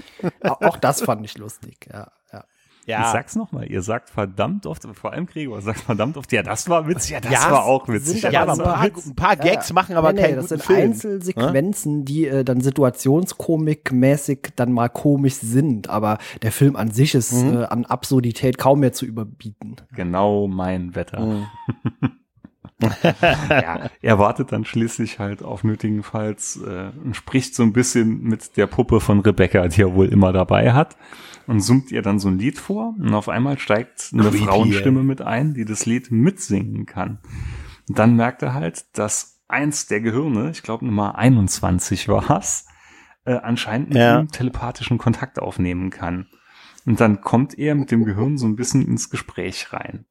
Au- 0.51 0.61
auch 0.69 0.77
das 0.77 1.01
fand 1.03 1.25
ich 1.25 1.39
lustig, 1.39 1.87
ja. 1.93 2.09
ja. 2.33 2.45
Ich 2.87 2.89
Ja, 2.89 3.11
sag's 3.13 3.35
nochmal, 3.35 3.71
ihr 3.71 3.81
sagt 3.81 4.11
verdammt 4.11 4.67
oft, 4.67 4.87
vor 4.93 5.13
allem 5.13 5.25
Gregor 5.25 5.63
sagt 5.63 5.81
verdammt 5.81 6.19
oft, 6.19 6.31
ja, 6.33 6.43
das 6.43 6.69
war 6.69 6.87
witzig, 6.87 7.13
ja, 7.13 7.21
das 7.21 7.33
Ja, 7.33 7.51
war 7.51 7.65
auch 7.65 7.89
witzig. 7.89 8.23
ja, 8.23 8.31
ja, 8.31 8.43
aber 8.43 8.53
ein 8.53 8.59
paar, 8.59 8.85
Witz. 8.85 9.07
ein 9.07 9.15
paar 9.17 9.37
Gags 9.37 9.73
machen 9.73 9.97
aber 9.97 10.13
nee, 10.13 10.21
keinen 10.21 10.31
nee, 10.33 10.37
das 10.37 10.49
sind 10.51 10.63
Film. 10.63 10.79
Einzelsequenzen, 10.91 12.05
die 12.05 12.27
äh, 12.27 12.45
dann 12.45 12.61
Situationskomik-mäßig 12.61 14.51
dann 14.57 14.73
mal 14.73 14.89
komisch 14.91 15.35
sind, 15.37 15.89
aber 15.89 16.19
der 16.43 16.53
Film 16.53 16.77
an 16.77 16.91
sich 16.91 17.15
ist 17.15 17.33
Mhm. 17.33 17.57
äh, 17.57 17.65
an 17.65 17.87
Absurdität 17.87 18.59
kaum 18.59 18.81
mehr 18.81 18.93
zu 18.93 19.07
überbieten. 19.07 19.77
Genau 19.95 20.47
mein 20.47 20.95
Wetter. 20.95 21.21
Mhm. 21.21 21.47
ja, 23.51 23.89
er 24.03 24.19
wartet 24.19 24.53
dann 24.53 24.65
schließlich 24.65 25.19
halt 25.19 25.43
auf 25.43 25.65
nötigenfalls 25.65 26.61
äh, 26.67 26.91
und 27.05 27.15
spricht 27.15 27.55
so 27.55 27.63
ein 27.63 27.73
bisschen 27.73 28.23
mit 28.23 28.57
der 28.57 28.67
Puppe 28.67 29.01
von 29.01 29.21
Rebecca, 29.21 29.69
die 29.69 29.83
er 29.83 29.95
wohl 29.95 30.07
immer 30.09 30.33
dabei 30.33 30.73
hat 30.73 30.97
und 31.47 31.61
summt 31.61 31.93
ihr 31.93 32.03
dann 32.03 32.19
so 32.19 32.29
ein 32.29 32.39
Lied 32.39 32.59
vor 32.59 32.95
und 32.99 33.15
auf 33.15 33.29
einmal 33.29 33.59
steigt 33.59 34.11
eine 34.13 34.23
Creepy, 34.23 34.39
Frauenstimme 34.39 35.03
mit 35.03 35.23
ein, 35.23 35.55
die 35.55 35.65
das 35.65 35.87
Lied 35.87 36.11
mitsingen 36.11 36.87
kann. 36.87 37.19
Und 37.89 37.99
dann 37.99 38.17
merkt 38.17 38.43
er 38.43 38.55
halt, 38.55 38.85
dass 38.99 39.43
eins 39.47 39.87
der 39.87 40.01
Gehirne, 40.01 40.51
ich 40.51 40.63
glaube 40.63 40.85
Nummer 40.87 41.17
21 41.17 42.09
war's, 42.09 42.67
äh, 43.25 43.35
anscheinend 43.35 43.91
mit 43.91 43.99
Ja. 43.99 44.21
ihm 44.21 44.29
telepathischen 44.31 44.99
Kontakt 44.99 45.39
aufnehmen 45.39 45.91
kann. 45.91 46.27
Und 46.87 47.01
dann 47.01 47.21
kommt 47.21 47.59
er 47.59 47.75
mit 47.75 47.91
dem 47.91 48.05
Gehirn 48.05 48.37
so 48.37 48.47
ein 48.47 48.57
bisschen 48.57 48.87
ins 48.87 49.11
Gespräch 49.11 49.73
rein. 49.73 50.07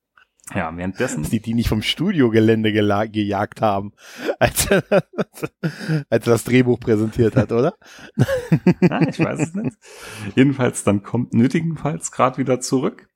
Ja, 0.53 0.75
währenddessen 0.75 1.23
die 1.23 1.39
die 1.39 1.53
nicht 1.53 1.69
vom 1.69 1.81
Studiogelände 1.81 2.73
gejagt 2.73 3.61
haben, 3.61 3.93
als 4.39 4.65
er, 4.69 4.83
als 4.91 6.27
er 6.27 6.33
das 6.33 6.43
Drehbuch 6.43 6.79
präsentiert 6.79 7.35
hat, 7.35 7.51
oder? 7.51 7.75
Ja, 8.81 9.01
ich 9.07 9.19
weiß 9.19 9.39
es 9.39 9.53
nicht. 9.53 9.77
Jedenfalls, 10.35 10.83
dann 10.83 11.01
kommt 11.01 11.33
nötigenfalls 11.33 12.11
gerade 12.11 12.37
wieder 12.37 12.59
zurück 12.59 13.07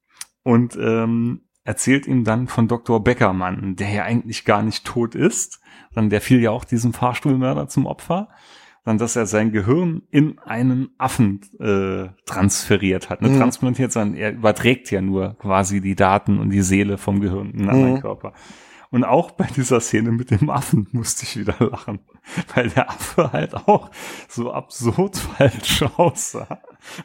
und 0.44 0.78
ähm, 0.78 1.42
erzählt 1.63 2.08
ihm 2.08 2.24
dann 2.24 2.48
von 2.48 2.70
Dr. 2.70 3.04
Beckermann, 3.04 3.76
der 3.76 3.90
ja 3.90 4.04
eigentlich 4.04 4.46
gar 4.46 4.63
nicht 4.63 4.86
tot 4.86 5.13
ist, 5.13 5.60
sondern 5.94 6.10
der 6.10 6.22
fiel 6.22 6.40
ja 6.40 6.52
auch 6.52 6.63
diesem 6.63 6.94
Fahrstuhlmörder 6.94 7.68
zum 7.68 7.86
Opfer. 7.86 8.30
Dann, 8.88 8.97
dass 8.97 9.17
er 9.17 9.26
sein 9.26 9.52
Gehirn 9.52 10.02
in 10.12 10.39
einen 10.39 10.89
Affen 10.97 11.41
äh, 11.60 12.08
transferiert 12.26 13.10
hat. 13.10 13.21
Ne, 13.21 13.28
Mhm. 13.30 13.38
transplantiert, 13.38 13.91
sondern 13.91 14.15
er 14.17 14.32
überträgt 14.32 14.89
ja 14.91 15.02
nur 15.02 15.36
quasi 15.39 15.82
die 15.82 15.95
Daten 15.95 16.39
und 16.39 16.52
die 16.52 16.62
Seele 16.62 16.97
vom 16.97 17.19
Gehirn 17.19 17.52
in 17.52 17.60
einen 17.62 17.69
anderen 17.69 17.93
Mhm. 17.95 18.00
Körper. 18.02 18.34
Und 18.89 19.04
auch 19.04 19.32
bei 19.32 19.47
dieser 19.56 19.82
Szene 19.82 20.12
mit 20.12 20.32
dem 20.32 20.50
Affen 20.50 20.88
musste 20.93 21.23
ich 21.23 21.38
wieder 21.38 21.56
lachen, 21.60 22.00
weil 22.56 22.69
der 22.69 22.89
Affe 22.89 23.32
halt 23.34 23.54
auch 23.54 23.89
so 24.30 24.52
absurd 24.52 25.17
falsch 25.38 25.84
aussah. 25.97 26.62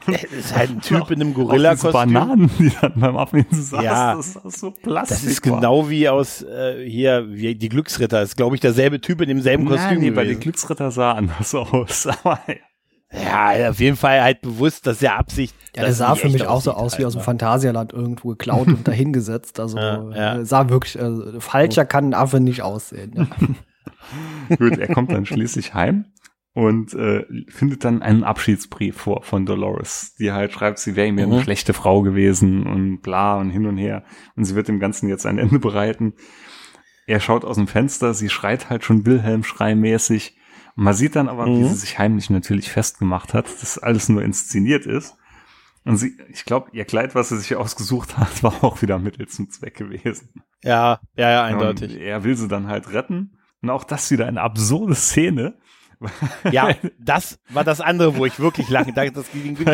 Das 0.07 0.23
ist 0.23 0.55
halt 0.57 0.71
ein 0.71 0.81
Typ 0.81 1.11
in 1.11 1.21
einem 1.21 1.33
Auch 1.33 1.37
Gorilla-Kostüm. 1.38 1.92
Bananen, 1.92 2.51
die 2.59 2.71
dann 2.81 2.92
beim 3.01 3.16
Affen 3.16 3.45
saßen, 3.51 3.85
Ja. 3.85 4.14
das 4.14 4.37
ist 4.37 4.61
so 4.61 4.71
Plastik. 4.71 5.18
Das 5.18 5.25
ist 5.25 5.47
war. 5.51 5.57
genau 5.57 5.90
wie 5.90 6.09
aus 6.09 6.42
äh, 6.42 6.88
hier, 6.88 7.27
wie 7.29 7.55
die 7.57 7.68
Glücksritter. 7.68 8.21
Das 8.21 8.31
ist, 8.31 8.37
glaube 8.37 8.55
ich, 8.55 8.61
derselbe 8.61 9.01
Typ 9.01 9.21
in 9.23 9.29
demselben 9.29 9.64
Nein, 9.64 9.73
Kostüm. 9.79 10.01
nee, 10.01 10.14
weil 10.14 10.25
die 10.27 10.31
gewesen. 10.35 10.40
Glücksritter 10.42 10.90
sah 10.92 11.12
anders 11.12 11.53
aus. 11.55 12.07
Aber 12.23 12.38
ja, 13.12 13.70
auf 13.70 13.81
jeden 13.81 13.96
Fall 13.96 14.22
halt 14.22 14.40
bewusst, 14.42 14.87
dass 14.87 15.03
er 15.03 15.16
Absicht. 15.18 15.55
Ja, 15.75 15.83
der 15.83 15.90
dass 15.90 15.98
sah 15.98 16.14
für 16.14 16.29
mich 16.29 16.46
auch 16.46 16.61
so 16.61 16.72
aus 16.72 16.94
wie 16.94 16.96
halt, 16.98 17.07
aus 17.07 17.12
dem 17.14 17.18
ne? 17.20 17.25
Phantasialand 17.25 17.92
irgendwo 17.92 18.31
geklaut 18.31 18.68
und 18.68 18.87
dahingesetzt. 18.88 19.59
Also 19.61 19.79
Ja, 19.79 20.11
ja. 20.11 20.37
äh, 20.38 20.44
sah 20.44 20.68
wirklich, 20.68 20.98
äh, 20.98 21.40
falscher 21.40 21.85
kann 21.85 22.11
ein 22.11 22.14
Affe 22.14 22.40
nicht 22.40 22.62
aussehen. 22.62 23.12
Ja. 23.16 24.57
Gut, 24.57 24.79
er 24.79 24.88
kommt 24.88 25.12
dann 25.12 25.27
schließlich 25.27 25.75
heim 25.75 26.07
und 26.55 26.92
äh, 26.94 27.25
findet 27.48 27.85
dann 27.85 28.03
einen 28.03 28.25
Abschiedsbrief 28.25 28.96
vor 28.96 29.22
von 29.22 29.46
Dolores, 29.46 30.14
die 30.18 30.33
halt 30.33 30.53
schreibt, 30.53 30.79
sie 30.79 30.96
wäre 30.96 31.07
ihm 31.09 31.18
ja 31.18 31.25
eine 31.25 31.37
Mhm. 31.37 31.42
schlechte 31.42 31.72
Frau 31.72 32.03
gewesen 32.03 32.66
und 32.66 33.01
bla 33.01 33.37
und 33.38 33.51
hin 33.51 33.66
und 33.66 33.79
her. 33.79 34.05
Und 34.37 34.44
sie 34.44 34.55
wird 34.55 34.68
dem 34.68 34.79
Ganzen 34.81 35.09
jetzt 35.09 35.25
ein 35.25 35.38
Ende 35.38 35.59
bereiten. 35.59 36.14
Er 37.07 37.20
schaut 37.20 37.44
aus 37.44 37.57
dem 37.57 37.66
Fenster, 37.68 38.12
sie 38.14 38.29
schreit 38.29 38.68
halt 38.70 38.85
schon 38.85 39.07
Wilhelm-Schrei-mäßig. 39.07 40.37
Und 40.77 40.85
Man 40.85 40.95
sieht 40.95 41.17
dann 41.17 41.29
aber, 41.29 41.47
wie 41.47 41.51
Mhm. 41.63 41.69
sie 41.69 41.75
sich 41.75 41.99
heimlich 41.99 42.31
natürlich 42.31 42.71
festgemacht 42.71 43.35
hat, 43.35 43.47
dass 43.61 43.79
alles 43.79 44.09
nur 44.09 44.23
inszeniert 44.23 44.87
ist. 44.87 45.17
Und 45.85 45.97
sie, 45.97 46.17
ich 46.31 46.45
glaube, 46.45 46.71
ihr 46.73 46.85
Kleid, 46.85 47.15
was 47.15 47.31
sie 47.31 47.39
sich 47.39 47.57
ausgesucht 47.57 48.17
hat, 48.17 48.43
war 48.43 48.63
auch 48.65 48.83
wieder 48.83 48.99
Mittel 48.99 49.27
zum 49.29 49.51
Zweck 49.51 49.77
gewesen. 49.77 50.31
Ja, 50.63 51.01
ja, 51.17 51.31
ja, 51.31 51.45
eindeutig. 51.45 51.93
Und 51.95 52.01
er 52.01 52.23
will 52.25 52.37
sie 52.37 52.49
dann 52.49 52.69
halt 52.69 52.93
retten. 52.93 53.37
Und 53.63 53.71
auch 53.71 53.85
das 53.85 54.11
wieder 54.11 54.27
eine 54.27 54.41
absurde 54.43 54.95
Szene. 54.95 55.59
Ja, 56.51 56.69
das 56.99 57.38
war 57.51 57.65
das 57.65 57.81
andere, 57.81 58.17
wo 58.17 58.27
ich 58.27 58.38
wirklich 58.41 58.69
lachen. 58.69 58.95
Da, 58.95 59.05
das, 59.07 59.27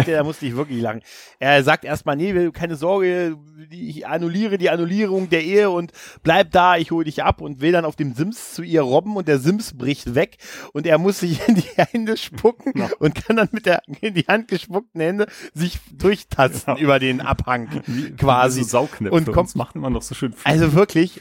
da 0.07 0.25
musste 0.25 0.47
ich 0.47 0.57
wirklich 0.57 0.81
lachen. 0.81 1.01
Er 1.39 1.63
sagt 1.65 1.85
erstmal, 1.85 2.17
nee, 2.17 2.51
keine 2.53 2.77
Sorge, 2.77 3.37
ich 3.71 4.07
annulliere 4.07 4.59
die 4.59 4.71
Annullierung 4.71 5.29
der 5.29 5.45
Ehe 5.45 5.71
und 5.71 5.93
bleib 6.23 6.51
da, 6.53 6.77
ich 6.77 6.91
hole 6.91 7.05
dich 7.05 7.23
ab 7.23 7.41
und 7.41 7.61
will 7.61 7.73
dann 7.73 7.85
auf 7.85 7.97
dem 7.97 8.15
Sims 8.15 8.55
zu 8.55 8.63
ihr 8.63 8.83
robben 8.83 9.17
und 9.17 9.29
der 9.29 9.39
Sims 9.39 9.77
bricht 9.77 10.15
weg 10.15 10.37
und 10.73 10.87
er 10.87 10.99
muss 10.99 11.21
sich 11.21 11.47
in 11.49 11.57
die 11.57 11.65
Hände 11.77 12.17
spucken 12.17 12.73
Ja. 12.77 12.89
und 12.99 13.15
kann 13.15 13.37
dann 13.37 13.49
mit 13.53 13.67
der 13.67 13.83
in 14.01 14.15
die 14.15 14.25
Hand 14.29 14.49
gespuckten 14.49 15.01
Hände 15.01 15.27
sich 15.55 15.79
durchtasten 15.93 16.77
Ja. 16.77 16.81
über 16.81 16.99
den 16.99 17.21
Abhang 17.21 17.69
Wie- 17.87 18.11
quasi. 18.13 18.63
So 18.63 18.69
Saugnäpfe. 18.69 19.15
Und 19.15 19.33
kommt- 19.33 19.57
macht 19.57 19.77
immer 19.77 19.91
noch 19.91 20.03
so 20.03 20.15
schön. 20.15 20.35
Also 20.45 20.73
wirklich, 20.75 21.21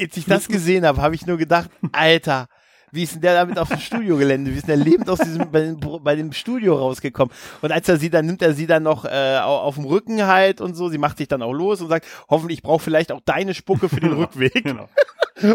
als 0.00 0.16
ich 0.16 0.24
das 0.26 0.48
gesehen 0.48 0.84
habe, 0.86 1.00
habe 1.02 1.14
ich 1.14 1.26
nur 1.26 1.36
gedacht, 1.38 1.70
Alter, 1.92 2.48
wie 2.92 3.02
ist 3.02 3.14
denn 3.14 3.20
der 3.22 3.34
damit 3.34 3.58
auf 3.58 3.68
dem 3.68 3.78
Studiogelände? 3.78 4.50
Wie 4.52 4.56
ist 4.56 4.66
denn 4.68 4.76
der 4.78 4.84
lebend 4.84 5.08
aus 5.10 5.18
diesem 5.18 5.50
bei, 5.50 5.60
dem, 5.60 5.80
bei 6.02 6.16
dem 6.16 6.32
Studio 6.32 6.76
rausgekommen? 6.76 7.32
Und 7.62 7.72
als 7.72 7.88
er 7.88 7.96
sie 7.98 8.10
dann 8.10 8.26
nimmt, 8.26 8.42
er 8.42 8.54
sie 8.54 8.66
dann 8.66 8.82
noch 8.82 9.04
äh, 9.04 9.38
au- 9.42 9.58
auf 9.58 9.74
dem 9.76 9.84
Rücken 9.84 10.26
halt 10.26 10.60
und 10.60 10.74
so. 10.74 10.88
Sie 10.88 10.98
macht 10.98 11.18
sich 11.18 11.28
dann 11.28 11.42
auch 11.42 11.52
los 11.52 11.80
und 11.80 11.88
sagt, 11.88 12.06
hoffentlich 12.28 12.58
ich 12.58 12.62
brauche 12.62 12.82
vielleicht 12.82 13.12
auch 13.12 13.20
deine 13.24 13.54
Spucke 13.54 13.88
für 13.88 14.00
den 14.00 14.12
Rückweg. 14.14 14.64
Genau. 14.64 14.88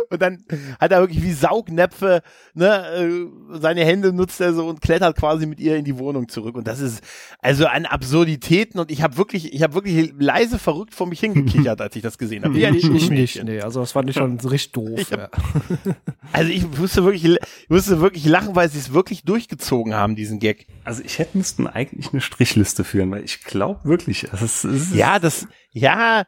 Und 0.10 0.22
dann 0.22 0.44
hat 0.80 0.92
er 0.92 1.02
wirklich 1.02 1.22
wie 1.24 1.34
Saugnäpfe, 1.34 2.22
ne, 2.54 2.86
äh, 2.96 3.60
seine 3.60 3.84
Hände 3.86 4.14
nutzt 4.14 4.40
er 4.42 4.54
so 4.54 4.68
und 4.68 4.82
klettert 4.82 5.18
quasi 5.18 5.46
mit 5.46 5.60
ihr 5.60 5.76
in 5.76 5.86
die 5.86 5.98
Wohnung 5.98 6.30
zurück. 6.30 6.56
Und 6.56 6.68
das 6.68 6.80
ist 6.80 7.02
also 7.40 7.68
an 7.68 7.86
Absurditäten. 7.86 8.80
Und 8.80 8.92
ich 8.92 9.02
habe 9.02 9.18
wirklich, 9.18 9.54
ich 9.54 9.62
habe 9.64 9.74
wirklich 9.74 10.14
leise 10.18 10.60
verrückt 10.60 10.94
vor 10.96 11.08
mich 11.08 11.20
hingekichert, 11.20 11.82
als 11.82 11.96
ich 11.96 12.02
das 12.02 12.18
gesehen 12.18 12.44
habe. 12.44 12.56
Ein 12.66 12.76
ich, 12.76 12.90
ich 12.90 13.10
nicht, 13.10 13.44
nee. 13.44 13.60
Also 13.62 13.80
das 13.82 13.92
fand 13.92 14.10
ich 14.10 14.16
schon 14.16 14.40
richtig 14.44 14.72
doof. 14.74 15.00
Ich 15.00 15.12
hab- 15.12 15.20
ja. 15.20 15.30
Also 16.32 16.50
ich 16.52 16.66
musste 16.80 17.04
wirklich, 17.04 17.26
ich 17.26 17.70
musste 17.70 18.00
wirklich 18.02 18.26
lachen, 18.26 18.56
weil 18.56 18.70
sie 18.70 18.80
es 18.80 18.94
wirklich 18.94 19.24
durchgezogen 19.24 19.94
haben, 19.94 20.16
diesen 20.16 20.40
Gag. 20.40 20.66
Also 20.84 21.04
ich 21.06 21.20
hätte 21.20 21.38
müssten 21.38 21.68
eigentlich 21.68 22.12
eine 22.12 22.22
Strichliste 22.22 22.84
führen, 22.84 23.12
weil 23.12 23.24
ich 23.24 23.44
glaube 23.44 23.82
wirklich, 23.84 24.24
es, 24.32 24.42
ist, 24.42 24.64
es, 24.64 24.82
ist, 24.84 24.96
Ja, 24.96 25.20
das, 25.20 25.48
ja, 25.72 26.24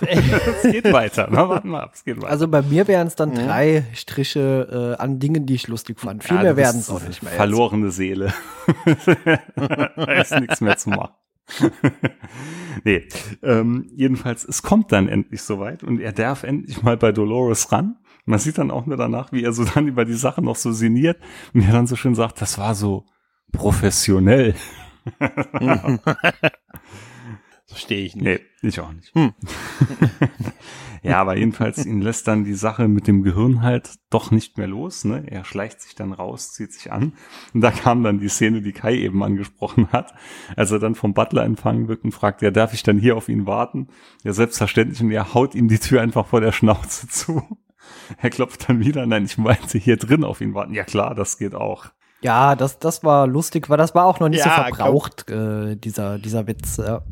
es 0.00 0.62
geht 0.70 0.92
weiter. 0.92 1.28
Na, 1.30 1.48
warten 1.48 1.70
wir 1.70 1.82
ab, 1.82 1.92
es 1.94 2.04
geht 2.04 2.16
weiter. 2.18 2.28
Also 2.28 2.48
bei 2.48 2.62
mir 2.62 2.86
wären 2.88 3.06
es 3.06 3.16
dann 3.16 3.30
Mhm. 3.30 3.34
drei 3.34 3.84
Striche 3.94 4.96
äh, 4.98 5.02
an 5.02 5.18
Dingen, 5.18 5.46
die 5.46 5.54
ich 5.54 5.68
lustig 5.68 6.00
fand. 6.00 6.24
Viel 6.24 6.36
Ja, 6.36 6.42
mehr 6.42 6.56
werden 6.56 6.80
es 6.80 6.88
auch 6.90 7.02
nicht 7.02 7.22
mehr. 7.22 7.32
jetzt. 7.32 7.36
Verlorene 7.38 7.90
Seele. 7.90 8.32
da 9.56 10.04
ist 10.20 10.38
nichts 10.40 10.60
mehr 10.60 10.76
zu 10.76 10.90
machen. 10.90 11.12
nee, 12.84 13.06
ähm, 13.42 13.88
jedenfalls, 13.94 14.44
es 14.44 14.62
kommt 14.62 14.90
dann 14.90 15.08
endlich 15.08 15.42
soweit 15.42 15.84
und 15.84 16.00
er 16.00 16.12
darf 16.12 16.42
endlich 16.42 16.82
mal 16.82 16.96
bei 16.96 17.12
Dolores 17.12 17.70
ran. 17.70 17.96
Man 18.24 18.40
sieht 18.40 18.58
dann 18.58 18.72
auch 18.72 18.86
nur 18.86 18.96
danach, 18.96 19.30
wie 19.30 19.44
er 19.44 19.52
so 19.52 19.64
dann 19.64 19.86
über 19.86 20.04
die 20.04 20.14
Sache 20.14 20.42
noch 20.42 20.56
so 20.56 20.72
sinniert 20.72 21.18
und 21.54 21.62
er 21.62 21.72
dann 21.72 21.86
so 21.86 21.94
schön 21.94 22.16
sagt, 22.16 22.40
das 22.40 22.58
war 22.58 22.74
so 22.74 23.04
professionell. 23.52 24.54
verstehe 27.66 28.04
ich 28.04 28.14
nicht. 28.14 28.24
Nee, 28.24 28.40
ich 28.62 28.80
auch 28.80 28.92
nicht. 28.92 29.14
Hm. 29.14 29.34
ja, 31.02 31.20
aber 31.20 31.36
jedenfalls 31.36 31.84
ihn 31.84 32.00
lässt 32.00 32.28
dann 32.28 32.44
die 32.44 32.54
Sache 32.54 32.88
mit 32.88 33.06
dem 33.06 33.22
Gehirn 33.22 33.62
halt 33.62 33.96
doch 34.08 34.30
nicht 34.30 34.56
mehr 34.56 34.68
los. 34.68 35.04
Ne? 35.04 35.24
Er 35.26 35.44
schleicht 35.44 35.80
sich 35.80 35.94
dann 35.94 36.12
raus, 36.12 36.52
zieht 36.52 36.72
sich 36.72 36.92
an. 36.92 37.14
Und 37.52 37.60
da 37.60 37.70
kam 37.70 38.02
dann 38.02 38.20
die 38.20 38.28
Szene, 38.28 38.62
die 38.62 38.72
Kai 38.72 38.94
eben 38.94 39.22
angesprochen 39.22 39.88
hat. 39.92 40.14
Als 40.54 40.70
er 40.70 40.78
dann 40.78 40.94
vom 40.94 41.12
Butler 41.12 41.44
empfangen 41.44 41.88
wird 41.88 42.04
und 42.04 42.12
fragt, 42.12 42.42
ja, 42.42 42.50
darf 42.50 42.72
ich 42.72 42.82
dann 42.82 42.98
hier 42.98 43.16
auf 43.16 43.28
ihn 43.28 43.46
warten? 43.46 43.88
Ja, 44.22 44.32
selbstverständlich. 44.32 45.00
Und 45.00 45.10
er 45.10 45.34
haut 45.34 45.54
ihm 45.54 45.68
die 45.68 45.78
Tür 45.78 46.02
einfach 46.02 46.26
vor 46.26 46.40
der 46.40 46.52
Schnauze 46.52 47.08
zu. 47.08 47.42
Er 48.18 48.30
klopft 48.30 48.68
dann 48.68 48.80
wieder. 48.80 49.06
Nein, 49.06 49.24
ich 49.24 49.38
meinte 49.38 49.78
hier 49.78 49.96
drin 49.96 50.24
auf 50.24 50.40
ihn 50.40 50.54
warten. 50.54 50.74
Ja 50.74 50.84
klar, 50.84 51.14
das 51.14 51.38
geht 51.38 51.54
auch. 51.54 51.86
Ja, 52.22 52.56
das, 52.56 52.78
das 52.78 53.04
war 53.04 53.26
lustig, 53.26 53.68
weil 53.68 53.76
das 53.76 53.94
war 53.94 54.06
auch 54.06 54.20
noch 54.20 54.28
nicht 54.28 54.42
so 54.42 54.48
Ja, 54.48 54.64
verbraucht, 54.64 55.30
äh, 55.30 55.76
dieser, 55.76 56.18
dieser 56.18 56.46
Witz. 56.46 56.78
Ja. 56.78 57.02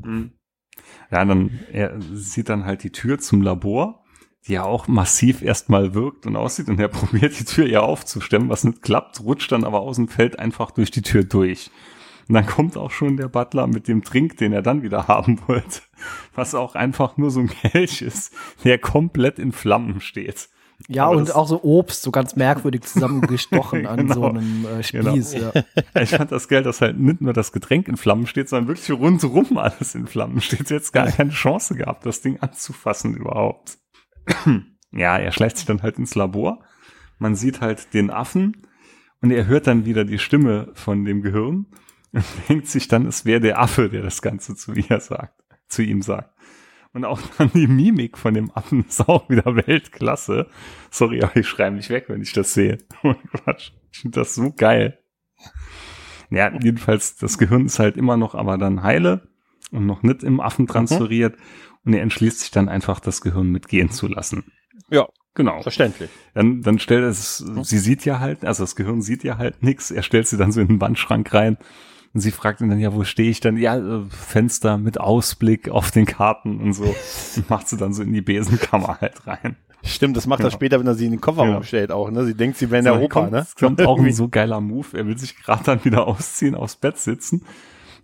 Ja, 1.15 1.25
dann 1.25 1.61
er 1.73 1.95
sieht 2.13 2.49
dann 2.49 2.65
halt 2.65 2.83
die 2.83 2.91
Tür 2.91 3.21
zum 3.21 3.41
Labor, 3.41 4.03
die 4.49 4.55
ja 4.55 4.65
auch 4.65 4.89
massiv 4.89 5.43
erstmal 5.43 5.95
wirkt 5.95 6.27
und 6.27 6.35
aussieht 6.35 6.69
und 6.69 6.81
er 6.81 6.89
probiert 6.99 7.39
die 7.39 7.45
Tür 7.45 7.69
ja 7.69 7.83
aufzustemmen, 7.83 8.49
was 8.49 8.65
nicht 8.65 8.83
klappt, 8.83 9.21
rutscht 9.21 9.53
dann 9.53 9.63
aber 9.63 9.79
aus 9.79 9.97
und 9.97 10.11
fällt 10.11 10.41
einfach 10.41 10.73
durch 10.73 10.91
die 10.91 11.03
Tür 11.03 11.23
durch. 11.23 11.71
Und 12.29 12.35
dann 12.35 12.47
kommt 12.47 12.77
auch 12.77 12.91
schon 12.91 13.17
der 13.17 13.29
Butler 13.29 13.69
mit 13.69 13.87
dem 13.87 14.03
Trink, 14.03 14.39
den 14.39 14.53
er 14.53 14.63
dann 14.63 14.83
wieder 14.83 15.07
haben 15.09 15.39
wollte, 15.47 15.83
was 16.35 16.57
auch 16.57 16.75
einfach 16.75 17.17
nur 17.17 17.31
so 17.31 17.39
ein 17.39 17.49
Kelch 17.49 18.03
ist, 18.03 18.35
der 18.65 18.79
komplett 18.79 19.39
in 19.39 19.53
Flammen 19.53 20.01
steht. 20.01 20.49
Ja, 20.89 21.07
Aber 21.07 21.17
und 21.17 21.35
auch 21.35 21.49
so 21.49 21.63
Obst, 21.63 22.03
so 22.03 22.11
ganz 22.11 22.37
merkwürdig 22.37 22.83
zusammengestochen 22.83 23.87
an 23.87 23.99
Genau. 23.99 24.15
so 24.15 24.25
einem 24.27 24.67
äh, 24.67 24.83
Spieß. 24.83 25.35
Ja. 25.35 25.53
Ich 26.01 26.11
fand 26.11 26.31
das 26.33 26.49
geil, 26.49 26.63
dass 26.63 26.81
halt 26.81 26.99
nicht 26.99 27.21
nur 27.21 27.33
das 27.33 27.53
Getränk 27.53 27.89
in 27.89 27.97
Flammen 27.97 28.27
steht, 28.27 28.49
sondern 28.49 28.69
wirklich 28.69 28.91
rundherum 28.99 29.57
alles 29.57 29.95
in 29.95 30.07
Flammen 30.07 30.41
steht. 30.41 30.71
Jetzt 30.71 30.93
gar 30.93 31.07
keine 31.07 31.31
Chance 31.31 31.75
gehabt, 31.77 32.05
das 32.07 32.21
Ding 32.21 32.39
anzufassen 32.41 33.15
überhaupt. 33.15 33.79
Ja, 34.97 35.19
er 35.19 35.33
schleicht 35.33 35.57
sich 35.57 35.67
dann 35.67 35.83
halt 35.83 35.99
ins 35.99 36.15
Labor. 36.15 36.61
Man 37.19 37.35
sieht 37.35 37.61
halt 37.61 37.93
den 37.95 38.11
Affen 38.11 38.65
und 39.21 39.33
er 39.33 39.47
hört 39.47 39.67
dann 39.67 39.87
wieder 39.87 40.05
die 40.05 40.21
Stimme 40.21 40.71
von 40.75 41.05
dem 41.05 41.21
Gehirn 41.21 41.67
und 42.13 42.25
denkt 42.49 42.69
sich 42.69 42.87
dann, 42.87 43.05
es 43.07 43.25
wäre 43.25 43.41
der 43.41 43.59
Affe, 43.61 43.89
der 43.89 44.03
das 44.03 44.23
Ganze 44.23 44.55
zu 44.55 44.73
ihr 44.73 45.01
sagt, 45.01 45.43
zu 45.67 45.83
ihm 45.83 46.01
sagt. 46.01 46.31
Und 46.95 47.05
auch 47.05 47.21
dann 47.37 47.51
die 47.53 47.67
Mimik 47.67 48.17
von 48.17 48.35
dem 48.35 48.51
Affen 48.55 48.85
ist 48.89 49.07
auch 49.09 49.29
wieder 49.29 49.45
Weltklasse. 49.67 50.47
Sorry, 50.91 51.23
aber 51.23 51.37
ich 51.37 51.49
schreibe 51.49 51.77
mich 51.77 51.91
weg, 51.91 52.05
wenn 52.09 52.23
ich 52.23 52.33
das 52.33 52.55
sehe. 52.55 52.79
Oh 53.03 53.15
Quatsch. 53.33 53.73
Ich 53.93 53.99
finde 53.99 54.21
das 54.21 54.35
so 54.35 54.53
geil. 54.53 54.99
Ja, 56.31 56.51
jedenfalls, 56.61 57.17
das 57.17 57.37
Gehirn 57.37 57.67
ist 57.67 57.79
halt 57.79 57.97
immer 57.97 58.17
noch 58.17 58.35
aber 58.35 58.59
dann 58.59 58.83
heile 58.83 59.29
und 59.71 59.87
noch 59.87 60.03
nicht 60.03 60.23
im 60.23 60.41
Affen 60.41 60.67
transferiert. 60.67 61.37
Und 61.85 61.93
er 61.93 62.03
entschließt 62.03 62.41
sich 62.41 62.51
dann 62.51 62.69
einfach, 62.69 62.99
das 63.01 63.21
Gehirn 63.21 63.51
mitgehen 63.51 63.91
zu 63.91 64.09
lassen. 64.09 64.53
Ja, 64.91 65.07
Genau. 65.35 65.61
verständlich. 65.63 66.11
Dann, 66.33 66.63
dann 66.63 66.79
stellt 66.79 67.03
er 67.03 67.09
es, 67.09 67.39
sie 67.39 67.79
sieht 67.79 68.05
ja 68.05 68.21
halt, 68.21 68.45
also 68.45 68.63
das 68.63 68.77
Gehirn 68.77 69.03
sieht 69.03 69.25
ja 69.25 69.37
halt 69.37 69.65
nix. 69.65 69.91
Er 69.91 70.05
stellt 70.05 70.29
sie 70.29 70.37
dann 70.37 70.53
so 70.53 70.61
in 70.61 70.69
den 70.69 70.81
Wandschrank 70.81 71.35
rein. 71.35 71.59
Und 72.15 72.21
sie 72.21 72.31
fragt 72.31 72.61
ihn 72.61 72.71
dann, 72.71 72.79
ja, 72.79 72.95
wo 72.95 73.03
stehe 73.05 73.29
ich 73.29 73.41
dann? 73.41 73.57
Ja, 73.57 73.77
äh, 73.77 74.05
Fenster 74.09 74.79
mit 74.79 74.99
Ausblick 75.01 75.69
auf 75.69 75.91
den 75.91 76.07
Karten 76.07 76.61
und 76.61 76.73
so. 76.73 76.85
Und 77.37 77.51
macht 77.51 77.69
sie 77.69 77.77
dann 77.77 77.93
so 77.93 78.03
in 78.05 78.13
die 78.13 78.23
Besenkammer 78.23 78.99
halt 79.01 79.27
rein. 79.27 79.57
Stimmt, 79.83 80.17
das 80.17 80.27
macht 80.27 80.41
er 80.41 80.47
Ja. 80.47 80.51
später, 80.53 80.79
wenn 80.81 80.87
er 80.87 80.95
sie 80.95 81.07
in 81.07 81.11
den 81.11 81.21
Kofferraum 81.21 81.51
Ja. 81.51 81.63
stellt 81.65 81.91
auch, 81.93 82.11
ne? 82.11 82.25
Sie 82.25 82.35
denkt, 82.35 82.57
sie 82.57 82.71
wären 82.71 82.85
der 82.85 82.95
So, 82.95 83.01
Opa, 83.01 83.21
kommt, 83.21 83.33
ne? 83.33 83.47
Kommt 83.59 83.83
auch 83.83 83.99
ein 84.01 84.13
so 84.15 84.29
geiler 84.29 84.61
Move. 84.61 84.97
Er 84.97 85.07
will 85.07 85.19
sich 85.19 85.37
gerade 85.37 85.65
dann 85.65 85.85
wieder 85.85 86.07
ausziehen, 86.07 86.55
aufs 86.55 86.77
Bett 86.77 86.99
sitzen. 86.99 87.45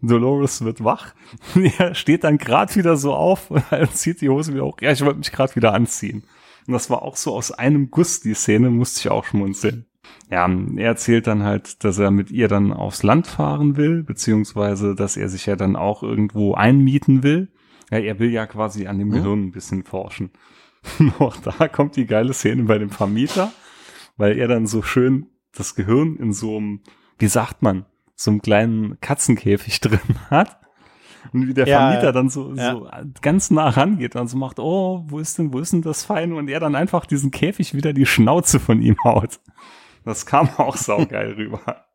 Dolores 0.03 0.62
wird 0.64 0.82
wach. 0.82 1.14
Er 1.78 1.95
steht 1.95 2.24
dann 2.24 2.37
gerade 2.39 2.74
wieder 2.74 2.97
so 2.97 3.14
auf 3.14 3.51
und 3.51 3.95
zieht 3.95 4.20
die 4.22 4.28
Hose 4.28 4.53
wieder 4.55 4.64
hoch. 4.64 4.76
Ja, 4.80 4.91
ich 4.93 5.03
wollte 5.05 5.18
mich 5.18 5.30
gerade 5.30 5.55
wieder 5.57 5.72
anziehen. 5.74 6.24
Und 6.66 6.72
das 6.72 6.91
war 6.91 7.03
auch 7.03 7.16
so 7.16 7.35
aus 7.35 7.53
einem 7.53 7.91
Guss, 7.91 8.20
die 8.20 8.35
Szene, 8.35 8.70
musste 8.70 9.01
ich 9.01 9.11
auch 9.11 9.24
schmunzeln. 9.24 9.87
Ja, 10.31 10.49
er 10.77 10.87
erzählt 10.87 11.27
dann 11.27 11.43
halt, 11.43 11.83
dass 11.83 11.99
er 11.99 12.11
mit 12.13 12.31
ihr 12.31 12.47
dann 12.49 12.73
aufs 12.73 13.03
Land 13.03 13.27
fahren 13.27 13.77
will, 13.77 14.05
beziehungsweise, 14.05 14.95
dass 14.95 15.17
er 15.17 15.29
sich 15.29 15.47
ja 15.47 15.57
dann 15.57 15.75
auch 15.75 16.03
irgendwo 16.05 16.55
einmieten 16.55 17.23
will. 17.25 17.49
Ja, 17.91 17.99
er 17.99 18.19
will 18.21 18.31
ja 18.31 18.47
quasi 18.47 18.87
an 18.87 18.99
dem 18.99 19.09
Mhm. 19.09 19.13
Gehirn 19.13 19.45
ein 19.47 19.51
bisschen 19.51 19.83
forschen. 19.83 20.31
Auch 21.19 21.37
da 21.37 21.67
kommt 21.69 21.97
die 21.97 22.07
geile 22.07 22.33
Szene 22.33 22.63
bei 22.63 22.79
dem 22.79 22.91
Vermieter, 22.91 23.53
weil 24.17 24.39
er 24.39 24.47
dann 24.49 24.67
so 24.67 24.83
schön 24.83 25.27
das 25.53 25.75
Gehirn 25.75 26.17
in 26.17 26.33
so 26.33 26.57
einem, 26.57 26.81
wie 27.19 27.27
sagt 27.27 27.63
man, 27.63 27.85
so 28.15 28.31
einem 28.31 28.41
kleinen 28.41 29.01
Katzenkäfig 29.01 29.81
drin 29.81 29.99
hat. 30.31 30.59
Und 31.33 31.49
wie 31.49 31.55
der 31.55 31.67
Ja, 31.67 31.79
Vermieter 31.91 32.13
dann 32.13 32.31
so, 32.31 32.55
Ja. 32.55 32.71
so 32.73 32.89
ganz 33.21 33.51
nah 33.51 33.69
rangeht 33.69 34.15
und 34.17 34.29
so 34.29 34.39
macht, 34.39 34.59
oh, 34.61 35.05
wo 35.09 35.19
ist 35.19 35.39
denn, 35.39 35.53
wo 35.53 35.59
ist 35.59 35.73
denn 35.73 35.83
das 35.83 36.05
Feine? 36.05 36.37
Und 36.37 36.49
er 36.49 36.61
dann 36.61 36.75
einfach 36.77 37.05
diesen 37.05 37.31
Käfig 37.33 37.75
wieder 37.75 37.93
die 37.93 38.07
Schnauze 38.07 38.59
von 38.61 38.81
ihm 38.81 38.97
haut. 39.05 39.41
Das 40.05 40.26
kam 40.26 40.48
auch 40.57 40.76
saugeil 40.76 41.32
rüber. 41.32 41.86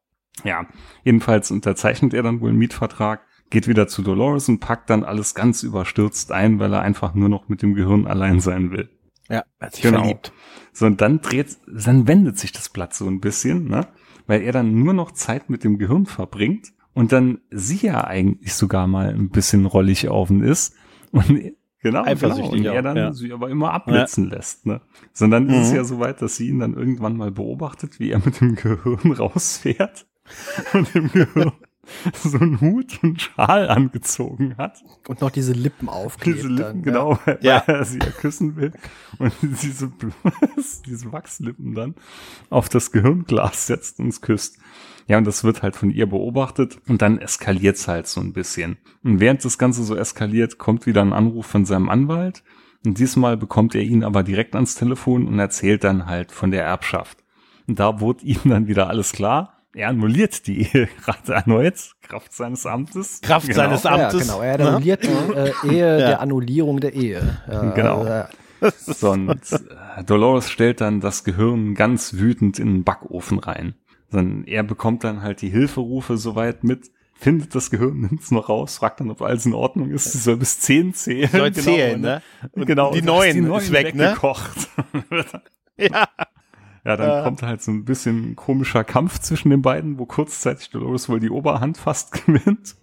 Ja, 0.44 0.66
jedenfalls 1.04 1.50
unterzeichnet 1.52 2.14
er 2.14 2.24
dann 2.24 2.42
wohl 2.42 2.50
einen 2.50 2.58
Mietvertrag, 2.58 3.22
geht 3.50 3.68
wieder 3.68 3.88
zu 3.88 4.02
Dolores 4.02 4.50
und 4.50 4.60
packt 4.60 4.90
dann 4.90 5.04
alles 5.04 5.34
ganz 5.34 5.64
überstürzt 5.64 6.32
ein, 6.32 6.60
weil 6.60 6.74
er 6.74 6.82
einfach 6.82 7.14
nur 7.14 7.30
noch 7.30 7.48
mit 7.48 7.62
dem 7.62 7.74
Gehirn 7.74 8.06
allein 8.06 8.40
sein 8.42 8.72
will. 8.72 8.90
Ja, 9.30 9.44
er 9.60 9.68
hat 9.68 9.76
sich 9.76 9.84
Genau. 9.84 10.00
verliebt. 10.00 10.34
So, 10.74 10.86
und 10.88 11.00
dann 11.02 11.22
dreht, 11.22 11.58
dann 11.68 12.08
wendet 12.08 12.38
sich 12.38 12.52
das 12.52 12.70
Blatt 12.70 12.94
so 12.94 13.08
ein 13.08 13.22
bisschen, 13.22 13.70
ne? 13.70 13.88
Weil 14.28 14.42
er 14.42 14.52
dann 14.52 14.74
nur 14.84 14.94
noch 14.94 15.12
Zeit 15.12 15.50
mit 15.50 15.64
dem 15.64 15.78
Gehirn 15.78 16.06
verbringt 16.06 16.74
und 16.94 17.12
dann 17.12 17.40
sie 17.50 17.78
ja 17.86 18.04
eigentlich 18.06 18.54
sogar 18.54 18.88
mal 18.88 19.10
ein 19.10 19.30
bisschen 19.30 19.66
rollig 19.66 20.10
auf 20.10 20.30
ihn 20.30 20.42
ist 20.44 20.76
und 21.12 21.54
genau, 21.92 22.02
genau 22.04 22.12
Eifersüchtig 22.12 22.60
und 22.60 22.66
er 22.66 22.82
dann 22.82 22.98
ja. 22.98 23.14
sie 23.14 23.32
aber 23.32 23.50
immer 23.50 23.72
abblitzen 23.74 24.30
lässt, 24.30 24.66
ne? 24.66 24.82
Sondern 25.14 25.50
ist 25.50 25.68
es 25.68 25.70
Mhm. 25.72 25.76
ja 25.78 25.84
so 25.84 26.00
weit, 26.00 26.22
dass 26.22 26.36
sie 26.36 26.50
ihn 26.50 26.60
dann 26.60 26.74
irgendwann 26.74 27.16
mal 27.18 27.32
beobachtet, 27.32 28.00
wie 28.00 28.12
er 28.12 28.20
mit 28.20 28.42
dem 28.42 28.56
Gehirn 28.56 29.12
rausfährt 29.18 30.06
und 30.74 30.94
dem 30.96 31.12
Gehirn 31.12 31.52
so 32.16 32.40
einen 32.40 32.60
Hut 32.62 33.00
und 33.04 33.22
Schal 33.22 33.70
angezogen 33.70 34.56
hat. 34.58 34.84
Und 35.08 35.22
noch 35.22 35.30
diese 35.30 35.54
Lippen 35.54 35.88
aufklebt. 35.88 36.40
Diese 36.40 36.48
Lippen, 36.48 36.64
dann, 36.64 36.82
genau, 36.82 37.20
weil 37.26 37.38
Ja. 37.42 37.58
er 37.68 37.86
sie 37.86 38.00
ja 38.00 38.10
küssen 38.10 38.56
will. 38.56 38.72
Und 39.20 39.32
diese, 39.42 39.92
diese 40.88 41.12
Wachslippen 41.12 41.76
dann 41.76 41.94
auf 42.50 42.70
das 42.70 42.92
Gehirnglas 42.92 43.68
setzt 43.68 44.00
und 44.00 44.08
es 44.08 44.22
küsst. 44.22 44.58
Ja, 45.08 45.18
und 45.20 45.26
das 45.26 45.44
wird 45.44 45.62
halt 45.62 45.76
von 45.76 45.92
ihr 45.92 46.08
beobachtet 46.08 46.80
und 46.88 47.02
dann 47.02 47.20
eskaliert's 47.20 47.88
halt 47.88 48.08
so 48.08 48.22
ein 48.22 48.34
bisschen. 48.34 48.78
Und 49.04 49.20
während 49.20 49.46
das 49.46 49.58
Ganze 49.58 49.84
so 49.84 49.96
eskaliert, 49.96 50.58
kommt 50.58 50.86
wieder 50.88 51.02
ein 51.02 51.14
Anruf 51.14 51.46
von 51.46 51.66
seinem 51.66 51.90
Anwalt. 51.90 52.44
Und 52.86 52.98
diesmal 53.00 53.38
bekommt 53.38 53.76
er 53.76 53.82
ihn 53.82 54.04
aber 54.04 54.24
direkt 54.24 54.56
ans 54.56 54.76
Telefon 54.76 55.28
und 55.28 55.38
erzählt 55.40 55.84
dann 55.84 56.08
halt 56.08 56.32
von 56.32 56.52
der 56.52 56.64
Erbschaft. 56.64 57.20
Und 57.68 57.80
da 57.80 58.00
wurde 58.00 58.24
ihm 58.26 58.40
dann 58.46 58.68
wieder 58.68 58.88
alles 58.90 59.12
klar. 59.12 59.52
Er 59.74 59.90
annulliert 59.90 60.48
die 60.48 60.62
Ehe 60.64 60.88
gerade 61.04 61.34
erneut, 61.34 61.76
Kraft 62.02 62.34
seines 62.34 62.66
Amtes. 62.66 63.22
Kraft 63.22 63.48
Genau. 63.48 63.58
seines 63.58 63.84
Ja, 63.84 63.92
Amtes. 63.92 64.22
genau. 64.22 64.42
Er 64.42 64.58
ne? 64.58 64.68
annulliert 64.70 65.04
die 65.04 65.34
äh, 65.36 65.52
Ehe 65.72 65.98
der 65.98 66.20
Annullierung 66.22 66.80
der 66.80 66.94
Ehe. 66.94 67.38
Ja, 67.52 67.72
Genau. 67.72 68.06
äh, 68.06 68.26
So, 68.78 69.12
und 69.12 69.30
äh, 69.52 70.04
Dolores 70.06 70.50
stellt 70.50 70.80
dann 70.82 71.02
das 71.02 71.24
Gehirn 71.24 71.76
ganz 71.76 72.14
wütend 72.14 72.58
in 72.58 72.68
den 72.68 72.84
Backofen 72.84 73.38
rein. 73.40 73.76
Dann 74.12 74.44
er 74.46 74.64
bekommt 74.64 75.04
dann 75.04 75.22
halt 75.22 75.42
die 75.42 75.50
Hilferufe 75.50 76.18
soweit 76.18 76.64
mit, 76.64 76.92
findet 77.14 77.56
das 77.56 77.70
Gehirn, 77.72 78.02
nimmt 78.10 78.22
es 78.22 78.32
noch 78.32 78.50
raus, 78.50 78.78
fragt 78.78 79.00
dann, 79.00 79.10
ob 79.12 79.22
alles 79.22 79.46
in 79.46 79.54
Ordnung 79.54 79.90
ist. 79.92 80.12
Sie 80.12 80.18
soll 80.20 80.38
bis 80.38 80.60
zehn 80.60 80.94
zählen. 80.94 81.30
Soll 81.32 81.52
Genau, 81.52 81.64
zählen, 81.64 82.02
ne? 82.02 82.22
Und 82.52 82.66
genau. 82.66 82.92
die 82.92 83.02
neun 83.02 83.52
ist 83.54 83.72
weg, 83.72 83.96
ne? 83.96 84.04
weggekocht. 84.10 84.70
Ja. 85.78 86.08
Ja, 86.86 86.96
dann 86.98 87.10
Ja. 87.10 87.24
kommt 87.24 87.42
halt 87.42 87.62
so 87.62 87.72
ein 87.72 87.84
bisschen 87.84 88.36
komischer 88.36 88.84
Kampf 88.86 89.20
zwischen 89.20 89.50
den 89.50 89.62
beiden, 89.62 89.98
wo 90.00 90.06
kurzzeitig 90.06 90.70
Dolores 90.70 91.10
wohl 91.10 91.20
die 91.20 91.30
Oberhand 91.32 91.78
fast 91.78 92.12
gewinnt. 92.26 92.76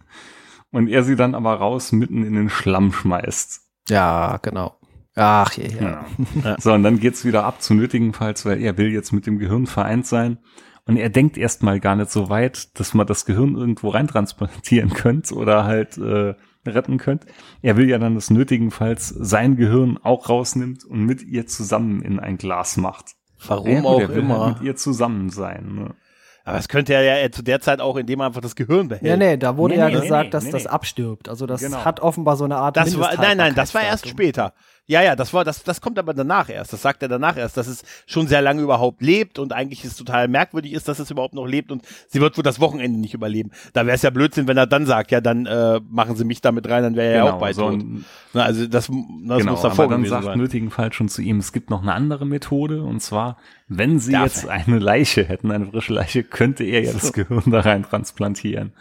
Und 0.72 0.88
er 0.88 1.04
sie 1.04 1.16
dann 1.16 1.34
aber 1.34 1.54
raus 1.54 1.92
mitten 1.92 2.24
in 2.24 2.34
den 2.34 2.50
Schlamm 2.50 2.92
schmeißt. 2.92 3.60
ja, 3.88 4.38
genau. 4.42 4.76
Ach 5.14 5.52
je, 5.52 5.68
ja. 5.78 6.04
Ja. 6.42 6.56
So, 6.58 6.72
und 6.72 6.82
dann 6.82 6.98
geht's 6.98 7.24
wieder 7.26 7.44
ab 7.44 7.60
zu 7.62 7.74
nötigenfalls, 7.74 8.44
weil 8.46 8.60
er 8.62 8.78
will 8.78 8.90
jetzt 8.90 9.12
mit 9.12 9.26
dem 9.26 9.38
Gehirn 9.38 9.66
vereint 9.66 10.06
sein. 10.06 10.38
Und 10.86 10.96
er 10.96 11.10
denkt 11.10 11.36
erstmal 11.38 11.78
gar 11.78 11.94
nicht 11.94 12.10
so 12.10 12.28
weit, 12.28 12.78
dass 12.78 12.92
man 12.94 13.06
das 13.06 13.24
Gehirn 13.24 13.54
irgendwo 13.56 13.90
reintransportieren 13.90 14.90
könnte 14.94 15.34
oder 15.34 15.64
halt 15.64 15.96
äh, 15.98 16.34
retten 16.66 16.98
könnte. 16.98 17.26
Er 17.60 17.76
will 17.76 17.88
ja 17.88 17.98
dann 17.98 18.14
das 18.14 18.30
nötigenfalls 18.30 19.08
sein 19.08 19.56
Gehirn 19.56 19.98
auch 20.02 20.28
rausnimmt 20.28 20.84
und 20.84 21.04
mit 21.04 21.22
ihr 21.22 21.46
zusammen 21.46 22.02
in 22.02 22.18
ein 22.18 22.36
Glas 22.36 22.76
macht. 22.76 23.12
Warum 23.46 23.68
Ja, 23.68 23.80
gut, 23.80 23.86
auch 23.86 24.00
er 24.00 24.08
will 24.08 24.18
immer. 24.18 24.46
Halt 24.46 24.58
mit 24.58 24.66
ihr 24.66 24.76
zusammen 24.76 25.30
sein. 25.30 25.74
Ne? 25.74 25.94
Aber 26.44 26.56
das 26.56 26.68
könnte 26.68 26.94
er 26.94 27.02
ja 27.20 27.30
zu 27.30 27.42
der 27.42 27.60
Zeit 27.60 27.80
auch, 27.80 27.96
indem 27.96 28.20
er 28.20 28.26
einfach 28.26 28.40
das 28.40 28.56
Gehirn 28.56 28.88
behält. 28.88 29.06
Ja, 29.08 29.16
nee, 29.16 29.36
da 29.36 29.56
wurde 29.56 29.74
Nee, 29.74 29.80
ja 29.80 29.88
nee, 29.88 30.00
gesagt, 30.00 30.24
nee, 30.24 30.30
dass 30.30 30.44
nee, 30.44 30.50
das 30.50 30.64
nee. 30.64 30.70
abstirbt. 30.70 31.28
Also 31.28 31.46
das 31.46 31.60
Genau. 31.60 31.84
hat 31.84 32.00
offenbar 32.00 32.36
so 32.36 32.44
eine 32.44 32.56
Art 32.56 32.76
Das 32.76 32.98
war, 32.98 33.14
nein, 33.16 33.36
nein, 33.36 33.54
das 33.54 33.74
war 33.74 33.82
erst 33.82 34.08
später. 34.08 34.52
Ja, 34.86 35.00
ja, 35.00 35.14
das 35.14 35.32
war, 35.32 35.44
das, 35.44 35.62
das 35.62 35.80
kommt 35.80 35.96
aber 35.98 36.12
danach 36.12 36.48
erst. 36.50 36.72
Das 36.72 36.82
sagt 36.82 37.02
er 37.02 37.08
danach 37.08 37.36
erst, 37.36 37.56
dass 37.56 37.68
es 37.68 37.84
schon 38.04 38.26
sehr 38.26 38.42
lange 38.42 38.62
überhaupt 38.62 39.00
lebt 39.00 39.38
und 39.38 39.52
eigentlich 39.52 39.84
es 39.84 39.96
total 39.96 40.26
merkwürdig 40.26 40.72
ist, 40.72 40.88
dass 40.88 40.98
es 40.98 41.08
überhaupt 41.10 41.34
noch 41.34 41.46
lebt 41.46 41.70
und 41.70 41.82
sie 42.08 42.20
wird 42.20 42.36
wohl 42.36 42.42
das 42.42 42.58
Wochenende 42.58 42.98
nicht 42.98 43.14
überleben. 43.14 43.52
Da 43.74 43.86
wäre 43.86 43.94
es 43.94 44.02
ja 44.02 44.10
Blödsinn, 44.10 44.48
wenn 44.48 44.56
er 44.56 44.66
dann 44.66 44.84
sagt, 44.84 45.12
ja, 45.12 45.20
dann 45.20 45.46
äh, 45.46 45.80
machen 45.88 46.16
sie 46.16 46.24
mich 46.24 46.40
damit 46.40 46.68
rein, 46.68 46.82
dann 46.82 46.96
wäre 46.96 47.12
er 47.14 47.24
ja 47.24 47.32
auch 47.32 47.38
bei 47.38 47.52
so 47.52 47.70
tot. 47.70 47.80
ein- 47.80 48.04
Na, 48.32 48.42
also 48.42 48.62
das, 48.66 48.88
das 48.88 48.88
genau, 48.88 49.52
muss 49.52 49.62
davor 49.62 49.84
aber 49.84 49.94
dann 49.94 50.04
sagt 50.04 50.24
sein. 50.24 50.36
nötigenfalls 50.38 50.96
schon 50.96 51.08
zu 51.08 51.22
ihm, 51.22 51.38
es 51.38 51.52
gibt 51.52 51.70
noch 51.70 51.82
eine 51.82 51.94
andere 51.94 52.26
Methode 52.26 52.82
und 52.82 53.00
zwar, 53.00 53.36
wenn 53.68 54.00
sie 54.00 54.12
Darf 54.12 54.24
jetzt 54.24 54.48
eine 54.48 54.80
Leiche 54.80 55.22
hätten, 55.24 55.52
eine 55.52 55.66
frische 55.66 55.92
Leiche, 55.94 56.24
könnte 56.24 56.64
er 56.64 56.82
ja 56.82 56.92
das 56.92 57.12
Gehirn 57.12 57.44
da 57.52 57.60
rein 57.60 57.84
transplantieren. 57.84 58.72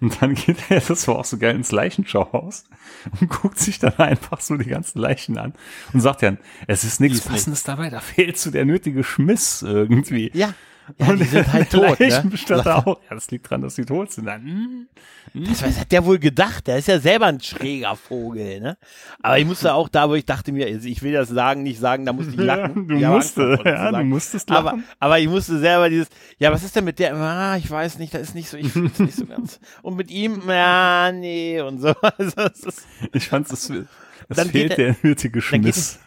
Und 0.00 0.22
dann 0.22 0.34
geht 0.34 0.58
er, 0.68 0.80
das 0.80 1.08
war 1.08 1.16
auch 1.18 1.24
so 1.24 1.38
geil, 1.38 1.56
ins 1.56 1.72
Leichenschauhaus 1.72 2.64
und 3.20 3.28
guckt 3.28 3.58
sich 3.58 3.78
dann 3.78 3.96
einfach 3.98 4.40
so 4.40 4.56
die 4.56 4.68
ganzen 4.68 5.00
Leichen 5.00 5.38
an 5.38 5.54
und 5.92 6.00
sagt 6.00 6.22
dann, 6.22 6.38
es 6.66 6.84
ist 6.84 7.00
nichts 7.00 7.18
Ist 7.18 7.24
nichts. 7.24 7.40
Passendes 7.40 7.62
dabei, 7.64 7.90
da 7.90 8.00
fehlt 8.00 8.38
so 8.38 8.50
der 8.50 8.64
nötige 8.64 9.02
Schmiss 9.02 9.62
irgendwie. 9.62 10.30
Ja, 10.34 10.54
ja 10.98 11.12
die 11.12 11.24
sind 11.24 11.52
halt 11.52 11.70
tot, 11.72 12.00
ne? 12.00 12.08
Leichenbestatter 12.08 12.86
auch. 12.86 13.00
Ja, 13.08 13.14
das 13.14 13.30
liegt 13.30 13.48
dran, 13.50 13.62
dass 13.62 13.74
sie 13.74 13.84
tot 13.84 14.10
sind. 14.12 14.26
Dann, 14.26 14.42
hm, 14.42 14.88
Das, 15.46 15.62
was 15.62 15.78
hat 15.78 15.92
der 15.92 16.04
wohl 16.04 16.18
gedacht? 16.18 16.66
Der 16.66 16.78
ist 16.78 16.88
ja 16.88 16.98
selber 16.98 17.26
ein 17.26 17.40
schräger 17.40 17.94
Vogel, 17.96 18.60
ne? 18.60 18.78
Aber 19.22 19.38
ich 19.38 19.44
musste 19.44 19.74
auch 19.74 19.88
da, 19.88 20.08
wo 20.08 20.14
ich 20.14 20.24
dachte 20.24 20.52
mir, 20.52 20.66
also 20.66 20.88
ich 20.88 21.02
will 21.02 21.12
das 21.12 21.28
sagen, 21.28 21.62
nicht 21.62 21.78
sagen, 21.80 22.06
da 22.06 22.12
musste 22.12 22.32
ich 22.32 22.38
lachen. 22.38 22.88
du 22.88 22.94
Ich 22.96 23.06
musste, 23.06 23.50
davon, 23.50 23.66
ja, 23.66 23.92
du 23.92 24.04
musstest 24.04 24.50
aber, 24.50 24.70
lachen. 24.72 24.84
aber 24.98 25.18
ich 25.18 25.28
musste 25.28 25.58
selber 25.58 25.88
dieses, 25.90 26.08
ja, 26.38 26.50
was 26.52 26.62
ist 26.64 26.74
denn 26.76 26.84
mit 26.84 26.98
der, 26.98 27.14
ah, 27.14 27.56
ich 27.56 27.70
weiß 27.70 27.98
nicht, 27.98 28.14
das 28.14 28.22
ist 28.22 28.34
nicht 28.34 28.48
so, 28.48 28.56
ich 28.56 28.74
es 28.74 28.98
nicht 28.98 29.14
so 29.16 29.26
ganz. 29.26 29.60
Und 29.82 29.96
mit 29.96 30.10
ihm, 30.10 30.42
ja, 30.48 31.12
nee, 31.12 31.60
und 31.60 31.80
so. 31.80 31.92
Also, 32.18 32.40
ist, 32.42 32.86
Ich 33.12 33.28
fand 33.28 33.50
es, 33.50 33.70
es 33.70 34.48
fehlt 34.50 34.70
er- 34.72 34.76
der 34.76 34.96
nötige 35.02 35.40
Schmiss. 35.42 35.98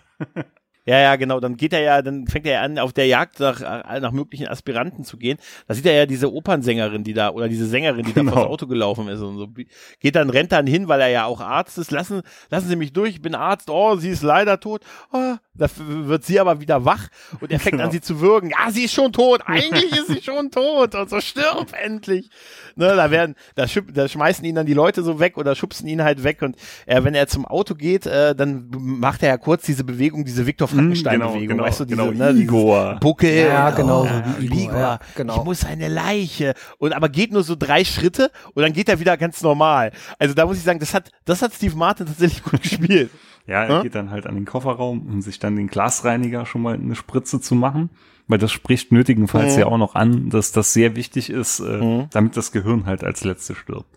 Ja, 0.85 0.99
ja, 0.99 1.15
genau, 1.15 1.39
dann 1.39 1.57
geht 1.57 1.73
er 1.73 1.81
ja, 1.81 2.01
dann 2.01 2.27
fängt 2.27 2.45
er 2.47 2.53
ja 2.53 2.61
an, 2.61 2.79
auf 2.79 2.93
der 2.93 3.05
Jagd 3.07 3.39
nach, 3.39 3.61
äh, 3.61 3.99
nach 3.99 4.11
möglichen 4.11 4.47
Aspiranten 4.47 5.03
zu 5.03 5.17
gehen. 5.17 5.37
Da 5.67 5.73
sieht 5.73 5.85
er 5.85 5.93
ja 5.93 6.05
diese 6.05 6.33
Opernsängerin, 6.33 7.03
die 7.03 7.13
da, 7.13 7.29
oder 7.31 7.47
diese 7.49 7.67
Sängerin, 7.67 8.05
die 8.05 8.13
da 8.13 8.21
Genau. 8.21 8.33
vors 8.33 8.45
Auto 8.47 8.67
gelaufen 8.67 9.07
ist 9.07 9.21
und 9.21 9.37
so. 9.37 9.47
Geht 9.99 10.15
dann, 10.15 10.29
rennt 10.29 10.51
dann 10.51 10.67
hin, 10.67 10.87
weil 10.87 11.01
er 11.01 11.09
ja 11.09 11.25
auch 11.25 11.41
Arzt 11.41 11.77
ist. 11.77 11.91
Lassen, 11.91 12.21
lassen 12.49 12.67
Sie 12.67 12.75
mich 12.75 12.93
durch, 12.93 13.11
ich 13.11 13.21
bin 13.21 13.35
Arzt. 13.35 13.69
Oh, 13.69 13.95
sie 13.95 14.09
ist 14.09 14.21
leider 14.23 14.59
tot. 14.59 14.83
Oh, 15.13 15.35
da 15.53 15.67
wird 15.77 16.23
sie 16.25 16.39
aber 16.39 16.61
wieder 16.61 16.85
wach 16.85 17.07
und 17.39 17.51
er 17.51 17.59
fängt 17.59 17.73
Genau. 17.73 17.85
an, 17.85 17.91
sie 17.91 18.01
zu 18.01 18.19
würgen. 18.21 18.49
Ja, 18.51 18.71
sie 18.71 18.85
ist 18.85 18.93
schon 18.93 19.11
tot. 19.13 19.41
Eigentlich 19.45 19.91
ist 19.91 20.07
sie 20.07 20.21
schon 20.21 20.49
tot. 20.51 20.95
Und 20.95 21.09
so 21.09 21.19
stirb 21.21 21.73
endlich. 21.83 22.29
Ne, 22.75 22.95
da 22.95 23.11
werden, 23.11 23.35
da, 23.55 23.67
schub, 23.67 23.93
da 23.93 24.07
schmeißen 24.07 24.43
ihn 24.45 24.55
dann 24.55 24.65
die 24.65 24.73
Leute 24.73 25.03
so 25.03 25.19
weg 25.19 25.37
oder 25.37 25.55
schubsen 25.55 25.87
ihn 25.87 26.03
halt 26.03 26.23
weg 26.23 26.41
und 26.41 26.55
er, 26.85 27.03
wenn 27.03 27.13
er 27.15 27.27
zum 27.27 27.45
Auto 27.45 27.75
geht, 27.75 28.05
äh, 28.05 28.33
dann 28.35 28.67
macht 28.71 29.23
er 29.23 29.29
ja 29.29 29.37
kurz 29.37 29.63
diese 29.65 29.83
Bewegung, 29.83 30.23
diese 30.25 30.47
Viktor 30.47 30.67
Frankenstein-Bewegung, 30.75 31.47
genau, 31.47 31.63
weißt 31.63 31.79
du, 31.81 31.85
diese, 31.85 31.97
genau, 31.97 32.11
ne, 32.11 32.31
Igor. 32.39 32.97
Buckel. 32.99 33.47
Ja, 33.47 33.69
und, 33.69 33.75
genau, 33.75 34.03
oh, 34.03 34.05
so 34.07 34.41
wie 34.41 34.45
Igor, 34.45 34.61
Igor, 34.63 34.79
ja, 34.79 34.99
genau. 35.15 35.37
ich 35.37 35.43
muss 35.43 35.65
eine 35.65 35.87
Leiche. 35.87 36.53
Und 36.77 36.93
aber 36.93 37.09
geht 37.09 37.31
nur 37.31 37.43
so 37.43 37.55
drei 37.55 37.83
Schritte 37.83 38.31
und 38.53 38.61
dann 38.63 38.73
geht 38.73 38.89
er 38.89 38.99
wieder 38.99 39.17
ganz 39.17 39.41
normal. 39.41 39.91
Also 40.19 40.33
da 40.33 40.45
muss 40.45 40.57
ich 40.57 40.63
sagen, 40.63 40.79
das 40.79 40.93
hat, 40.93 41.11
das 41.25 41.41
hat 41.41 41.53
Steve 41.53 41.75
Martin 41.75 42.05
tatsächlich 42.07 42.43
gut 42.43 42.61
gespielt. 42.63 43.09
Ja, 43.47 43.63
er 43.63 43.77
Hä? 43.77 43.83
geht 43.83 43.95
dann 43.95 44.11
halt 44.11 44.27
an 44.27 44.35
den 44.35 44.45
Kofferraum, 44.45 45.01
um 45.07 45.21
sich 45.21 45.39
dann 45.39 45.55
den 45.55 45.67
Glasreiniger 45.67 46.45
schon 46.45 46.61
mal 46.61 46.75
in 46.75 46.83
eine 46.83 46.95
Spritze 46.95 47.41
zu 47.41 47.55
machen. 47.55 47.89
Weil 48.27 48.37
das 48.37 48.51
spricht 48.51 48.91
nötigenfalls 48.93 49.55
Mhm. 49.55 49.59
ja 49.59 49.65
auch 49.65 49.77
noch 49.79 49.95
an, 49.95 50.29
dass 50.29 50.51
das 50.53 50.71
sehr 50.73 50.95
wichtig 50.95 51.29
ist, 51.29 51.59
äh, 51.59 51.63
Mhm. 51.63 52.05
damit 52.11 52.37
das 52.37 52.51
Gehirn 52.51 52.85
halt 52.85 53.03
als 53.03 53.23
letzte 53.25 53.55
stirbt. 53.55 53.87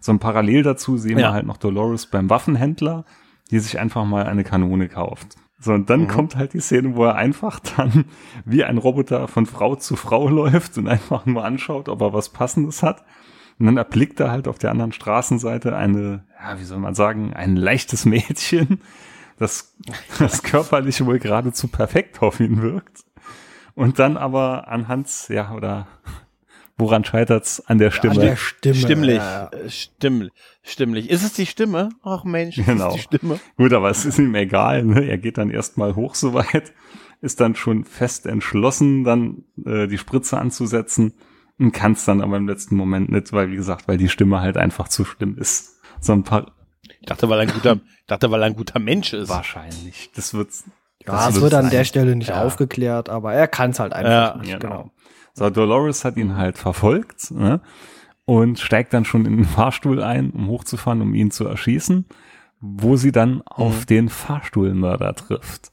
So 0.00 0.12
ein 0.12 0.18
Parallel 0.18 0.62
dazu 0.62 0.96
sehen 0.96 1.18
Ja. 1.18 1.28
wir 1.28 1.32
halt 1.34 1.46
noch 1.46 1.56
Dolores 1.58 2.06
beim 2.06 2.28
Waffenhändler, 2.30 3.04
die 3.50 3.58
sich 3.60 3.78
einfach 3.78 4.04
mal 4.04 4.24
eine 4.26 4.42
Kanone 4.44 4.88
kauft. 4.88 5.36
So, 5.58 5.72
und 5.72 5.88
dann 5.88 6.02
Mhm. 6.02 6.08
kommt 6.08 6.36
halt 6.36 6.52
die 6.52 6.60
Szene, 6.60 6.96
wo 6.96 7.04
er 7.04 7.14
einfach 7.16 7.60
dann 7.60 8.04
wie 8.44 8.64
ein 8.64 8.78
Roboter 8.78 9.26
von 9.28 9.46
Frau 9.46 9.74
zu 9.76 9.96
Frau 9.96 10.28
läuft 10.40 10.76
und 10.78 10.86
einfach 10.88 11.26
nur 11.26 11.44
anschaut, 11.44 11.88
ob 11.88 12.00
er 12.02 12.12
was 12.12 12.28
Passendes 12.28 12.82
hat. 12.82 13.04
Und 13.58 13.66
dann 13.66 13.76
erblickt 13.78 14.20
er 14.20 14.30
halt 14.30 14.48
auf 14.48 14.58
der 14.58 14.70
anderen 14.70 14.92
Straßenseite 14.92 15.74
eine, 15.74 16.24
ja, 16.38 16.60
wie 16.60 16.64
soll 16.64 16.78
man 16.78 16.94
sagen, 16.94 17.32
ein 17.32 17.56
leichtes 17.56 18.04
Mädchen, 18.04 18.80
das, 19.38 19.74
das 20.18 20.42
körperlich 20.42 21.04
wohl 21.04 21.18
geradezu 21.18 21.68
perfekt 21.68 22.22
auf 22.22 22.40
ihn 22.40 22.60
wirkt. 22.62 23.04
Und 23.74 23.98
dann 23.98 24.16
aber 24.16 24.68
anhand, 24.68 25.08
ja, 25.28 25.52
oder 25.52 25.86
woran 26.78 27.04
scheitert's 27.04 27.60
an 27.66 27.78
der 27.78 27.90
Stimme? 27.90 28.14
An 28.14 28.20
der 28.20 28.36
Stimme. 28.36 28.74
Stimmlich. 28.74 29.16
Ja. 29.18 29.48
Äh, 29.48 29.70
Stimm, 29.70 30.30
stimmlich. 30.62 31.08
Ist 31.10 31.22
es 31.24 31.32
die 31.32 31.46
Stimme? 31.46 31.88
Ach 32.02 32.24
Mensch, 32.24 32.58
ist 32.58 32.66
Genau. 32.66 32.88
es 32.88 32.94
die 32.94 33.00
Stimme? 33.00 33.40
Gut, 33.56 33.72
aber 33.72 33.90
es 33.90 34.04
ist 34.04 34.18
ihm 34.18 34.34
egal. 34.34 34.84
Ne? 34.84 35.04
Er 35.08 35.18
geht 35.18 35.38
dann 35.38 35.50
erstmal 35.50 35.94
hoch 35.94 36.14
soweit, 36.16 36.72
ist 37.22 37.40
dann 37.40 37.54
schon 37.54 37.84
fest 37.84 38.26
entschlossen, 38.26 39.04
dann 39.04 39.44
äh, 39.64 39.86
die 39.86 39.98
Spritze 39.98 40.38
anzusetzen 40.38 41.14
und 41.58 41.72
kann 41.72 41.92
es 41.92 42.04
dann 42.04 42.20
aber 42.20 42.36
im 42.36 42.46
letzten 42.46 42.76
Moment 42.76 43.10
nicht, 43.10 43.32
weil 43.32 43.50
wie 43.50 43.56
gesagt, 43.56 43.88
weil 43.88 43.96
die 43.96 44.08
Stimme 44.10 44.40
halt 44.40 44.56
einfach 44.58 44.88
zu 44.88 45.04
schlimm 45.06 45.38
ist. 45.38 45.80
So 46.00 46.12
ein 46.12 46.22
paar 46.24 46.52
Ich 47.00 47.06
dachte, 47.06 47.28
weil 47.30 47.38
er 47.38 47.42
ein 47.48 47.54
guter, 47.54 47.74
ich 48.00 48.06
dachte, 48.06 48.30
weil 48.30 48.42
er 48.42 48.46
ein 48.46 48.56
guter 48.56 48.78
Mensch 48.78 49.14
ist. 49.14 49.30
wahrscheinlich. 49.30 50.10
Das 50.14 50.34
wird 50.34 50.50
Ja, 51.06 51.26
es 51.28 51.34
wird 51.36 51.44
wird 51.44 51.54
an 51.54 51.62
sein. 51.62 51.70
der 51.70 51.84
Stelle 51.84 52.14
nicht 52.16 52.28
Ja. 52.28 52.42
aufgeklärt, 52.44 53.08
aber 53.08 53.32
er 53.32 53.48
kann 53.48 53.70
es 53.70 53.80
halt 53.80 53.94
einfach 53.94 54.34
Ja, 54.36 54.40
nicht. 54.42 54.60
Genau. 54.60 54.90
So, 55.36 55.50
Dolores 55.50 56.04
hat 56.04 56.16
ihn 56.16 56.36
halt 56.36 56.56
verfolgt 56.56 57.30
ne? 57.30 57.60
und 58.24 58.58
steigt 58.58 58.94
dann 58.94 59.04
schon 59.04 59.26
in 59.26 59.36
den 59.36 59.44
Fahrstuhl 59.44 60.02
ein, 60.02 60.30
um 60.30 60.48
hochzufahren, 60.48 61.02
um 61.02 61.14
ihn 61.14 61.30
zu 61.30 61.46
erschießen, 61.46 62.06
wo 62.60 62.96
sie 62.96 63.12
dann 63.12 63.42
auf 63.44 63.80
Mhm. 63.82 63.86
den 63.86 64.08
Fahrstuhlmörder 64.08 65.14
trifft. 65.14 65.72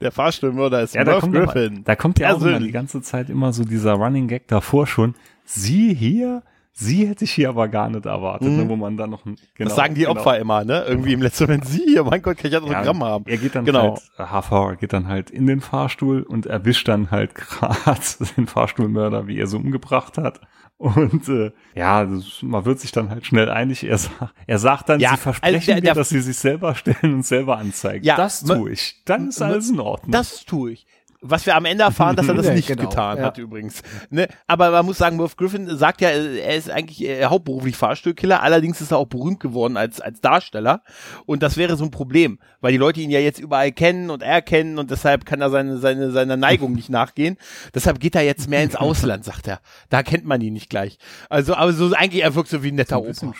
Der 0.00 0.12
Fahrstuhlmörder 0.12 0.82
ist 0.82 0.94
Ja, 0.94 1.02
da 1.02 1.12
Murph 1.12 1.20
kommt, 1.24 1.36
aber, 1.36 1.46
Griffin. 1.52 1.82
da 1.84 1.96
kommt 1.96 2.18
ja 2.20 2.32
auch 2.32 2.40
immer 2.40 2.60
die 2.60 2.70
ganze 2.70 3.02
Zeit 3.02 3.28
immer 3.28 3.52
so 3.52 3.64
dieser 3.64 3.94
Running 3.94 4.28
Gag 4.28 4.46
davor 4.46 4.86
schon. 4.86 5.14
Sie 5.44 5.92
hier, 5.92 6.44
sie 6.78 7.06
hätte 7.08 7.24
ich 7.24 7.32
hier 7.32 7.48
aber 7.48 7.68
gar 7.68 7.88
nicht 7.88 8.04
erwartet, 8.04 8.48
Mhm. 8.48 8.56
ne, 8.58 8.68
wo 8.68 8.76
man 8.76 8.98
dann 8.98 9.08
noch 9.10 9.24
genau, 9.24 9.36
das 9.58 9.74
sagen 9.76 9.94
die 9.94 10.02
genau. 10.02 10.12
Opfer 10.12 10.38
immer, 10.38 10.62
ne? 10.62 10.84
Irgendwie 10.86 11.14
im 11.14 11.22
letzten 11.22 11.44
Moment, 11.44 11.66
sie, 11.66 11.98
oh 11.98 12.04
mein 12.04 12.20
Gott, 12.20 12.36
kann 12.36 12.46
ich 12.48 12.52
ja 12.52 12.60
noch 12.60 12.70
Ja, 12.70 12.84
haben. 12.84 13.24
Er 13.26 13.36
geht 13.38 13.54
dann 13.54 13.64
Genau. 13.64 13.96
halt, 13.96 14.02
äh, 14.18 14.24
HV 14.42 14.78
geht 14.78 14.92
dann 14.92 15.08
halt 15.08 15.30
in 15.30 15.46
den 15.46 15.62
Fahrstuhl 15.62 16.22
und 16.22 16.44
erwischt 16.44 16.86
dann 16.88 17.10
halt 17.10 17.34
gerade 17.34 18.00
den 18.36 18.46
Fahrstuhlmörder, 18.46 19.26
wie 19.26 19.38
er 19.38 19.46
so 19.46 19.56
umgebracht 19.56 20.18
hat. 20.18 20.40
Und 20.78 21.26
äh, 21.30 21.52
ja, 21.74 22.04
das, 22.04 22.42
man 22.42 22.66
wird 22.66 22.80
sich 22.80 22.92
dann 22.92 23.08
halt 23.08 23.24
schnell 23.24 23.48
einig. 23.48 23.82
Er, 23.84 23.98
er 24.46 24.58
sagt 24.58 24.90
dann, 24.90 25.00
Ja, 25.00 25.12
sie 25.12 25.16
versprechen 25.16 25.54
also 25.54 25.66
der- 25.68 25.74
mir, 25.76 25.80
der- 25.80 25.94
dass 25.94 26.10
sie 26.10 26.20
sich 26.20 26.36
selber 26.36 26.74
stellen 26.74 27.14
und 27.14 27.24
selber 27.24 27.56
anzeigen. 27.56 28.04
Ja, 28.04 28.16
das 28.16 28.44
tue 28.44 28.72
ich. 28.72 29.00
Dann 29.06 29.28
ist 29.28 29.40
alles 29.40 29.70
in 29.70 29.80
Ordnung. 29.80 30.12
Das 30.12 30.44
tue 30.44 30.72
ich. 30.72 30.86
Was 31.20 31.46
wir 31.46 31.56
am 31.56 31.64
Ende 31.64 31.84
erfahren, 31.84 32.16
dass 32.16 32.28
er 32.28 32.34
das 32.34 32.48
nicht 32.54 32.68
genau, 32.68 32.88
getan 32.88 33.18
ja. 33.18 33.24
hat 33.24 33.38
übrigens. 33.38 33.82
Ne? 34.10 34.28
Aber 34.46 34.70
man 34.70 34.86
muss 34.86 34.98
sagen, 34.98 35.16
Murph 35.16 35.36
Griffin 35.36 35.76
sagt 35.76 36.00
ja, 36.00 36.10
er 36.10 36.56
ist 36.56 36.70
eigentlich 36.70 37.02
äh, 37.04 37.24
hauptberuflich 37.24 37.76
Fahrstuhlkiller, 37.76 38.42
allerdings 38.42 38.80
ist 38.80 38.90
er 38.90 38.98
auch 38.98 39.06
berühmt 39.06 39.40
geworden 39.40 39.76
als, 39.76 40.00
als 40.00 40.20
Darsteller. 40.20 40.82
Und 41.24 41.42
das 41.42 41.56
wäre 41.56 41.76
so 41.76 41.84
ein 41.84 41.90
Problem, 41.90 42.38
weil 42.60 42.72
die 42.72 42.78
Leute 42.78 43.00
ihn 43.00 43.10
ja 43.10 43.20
jetzt 43.20 43.38
überall 43.38 43.72
kennen 43.72 44.10
und 44.10 44.22
erkennen 44.22 44.78
und 44.78 44.90
deshalb 44.90 45.26
kann 45.26 45.40
er 45.40 45.50
seine, 45.50 45.78
seine, 45.78 46.10
seiner 46.10 46.36
Neigung 46.36 46.72
nicht 46.72 46.90
nachgehen. 46.90 47.36
Deshalb 47.74 48.00
geht 48.00 48.14
er 48.14 48.22
jetzt 48.22 48.48
mehr 48.48 48.62
ins 48.62 48.76
Ausland, 48.76 49.24
sagt 49.26 49.48
er. 49.48 49.60
Da 49.88 50.02
kennt 50.02 50.24
man 50.24 50.40
ihn 50.40 50.52
nicht 50.52 50.70
gleich. 50.70 50.98
Also, 51.28 51.54
aber 51.54 51.72
so 51.72 51.92
eigentlich, 51.94 52.22
er 52.22 52.34
wirkt 52.34 52.48
so 52.48 52.62
wie 52.62 52.68
ein 52.68 52.76
netter 52.76 53.00
Opa. 53.00 53.32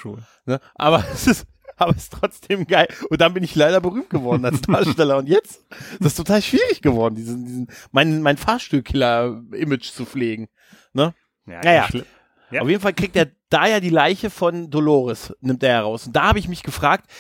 Ne? 0.47 0.61
Aber 0.75 1.05
es 1.13 1.27
ist, 1.27 1.47
aber 1.87 1.93
es 1.93 2.05
ist 2.05 2.13
trotzdem 2.13 2.67
geil. 2.67 2.89
Und 3.11 3.21
dann 3.21 3.35
bin 3.35 3.45
ich 3.45 3.55
leider 3.55 3.81
berühmt 3.81 4.11
geworden 4.11 4.45
als 4.45 4.61
Darsteller. 4.63 5.19
Und 5.19 5.29
jetzt 5.29 5.65
das 5.99 6.13
ist 6.13 6.17
total 6.17 6.43
schwierig 6.43 6.83
geworden, 6.83 7.15
diesen, 7.15 7.45
diesen, 7.45 7.67
mein, 7.93 8.23
mein 8.23 8.37
Fahrstuhlkiller-Image 8.37 9.93
zu 9.93 10.05
pflegen. 10.05 10.49
Ne? 10.93 11.15
Ja, 11.47 11.61
Naja. 11.63 11.89
Ja. 12.51 12.63
Auf 12.63 12.69
jeden 12.69 12.81
Fall 12.81 12.95
kriegt 12.95 13.17
er 13.17 13.29
da 13.51 13.67
ja 13.67 13.81
die 13.81 13.91
Leiche 13.91 14.31
von 14.31 14.71
Dolores, 14.71 15.35
nimmt 15.41 15.63
er 15.63 15.73
heraus. 15.73 16.07
Und 16.07 16.15
da 16.15 16.29
habe 16.29 16.39
ich 16.39 16.49
mich 16.49 16.63
gefragt, 16.63 17.11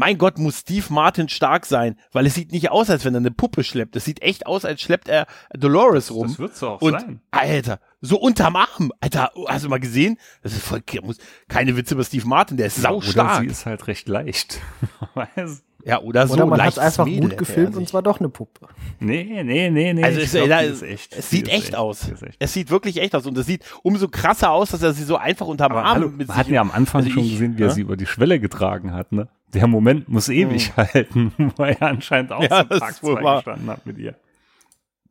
mein 0.00 0.16
Gott, 0.16 0.38
muss 0.38 0.60
Steve 0.60 0.86
Martin 0.88 1.28
stark 1.28 1.66
sein, 1.66 1.96
weil 2.10 2.24
es 2.24 2.34
sieht 2.34 2.52
nicht 2.52 2.70
aus, 2.70 2.88
als 2.88 3.04
wenn 3.04 3.14
er 3.14 3.18
eine 3.18 3.30
Puppe 3.30 3.62
schleppt. 3.62 3.94
Es 3.96 4.06
sieht 4.06 4.22
echt 4.22 4.46
aus, 4.46 4.64
als 4.64 4.80
schleppt 4.80 5.08
er 5.08 5.26
Dolores 5.52 6.10
rum. 6.10 6.26
Das 6.28 6.38
wird's 6.38 6.62
auch 6.62 6.80
Und 6.80 6.92
sein. 6.98 7.20
Alter, 7.30 7.80
so 8.00 8.18
unterm 8.18 8.56
Arm, 8.56 8.92
Alter, 9.00 9.30
hast 9.46 9.66
du 9.66 9.68
mal 9.68 9.78
gesehen? 9.78 10.16
Das 10.42 10.52
ist 10.54 10.62
voll, 10.64 10.82
muss, 11.02 11.18
keine 11.48 11.76
Witze 11.76 11.92
über 11.94 12.04
Steve 12.04 12.26
Martin, 12.26 12.56
der 12.56 12.68
ist 12.68 12.76
sau 12.76 13.02
stark. 13.02 13.42
sie 13.42 13.46
ist 13.48 13.66
halt 13.66 13.86
recht 13.88 14.08
leicht. 14.08 14.58
Weiß- 15.14 15.60
Ja, 15.84 16.00
oder 16.00 16.26
so. 16.26 16.34
Oder 16.34 16.46
man 16.46 16.62
hat 16.62 16.78
einfach 16.78 17.04
Mädel 17.04 17.30
gut 17.30 17.38
gefilmt 17.38 17.76
und 17.76 17.88
zwar 17.88 18.02
doch 18.02 18.18
eine 18.20 18.28
Puppe. 18.28 18.68
nee, 18.98 19.42
nee, 19.42 19.70
nee, 19.70 19.92
nee. 19.94 20.04
Also 20.04 20.18
ich 20.18 20.26
es, 20.26 20.32
glaub, 20.32 20.48
da, 20.48 20.60
ist 20.60 20.82
echt. 20.82 21.14
es 21.16 21.30
sieht 21.30 21.48
ist 21.48 21.54
echt, 21.54 21.76
aus. 21.76 22.08
Echt. 22.10 22.36
Es 22.38 22.52
sieht 22.52 22.70
wirklich 22.70 22.98
echt 23.00 23.14
aus 23.14 23.26
und 23.26 23.36
es 23.38 23.46
sieht 23.46 23.64
umso 23.82 24.08
krasser 24.08 24.50
aus, 24.50 24.70
dass 24.70 24.82
er 24.82 24.92
sie 24.92 25.04
so 25.04 25.16
einfach 25.16 25.46
unterm 25.46 25.72
Aber 25.72 25.84
Arm 25.84 25.94
hallo, 25.96 26.08
mit 26.08 26.18
wir 26.18 26.26
sich- 26.26 26.36
hatten 26.36 26.52
ja 26.54 26.60
am 26.60 26.70
Anfang 26.70 27.02
also 27.02 27.10
schon 27.14 27.24
ich- 27.24 27.32
gesehen, 27.32 27.56
wie 27.58 27.62
er 27.62 27.68
ja? 27.68 27.74
sie 27.74 27.80
über 27.82 27.96
die 27.96 28.06
Schwelle 28.06 28.40
getragen 28.40 28.92
hat. 28.92 29.12
Ne? 29.12 29.28
Der 29.54 29.66
Moment 29.66 30.08
muss 30.08 30.28
ewig 30.28 30.72
halten, 30.76 31.32
weil 31.56 31.76
er 31.80 31.88
anscheinend 31.88 32.32
auch 32.32 32.42
Ja, 32.42 32.58
so 32.62 32.64
das 32.64 32.78
Tag 32.80 32.94
zwei 32.96 33.34
gestanden 33.36 33.70
hat 33.70 33.86
mit 33.86 33.98
ihr. 33.98 34.14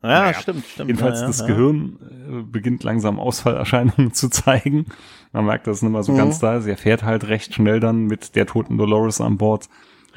Ja, 0.01 0.07
Naja, 0.09 0.33
stimmt, 0.33 0.65
stimmt. 0.65 0.87
Jedenfalls 0.87 1.19
ja, 1.19 1.27
das 1.27 1.39
ja, 1.41 1.47
Gehirn 1.47 1.99
äh, 2.29 2.41
beginnt 2.43 2.83
langsam 2.83 3.19
Ausfallerscheinungen 3.19 4.13
zu 4.13 4.29
zeigen. 4.29 4.85
Man 5.33 5.45
merkt, 5.45 5.67
dass 5.67 5.77
es 5.77 5.81
nicht 5.83 5.91
mehr 5.91 6.03
so 6.03 6.13
Mhm. 6.13 6.17
ganz 6.17 6.39
da 6.39 6.55
ist. 6.55 6.67
Er 6.67 6.77
fährt 6.77 7.03
halt 7.03 7.27
recht 7.27 7.53
schnell 7.53 7.81
dann 7.81 8.05
mit 8.05 8.35
der 8.37 8.45
toten 8.45 8.77
Dolores 8.77 9.19
an 9.19 9.37
Bord 9.37 9.67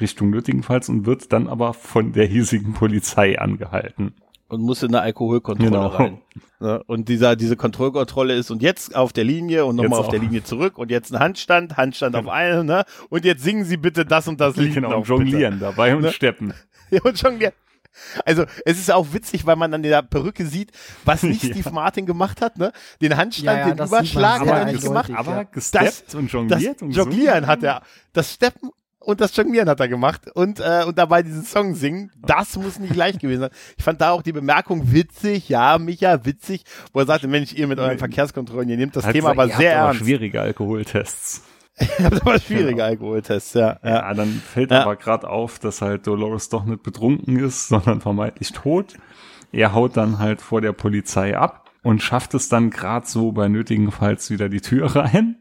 Richtung 0.01 0.29
Nötigenfalls 0.29 0.89
und 0.89 1.05
wird 1.05 1.31
dann 1.33 1.47
aber 1.47 1.73
von 1.73 2.13
der 2.13 2.25
hiesigen 2.25 2.73
Polizei 2.73 3.39
angehalten. 3.39 4.13
Und 4.49 4.61
muss 4.61 4.83
in 4.83 4.89
eine 4.89 5.01
Alkoholkontrolle 5.01 5.69
Genau. 5.71 5.87
rein. 5.87 6.19
Ja, 6.59 6.75
und 6.85 7.09
dieser, 7.09 7.35
diese 7.35 7.55
Kontrollkontrolle 7.55 8.35
ist 8.35 8.51
und 8.51 8.61
jetzt 8.61 8.95
auf 8.95 9.11
der 9.11 9.23
Linie 9.23 9.65
und 9.65 9.75
nochmal 9.77 9.99
auf 9.99 10.09
der. 10.09 10.19
Linie 10.19 10.43
zurück 10.43 10.77
und 10.77 10.91
jetzt 10.91 11.11
ein 11.13 11.19
Handstand, 11.19 11.75
Handstand 11.75 12.15
auf 12.15 12.27
eine, 12.27 12.63
ne? 12.63 12.83
Und 13.09 13.25
jetzt 13.25 13.43
singen 13.43 13.65
Sie 13.65 13.77
bitte 13.77 14.05
das 14.05 14.27
und 14.27 14.39
das 14.39 14.55
Lied 14.55 14.73
Genau, 14.75 14.89
noch, 14.91 14.97
und 14.99 15.07
jonglieren 15.07 15.59
dabei 15.59 15.95
und 15.95 16.03
Ne? 16.03 16.11
steppen. 16.11 16.53
Ja, 16.91 17.01
und 17.03 17.19
jonglieren. 17.19 17.53
Also, 18.25 18.45
es 18.65 18.77
ist 18.79 18.91
auch 18.91 19.07
witzig, 19.13 19.45
weil 19.47 19.55
man 19.55 19.73
an 19.73 19.81
der 19.83 20.01
Perücke 20.03 20.45
sieht, 20.45 20.71
was 21.05 21.23
nicht 21.23 21.43
Ja. 21.43 21.53
Steve 21.53 21.71
Martin 21.71 22.05
gemacht 22.05 22.41
hat, 22.41 22.57
ne? 22.57 22.71
Den 23.01 23.17
Handstand, 23.17 23.45
Ja, 23.57 23.67
ja, 23.67 23.73
den 23.73 23.77
das 23.77 23.89
Überschlag 23.89 24.41
hat 24.41 24.47
er 24.47 24.65
nicht 24.65 24.83
gemacht. 24.83 25.11
Aber 25.15 25.45
gesteppt 25.45 26.13
und 26.15 26.25
Das 26.25 26.31
jongliert 26.33 26.81
und 26.83 26.91
Jonglieren 26.91 27.43
so. 27.45 27.47
hat 27.49 27.63
er. 27.63 27.81
Das 28.13 28.31
Steppen 28.33 28.69
und 29.03 29.21
das 29.21 29.35
Jonglieren 29.35 29.69
hat 29.69 29.79
er 29.79 29.87
gemacht 29.87 30.29
und, 30.33 30.59
äh, 30.59 30.83
und 30.85 30.97
dabei 30.97 31.23
diesen 31.23 31.43
Song 31.43 31.75
singen. 31.75 32.11
Das 32.25 32.57
muss 32.57 32.79
nicht 32.79 32.95
leicht 32.95 33.19
gewesen 33.19 33.41
sein. 33.41 33.51
Ich 33.77 33.83
fand 33.83 34.01
da 34.01 34.11
auch 34.11 34.21
die 34.21 34.31
Bemerkung 34.31 34.91
witzig, 34.91 35.49
ja, 35.49 35.77
Micha, 35.77 36.25
witzig, 36.25 36.63
wo 36.93 36.99
er 36.99 37.05
sagte, 37.05 37.27
Mensch, 37.27 37.53
ihr 37.53 37.67
mit 37.67 37.79
euren 37.79 37.97
Verkehrskontrollen, 37.97 38.69
ihr 38.69 38.77
nehmt 38.77 38.95
das 38.95 39.05
Hat 39.05 39.13
Thema 39.13 39.31
gesagt, 39.31 39.39
aber 39.39 39.51
ihr 39.51 39.57
sehr 39.57 39.71
habt 39.71 39.79
aber 39.79 39.87
ernst. 39.89 40.01
schwierige 40.03 40.41
Alkoholtests. 40.41 41.43
Ihr 41.97 42.05
habt 42.05 42.21
aber 42.21 42.39
schwierige 42.39 42.83
Alkoholtests, 42.83 43.55
ja. 43.55 43.79
ja. 43.83 43.89
Ja, 43.89 44.13
dann 44.13 44.29
fällt 44.29 44.69
Ja. 44.69 44.83
aber 44.83 44.95
gerade 44.95 45.27
auf, 45.27 45.57
dass 45.57 45.81
halt 45.81 46.05
Dolores 46.05 46.49
doch 46.49 46.65
nicht 46.65 46.83
betrunken 46.83 47.39
ist, 47.39 47.67
sondern 47.69 47.99
vermeintlich 47.99 48.51
tot. 48.51 48.93
Er 49.51 49.73
haut 49.73 49.97
dann 49.97 50.19
halt 50.19 50.39
vor 50.41 50.61
der 50.61 50.71
Polizei 50.73 51.35
ab 51.35 51.71
und 51.81 52.03
schafft 52.03 52.35
es 52.35 52.47
dann 52.47 52.69
gerade 52.69 53.07
so 53.07 53.31
bei 53.31 53.47
nötigenfalls 53.47 54.29
wieder 54.29 54.49
die 54.49 54.61
Tür 54.61 54.95
rein. 54.95 55.37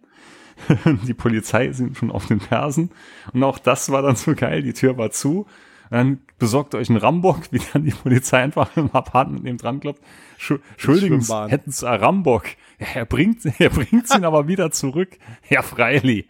die 1.06 1.14
Polizei 1.14 1.72
sind 1.72 1.96
schon 1.96 2.10
auf 2.10 2.26
den 2.26 2.40
Fersen. 2.40 2.90
Und 3.32 3.42
auch 3.44 3.58
das 3.58 3.90
war 3.90 4.02
dann 4.02 4.16
so 4.16 4.34
geil, 4.34 4.62
die 4.62 4.72
Tür 4.72 4.96
war 4.98 5.10
zu. 5.10 5.46
Und 5.90 5.98
dann 5.98 6.20
besorgt 6.38 6.74
euch 6.74 6.88
einen 6.88 6.98
Rambock, 6.98 7.42
wie 7.52 7.60
dann 7.72 7.84
die 7.84 7.90
Polizei 7.92 8.38
einfach 8.38 8.76
im 8.76 8.90
Apartment 8.92 9.44
neben 9.44 9.58
dran 9.58 9.80
klopft. 9.80 10.02
Schwimmbahn. 10.38 11.50
hätten 11.50 11.70
Sie 11.70 11.88
einen 11.88 12.02
Rambock. 12.02 12.44
Ja, 12.78 12.86
er 12.94 13.06
bringt, 13.06 13.44
er 13.58 13.70
bringt 13.70 14.12
ihn 14.14 14.24
aber 14.24 14.48
wieder 14.48 14.70
zurück. 14.70 15.18
Ja, 15.48 15.62
freilich. 15.62 16.26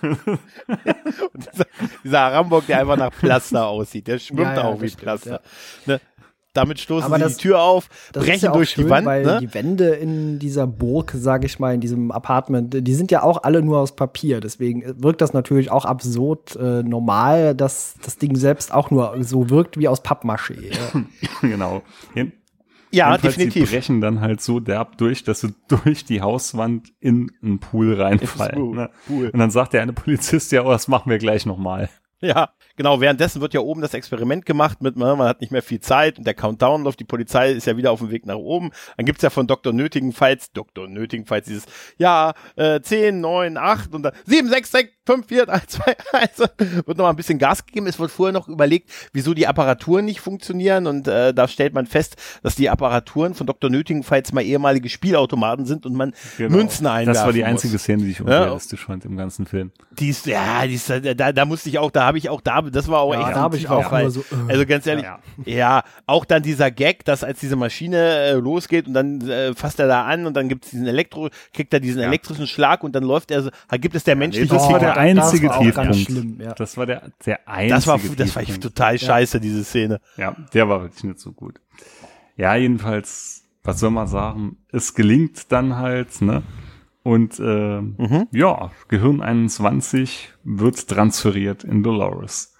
Und 0.00 0.28
dieser, 1.52 1.66
dieser 2.04 2.20
Rambock, 2.32 2.66
der 2.66 2.80
einfach 2.80 2.96
nach 2.96 3.12
Pflaster 3.12 3.66
aussieht, 3.66 4.06
der 4.06 4.18
schwimmt 4.18 4.40
Ja, 4.40 4.54
ja, 4.54 4.64
auch 4.64 4.80
wie 4.80 4.88
stimmt, 4.88 5.02
Pflaster. 5.02 5.42
Ne? 5.86 6.00
Damit 6.54 6.78
stoßen 6.80 7.06
Aber 7.06 7.16
sie 7.16 7.22
das- 7.22 7.36
die 7.38 7.42
Tür 7.42 7.62
auf, 7.62 7.88
Das 8.12 8.24
brechen 8.24 8.36
ist 8.36 8.42
ja 8.42 8.50
auch 8.50 8.56
durch 8.56 8.70
schön, 8.70 8.84
die 8.84 8.90
Wand. 8.90 9.06
weil 9.06 9.24
Ne? 9.24 9.38
die 9.40 9.54
Wände 9.54 9.88
in 9.94 10.38
dieser 10.38 10.66
Burg, 10.66 11.12
sage 11.16 11.46
ich 11.46 11.58
mal, 11.58 11.74
in 11.74 11.80
diesem 11.80 12.10
Apartment, 12.10 12.86
die 12.86 12.94
sind 12.94 13.10
ja 13.10 13.22
auch 13.22 13.42
alle 13.42 13.62
nur 13.62 13.78
aus 13.78 13.96
Papier. 13.96 14.40
Deswegen 14.40 14.84
wirkt 15.02 15.20
das 15.22 15.32
natürlich 15.32 15.70
auch 15.70 15.84
absurd 15.86 16.54
äh, 16.56 16.82
normal, 16.82 17.54
dass 17.54 17.94
das 18.04 18.18
Ding 18.18 18.36
selbst 18.36 18.72
auch 18.74 18.90
nur 18.90 19.16
so 19.22 19.48
wirkt 19.48 19.78
wie 19.78 19.88
aus 19.88 20.04
Pappmaché. 20.04 20.56
Ja. 20.72 21.02
genau. 21.40 21.82
Hin- 22.12 22.32
Ja, 22.90 23.08
Jedenfalls, 23.12 23.36
definitiv. 23.36 23.70
Die 23.70 23.74
brechen 23.76 24.00
dann 24.02 24.20
halt 24.20 24.42
so 24.42 24.60
derb 24.60 24.98
durch, 24.98 25.24
dass 25.24 25.40
sie 25.40 25.54
durch 25.68 26.04
die 26.04 26.20
Hauswand 26.20 26.92
in 27.00 27.32
einen 27.42 27.60
Pool 27.60 27.94
reinfallen. 27.94 28.54
Pool, 28.54 28.76
Ne? 28.76 28.90
Pool. 29.06 29.30
Und 29.30 29.38
dann 29.38 29.50
sagt 29.50 29.72
der 29.72 29.80
eine 29.80 29.94
Polizist, 29.94 30.52
ja, 30.52 30.62
oh, 30.66 30.70
das 30.70 30.86
machen 30.88 31.08
wir 31.10 31.16
gleich 31.16 31.46
nochmal. 31.46 31.88
Ja, 32.32 32.50
genau. 32.76 33.00
Währenddessen 33.00 33.40
wird 33.40 33.52
ja 33.52 33.60
oben 33.60 33.80
das 33.82 33.94
Experiment 33.94 34.46
gemacht 34.46 34.80
mit, 34.80 34.96
ne, 34.96 35.16
man 35.16 35.28
hat 35.28 35.40
nicht 35.40 35.50
mehr 35.50 35.62
viel 35.62 35.80
Zeit 35.80 36.18
und 36.18 36.26
der 36.26 36.34
Countdown 36.34 36.84
läuft. 36.84 37.00
Die 37.00 37.04
Polizei 37.04 37.50
ist 37.52 37.66
ja 37.66 37.76
wieder 37.76 37.90
auf 37.90 37.98
dem 37.98 38.10
Weg 38.10 38.26
nach 38.26 38.36
oben. 38.36 38.70
Dann 38.96 39.06
gibt's 39.06 39.22
ja 39.22 39.30
von 39.30 39.46
Dr. 39.46 39.72
Nötigenfalls, 39.72 40.52
Dr. 40.52 40.88
Nötigenfalls 40.88 41.46
dieses, 41.46 41.66
ja, 41.98 42.32
äh, 42.56 42.80
10, 42.80 43.20
9, 43.20 43.56
8 43.56 43.94
und 43.94 44.02
dann 44.04 44.12
7, 44.24 44.48
6, 44.48 44.70
6, 44.70 44.90
5, 45.04 45.26
4, 45.26 45.46
3, 45.46 45.58
2, 45.66 45.96
1. 46.12 46.38
Wird 46.38 46.88
noch 46.88 47.04
mal 47.04 47.10
ein 47.10 47.16
bisschen 47.16 47.38
Gas 47.38 47.66
gegeben. 47.66 47.88
Es 47.88 47.98
wird 47.98 48.10
vorher 48.12 48.32
noch 48.32 48.48
überlegt, 48.48 48.88
wieso 49.12 49.34
die 49.34 49.48
Apparaturen 49.48 50.04
nicht 50.04 50.20
funktionieren 50.20 50.86
und 50.86 51.08
äh, 51.08 51.34
da 51.34 51.48
stellt 51.48 51.74
man 51.74 51.86
fest, 51.86 52.16
dass 52.44 52.54
die 52.54 52.70
Apparaturen 52.70 53.34
von 53.34 53.46
Dr. 53.48 53.68
Nötigenfalls 53.68 54.32
mal 54.32 54.42
ehemalige 54.42 54.88
Spielautomaten 54.88 55.66
sind 55.66 55.84
und 55.86 55.94
man 55.94 56.14
Münzen 56.38 56.86
einwerfen 56.86 57.12
Genau. 57.12 57.12
Das 57.14 57.24
war 57.26 57.32
die 57.32 57.40
muss. 57.40 57.48
einzige 57.48 57.78
Szene, 57.78 58.04
die 58.04 58.10
ich 58.12 58.20
unrealistisch 58.20 58.84
fand 58.84 59.04
im 59.04 59.16
ganzen 59.16 59.46
Film. 59.46 59.72
Die 59.98 60.08
ist, 60.08 60.26
ja, 60.26 60.66
die 60.66 60.74
ist, 60.74 60.88
da, 60.88 61.32
da 61.32 61.44
musste 61.44 61.68
ich 61.68 61.78
auch, 61.78 61.90
da 61.90 62.11
habe 62.12 62.18
ich 62.18 62.28
auch 62.28 62.42
da, 62.42 62.60
das 62.60 62.88
war 62.88 63.00
auch 63.00 63.14
Ja, 63.14 63.26
echt 63.26 63.36
da 63.36 63.40
habe 63.40 63.56
ich 63.56 63.68
auch 63.70 63.88
Fall. 63.88 64.10
so, 64.10 64.20
äh. 64.20 64.52
Also 64.52 64.66
ganz 64.66 64.86
ehrlich, 64.86 65.04
Ja. 65.04 65.18
ja. 65.46 65.82
auch 66.06 66.24
dann 66.26 66.42
dieser 66.42 66.70
Gag, 66.70 67.04
dass 67.06 67.24
als 67.24 67.40
diese 67.40 67.56
Maschine 67.56 67.96
äh, 67.96 68.32
losgeht 68.34 68.86
und 68.86 68.92
dann 68.92 69.20
äh, 69.28 69.54
fasst 69.54 69.80
er 69.80 69.86
da 69.88 70.04
an 70.04 70.26
und 70.26 70.34
dann 70.34 70.48
gibt 70.50 70.64
es 70.66 70.70
diesen 70.72 70.86
Elektro, 70.86 71.30
kriegt 71.54 71.72
er 71.72 71.80
diesen 71.80 72.02
Ja. 72.02 72.08
elektrischen 72.08 72.46
Schlag 72.46 72.84
und 72.84 72.94
dann 72.94 73.02
läuft 73.02 73.30
er, 73.30 73.42
so, 73.42 73.50
gibt 73.80 73.94
es 73.94 74.04
der 74.04 74.14
menschliche 74.16 74.46
das 74.48 74.62
war 74.64 74.68
Sieg- 74.68 74.78
der 74.80 74.88
das 74.90 74.98
einzige 74.98 75.48
war 75.48 75.58
auch 75.58 75.62
ganz 75.74 75.96
Tiefpunkt. 75.96 75.96
schlimm, 76.20 76.40
ja. 76.40 76.52
Das 76.54 76.76
war 76.76 76.84
der, 76.86 77.02
der 77.24 77.48
einzige 77.48 77.74
das 77.74 77.86
war, 77.86 77.98
das 78.16 78.36
war 78.36 78.60
total 78.60 78.98
scheiße, 78.98 79.40
diese 79.40 79.64
Szene. 79.64 80.00
Ja, 80.18 80.36
der 80.52 80.68
war 80.68 80.82
wirklich 80.82 81.04
nicht 81.04 81.18
so 81.20 81.32
gut. 81.32 81.60
Ja, 82.36 82.54
jedenfalls, 82.56 83.44
was 83.64 83.80
soll 83.80 83.90
man 83.90 84.06
sagen? 84.06 84.56
Es 84.70 84.94
gelingt 84.94 85.50
dann 85.52 85.76
halt, 85.76 86.20
ne? 86.20 86.42
Und 87.02 87.40
äh, 87.40 87.80
Mhm. 87.80 88.28
ja, 88.30 88.70
Gehirn 88.88 89.20
21 89.20 90.32
wird 90.44 90.88
transferiert 90.88 91.64
in 91.64 91.82
Dolores. 91.82 92.54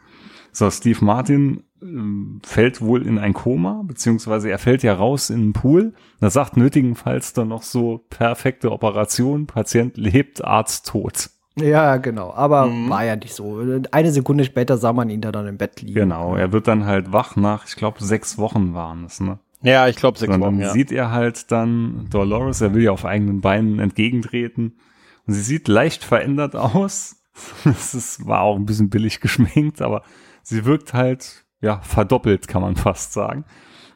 So, 0.51 0.70
Steve 0.70 1.05
Martin 1.05 1.62
ähm, 1.80 2.40
fällt 2.45 2.80
wohl 2.80 3.07
in 3.07 3.18
ein 3.18 3.32
Koma, 3.32 3.82
beziehungsweise 3.86 4.51
er 4.51 4.59
fällt 4.59 4.82
ja 4.82 4.95
raus 4.95 5.30
in 5.30 5.40
den 5.40 5.53
Pool. 5.53 5.95
Da 6.20 6.28
sagt 6.30 6.57
nötigenfalls 6.57 7.32
dann 7.32 7.49
noch 7.49 7.62
so 7.62 8.05
perfekte 8.11 8.70
Operation, 8.70 9.47
Patient 9.47 9.97
lebt, 9.97 10.45
Arzt 10.45 10.86
tot. 10.88 11.30
Ja, 11.57 11.97
genau. 11.99 12.32
Aber 12.32 12.66
Mhm. 12.66 12.88
war 12.90 13.05
ja 13.05 13.16
nicht 13.16 13.34
so. 13.34 13.61
Eine 13.90 14.11
Sekunde 14.11 14.45
später 14.45 14.76
sah 14.78 14.93
man 14.93 15.11
ihn 15.11 15.20
da 15.20 15.32
dann 15.32 15.47
im 15.47 15.57
Bett 15.59 15.82
liegen. 15.82 15.95
Genau, 15.95 16.34
er 16.36 16.53
wird 16.53 16.66
dann 16.68 16.86
halt 16.86 17.12
wach 17.12 17.36
nach, 17.36 17.66
ich 17.66 17.76
glaube, 17.76 18.03
sechs 18.03 18.38
Wochen 18.38 18.74
waren 18.74 19.05
es, 19.05 19.20
ne? 19.20 19.38
Ja, 19.63 19.89
ich 19.89 19.97
glaube 19.97 20.19
sechs 20.19 20.39
Wochen, 20.39 20.61
ja. 20.61 20.71
sieht 20.71 20.93
er 20.93 21.11
halt 21.11 21.51
dann 21.53 22.09
Dolores, 22.11 22.61
er 22.61 22.75
will 22.75 22.83
ja 22.83 22.91
auf 22.91 23.05
eigenen 23.05 23.41
Beinen 23.41 23.79
entgegentreten. 23.79 24.79
Und 25.27 25.35
sie 25.35 25.43
sieht 25.43 25.69
leicht 25.69 26.05
verändert 26.05 26.57
aus. 26.57 27.17
Es 27.65 27.95
ist, 27.95 28.27
war 28.27 28.43
auch 28.43 28.57
ein 28.57 28.67
bisschen 28.67 28.91
billig 28.91 29.21
geschminkt, 29.21 29.81
aber 29.81 30.03
sie 30.43 30.67
wirkt 30.67 30.93
halt, 30.93 31.47
ja, 31.63 31.81
verdoppelt, 31.81 32.47
kann 32.47 32.61
man 32.61 32.77
fast 32.77 33.15
sagen. 33.15 33.47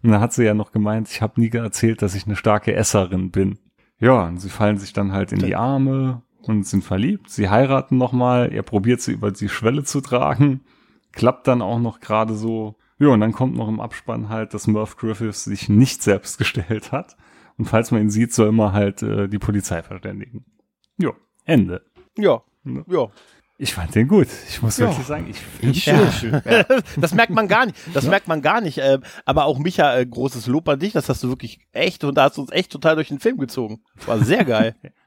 Und 0.02 0.10
dann 0.10 0.20
hat 0.20 0.32
sie 0.32 0.44
ja 0.44 0.54
noch 0.54 0.72
gemeint, 0.72 1.10
ich 1.10 1.20
habe 1.20 1.40
nie 1.40 1.50
erzählt, 1.50 2.00
dass 2.00 2.14
ich 2.14 2.26
eine 2.26 2.36
starke 2.36 2.74
Esserin 2.74 3.30
bin. 3.30 3.58
Ja, 3.98 4.26
und 4.26 4.38
sie 4.38 4.48
fallen 4.48 4.78
sich 4.78 4.92
dann 4.92 5.12
halt 5.12 5.32
in 5.32 5.40
die 5.40 5.56
Arme 5.56 6.22
und 6.42 6.66
sind 6.66 6.84
verliebt. 6.84 7.30
Sie 7.30 7.48
heiraten 7.48 7.98
nochmal, 7.98 8.52
er 8.52 8.62
probiert 8.62 9.00
sie 9.00 9.12
über 9.12 9.30
die 9.30 9.48
Schwelle 9.48 9.84
zu 9.84 10.00
tragen, 10.00 10.60
klappt 11.12 11.46
dann 11.46 11.62
auch 11.62 11.78
noch 11.78 12.00
gerade 12.00 12.34
so. 12.34 12.76
Ja, 12.98 13.08
und 13.08 13.20
dann 13.20 13.32
kommt 13.32 13.56
noch 13.56 13.68
im 13.68 13.80
Abspann 13.80 14.28
halt, 14.28 14.54
dass 14.54 14.66
Murph 14.66 14.96
Griffiths 14.96 15.44
sich 15.44 15.68
nicht 15.68 16.02
selbst 16.02 16.38
gestellt 16.38 16.92
hat. 16.92 17.16
Und 17.58 17.64
falls 17.66 17.90
man 17.90 18.02
ihn 18.02 18.10
sieht, 18.10 18.32
soll 18.34 18.48
immer 18.48 18.72
halt 18.72 19.02
äh, 19.02 19.28
die 19.28 19.38
Polizei 19.38 19.82
verständigen. 19.82 20.44
Jo, 20.98 21.14
Ende. 21.44 21.82
Ja, 22.16 22.42
Ne? 22.64 22.84
ja. 22.88 23.06
Ich 23.58 23.72
fand 23.72 23.94
den 23.94 24.06
gut. 24.08 24.26
Ich 24.50 24.60
muss 24.60 24.76
Ja. 24.76 24.88
wirklich 24.88 25.06
sagen, 25.06 25.26
ich 25.30 25.38
finde 25.38 25.78
Ja. 25.78 26.12
schön. 26.12 26.42
Das 27.00 27.14
merkt 27.14 27.32
man 27.32 27.48
gar 27.48 27.64
nicht. 27.64 27.78
Das 27.94 28.04
merkt 28.04 28.28
man 28.28 28.42
gar 28.42 28.60
nicht. 28.60 28.76
Ähm, 28.78 29.02
aber 29.24 29.46
auch 29.46 29.58
Micha, 29.58 29.96
äh, 29.96 30.04
großes 30.04 30.46
Lob 30.46 30.68
an 30.68 30.78
dich. 30.78 30.92
Das 30.92 31.08
hast 31.08 31.22
du 31.22 31.28
wirklich 31.28 31.60
echt 31.72 32.04
und 32.04 32.16
da 32.18 32.24
hast 32.24 32.36
du 32.36 32.42
uns 32.42 32.50
echt 32.52 32.70
total 32.70 32.96
durch 32.96 33.08
den 33.08 33.18
Film 33.20 33.38
gezogen. 33.38 33.80
War 34.04 34.18
sehr 34.18 34.44
geil. 34.44 34.74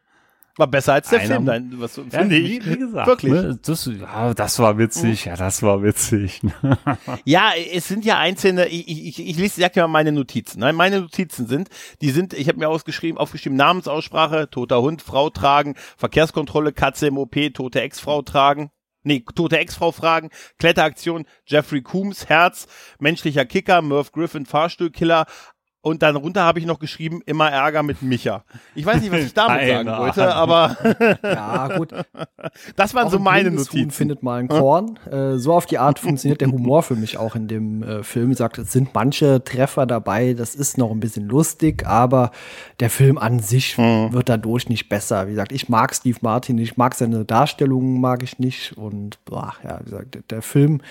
War 0.60 0.68
besser 0.68 0.94
als 0.94 1.10
der 1.10 1.20
Einer- 1.22 1.36
Film, 1.36 1.46
dein, 1.46 1.74
was 1.80 1.96
Ja, 1.96 2.04
finde 2.10 2.36
ich. 2.38 2.66
wie, 2.66 2.78
gesagt, 2.78 3.08
Wirklich. 3.08 3.32
Ne, 3.32 3.58
das, 3.66 3.86
ja, 3.86 4.34
das 4.34 4.60
war 4.60 4.78
witzig, 4.78 5.24
ja, 5.24 5.38
das 5.38 5.64
war 5.64 5.82
witzig. 5.82 6.42
Ja, 7.24 7.52
es 7.74 7.88
sind 7.88 8.04
ja 8.04 8.18
einzelne, 8.20 8.68
ich, 8.68 8.88
ich, 8.90 9.08
ich, 9.08 9.28
ich 9.30 9.38
lese, 9.38 9.62
sag 9.62 9.72
dir 9.72 9.82
mal 9.84 9.88
meine 9.88 10.12
Notizen. 10.12 10.60
Nein, 10.60 10.76
meine 10.76 11.00
Notizen 11.00 11.48
sind, 11.48 11.70
die 12.02 12.12
sind, 12.12 12.34
ich 12.34 12.50
habe 12.50 12.60
mir 12.60 12.68
ausgeschrieben, 12.68 13.18
aufgeschrieben, 13.18 13.58
Namensaussprache, 13.58 14.50
toter 14.50 14.82
Hund, 14.82 15.02
Frau 15.02 15.30
tragen, 15.30 15.76
Verkehrskontrolle, 15.98 16.74
Katze 16.74 17.08
im 17.08 17.18
OP, 17.18 17.36
tote 17.54 17.82
Ex-Frau 17.82 18.22
tragen. 18.22 18.70
Nee, 19.04 19.24
tote 19.34 19.58
Ex-Frau 19.58 19.94
fragen, 19.94 20.30
Kletteraktion, 20.58 21.26
Jeffrey 21.46 21.82
Coombs, 21.82 22.28
Herz, 22.28 22.68
menschlicher 23.00 23.46
Kicker, 23.46 23.82
Murph 23.82 24.12
Griffin, 24.12 24.46
Fahrstuhlkiller, 24.46 25.26
und 25.82 26.02
dann 26.02 26.16
runter 26.18 26.44
habe 26.44 26.60
ich 26.60 26.66
noch 26.66 26.80
geschrieben, 26.80 27.22
immer 27.26 27.50
Ärger 27.50 27.84
mit 27.84 28.02
Micha. 28.02 28.44
Ich 28.76 28.86
weiß 28.86 29.02
nicht, 29.02 29.12
was 29.12 29.22
ich 29.22 29.34
damit 29.34 29.68
sagen 29.68 29.90
wollte, 29.90 30.36
aber 30.36 30.76
Ja, 31.24 31.78
gut. 31.78 31.94
das 32.76 32.94
waren 32.94 33.08
Auch 33.08 33.12
so 33.12 33.18
ein 33.18 33.24
meine 33.24 33.50
blindes 33.50 33.72
Huhn 33.72 33.80
Notizen. 33.82 33.92
findet 33.92 34.22
mal 34.24 34.40
ein 34.42 34.48
Korn. 34.50 35.00
Äh, 35.10 35.38
so 35.38 35.54
auf 35.54 35.66
die 35.66 35.78
Art 35.78 36.00
funktioniert 36.00 36.42
der 36.42 36.50
Humor 36.52 36.84
für 36.84 36.96
mich 36.96 37.18
auch 37.18 37.36
in 37.36 37.48
dem 37.48 37.84
äh, 37.84 38.04
Film. 38.04 38.28
Wie 38.28 38.32
gesagt, 38.34 38.58
es 38.58 38.72
sind 38.72 38.94
manche 38.94 39.44
Treffer 39.44 39.86
dabei, 39.86 40.34
das 40.34 40.56
ist 40.56 40.78
noch 40.78 40.92
ein 40.92 41.00
bisschen 41.00 41.28
lustig, 41.28 41.86
aber 41.88 42.32
der 42.80 42.90
Film 42.90 43.18
an 43.18 43.40
sich 43.40 43.78
Mhm. 43.78 44.12
wird 44.14 44.28
dadurch 44.30 44.68
nicht 44.68 44.90
besser. 44.90 45.28
Wie 45.28 45.32
gesagt, 45.32 45.52
ich 45.52 45.70
mag 45.70 45.96
Steve 45.96 46.18
Martin, 46.22 46.58
ich 46.58 46.76
mag 46.76 46.96
seine 46.96 47.24
Darstellungen, 47.24 48.02
mag 48.02 48.24
ich 48.24 48.40
nicht. 48.40 48.78
Und 48.78 49.24
boah, 49.26 49.54
ja, 49.64 49.80
wie 49.82 49.86
gesagt, 49.92 50.16
der, 50.16 50.22
der 50.30 50.42
Film 50.42 50.82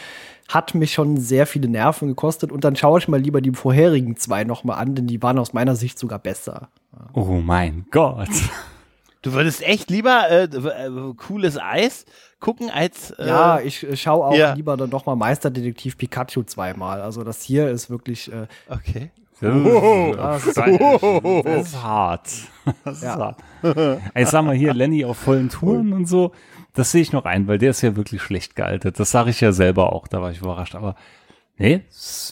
hat 0.49 0.74
mich 0.74 0.95
schon 0.95 1.18
sehr 1.18 1.47
viele 1.47 1.68
Nerven 1.68 2.09
gekostet. 2.09 2.51
Und 2.53 2.64
dann 2.64 2.74
schaue 2.74 2.99
ich 2.99 3.09
mal 3.09 3.20
lieber 3.20 3.43
die 3.43 3.51
vorherigen 3.53 4.16
zwei 4.16 4.45
nochmal 4.45 4.78
an, 4.79 4.95
denn 4.95 5.07
die 5.07 5.22
waren 5.22 5.39
aus 5.39 5.53
meiner 5.53 5.76
Sicht 5.76 5.99
sogar 5.99 6.18
besser. 6.18 6.68
Oh 7.12 7.41
mein 7.43 7.87
Gott. 7.91 8.29
Du 9.20 9.33
würdest 9.33 9.62
echt 9.66 9.91
lieber 9.91 10.31
äh, 10.31 10.45
äh, 10.45 11.14
cooles 11.16 11.59
Eis 11.61 12.07
gucken 12.39 12.70
als 12.70 13.11
äh, 13.11 13.26
Ja, 13.26 13.59
ich 13.59 13.83
äh, 13.83 13.97
schaue 13.97 14.24
auch 14.26 14.33
ja. 14.35 14.53
lieber 14.55 14.76
dann 14.76 14.91
nochmal 14.91 15.16
Meisterdetektiv 15.16 15.99
Pikachu 15.99 16.45
zweimal. 16.45 17.03
Also 17.03 17.24
das 17.24 17.43
hier 17.43 17.68
ist 17.68 17.91
wirklich, 17.91 18.33
äh, 18.33 18.47
okay. 18.70 19.11
Das 19.41 20.47
ist, 20.47 20.57
das 20.57 21.66
ist 21.66 21.83
hart. 21.83 22.29
Das 22.85 22.97
ist 22.99 23.03
Ja. 23.03 23.16
hart. 23.18 23.41
Ey, 24.14 24.24
sag 24.24 24.45
mal 24.45 24.55
hier, 24.55 24.72
Lenny 24.72 25.05
auf 25.05 25.16
vollen 25.18 25.49
Touren 25.49 25.93
und 25.93 26.07
so, 26.07 26.31
das 26.74 26.93
sehe 26.93 27.03
ich 27.03 27.12
noch 27.12 27.24
ein, 27.24 27.49
weil 27.49 27.59
der 27.59 27.70
ist 27.70 27.83
ja 27.83 27.97
wirklich 27.97 28.22
schlecht 28.22 28.55
gealtert. 28.55 29.01
Das 29.01 29.11
sage 29.11 29.31
ich 29.31 29.41
ja 29.41 29.51
selber 29.51 29.93
auch, 29.93 30.07
da 30.07 30.22
war 30.22 30.31
ich 30.31 30.39
überrascht. 30.39 30.76
Aber 30.76 30.95
nee, 31.59 31.82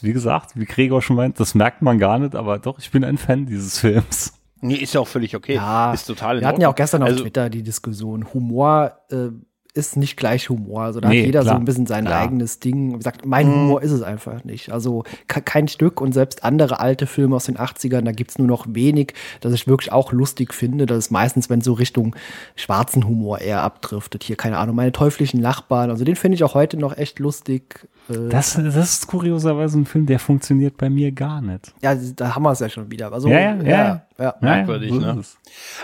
wie 0.03 0.13
gesagt, 0.13 0.53
wie 0.59 0.65
Gregor 0.65 1.03
schon 1.03 1.17
meint, 1.17 1.39
das 1.41 1.55
merkt 1.55 1.83
man 1.83 1.99
gar 1.99 2.19
nicht, 2.19 2.35
aber 2.35 2.59
doch, 2.59 2.79
ich 2.79 2.91
bin 2.91 3.05
ein 3.05 3.19
Fan 3.19 3.47
dieses 3.47 3.79
Films. 3.81 4.33
Nee, 4.63 4.77
ist 4.77 4.95
ja 4.95 5.01
auch 5.01 5.09
völlig 5.09 5.37
okay. 5.37 5.55
Ja, 5.57 5.93
ist 5.93 6.07
total 6.07 6.37
in 6.37 6.41
wir 6.41 6.49
hatten 6.49 6.61
ja 6.63 6.69
auch 6.71 6.75
gestern 6.75 7.03
auf 7.03 7.09
also, 7.11 7.23
Twitter 7.23 7.51
die 7.51 7.63
Diskussion. 7.63 8.33
Humor 8.33 8.93
äh, 9.11 9.29
ist 9.75 9.99
nicht 9.99 10.17
gleich 10.17 10.49
Humor. 10.49 10.85
Also 10.85 11.01
da 11.01 11.11
Nee, 11.11 11.19
hat 11.21 11.27
jeder 11.27 11.43
klar, 11.43 11.55
so 11.57 11.61
ein 11.61 11.67
bisschen 11.67 11.85
sein 11.85 12.07
klar. 12.07 12.23
eigenes 12.23 12.59
Ding. 12.61 12.95
Wie 12.95 12.97
gesagt, 12.97 13.27
mein 13.27 13.47
Mhm. 13.47 13.53
Humor 13.53 13.83
ist 13.83 13.91
es 13.93 14.01
einfach 14.01 14.43
nicht. 14.45 14.73
Also 14.73 15.05
ke- 15.29 15.43
kein 15.43 15.69
Stück 15.69 16.01
und 16.01 16.13
selbst 16.15 16.43
andere 16.43 16.81
alte 16.81 17.07
Filme 17.07 17.37
aus 17.37 17.45
den 17.45 17.59
80ern, 17.59 18.01
da 18.07 18.13
gibt's 18.13 18.39
nur 18.39 18.49
noch 18.49 18.65
wenig, 18.71 19.13
das 19.43 19.53
ich 19.53 19.67
wirklich 19.69 19.93
auch 19.93 20.13
lustig 20.13 20.55
finde. 20.55 20.87
Das 20.87 20.97
ist 20.97 21.11
meistens, 21.11 21.51
wenn 21.51 21.61
so 21.61 21.75
Richtung 21.75 22.17
schwarzen 22.57 23.07
Humor 23.07 23.41
eher 23.43 23.61
abdriftet. 23.63 24.25
Hier, 24.25 24.37
keine 24.37 24.57
Ahnung, 24.57 24.75
meine 24.75 24.93
teuflischen 24.93 25.41
Nachbarn. 25.43 25.91
Also 25.91 26.05
den 26.07 26.17
finde 26.17 26.37
ich 26.37 26.45
auch 26.45 26.55
heute 26.55 26.79
noch 26.79 26.97
echt 26.97 27.19
lustig. 27.19 27.87
Äh, 28.09 28.29
Das, 28.29 28.55
das 28.55 28.77
ist 28.77 29.07
kurioserweise 29.07 29.79
ein 29.79 29.87
Film, 29.87 30.07
der 30.07 30.19
funktioniert 30.19 30.77
bei 30.77 30.89
mir 30.91 31.13
gar 31.13 31.41
nicht. 31.41 31.73
ja, 31.83 31.95
da 31.95 32.35
haben 32.35 32.43
wir 32.43 32.53
es 32.53 32.61
ja 32.61 32.69
schon 32.69 32.91
wieder. 32.91 33.13
Also, 33.13 33.29
Ja, 33.29 33.39
ja, 33.39 33.55
ja, 33.63 33.69
ja. 33.69 34.05
ja. 34.19 34.35
Merkwürdig, 34.41 34.91
so 34.93 35.01
ne? 35.01 35.23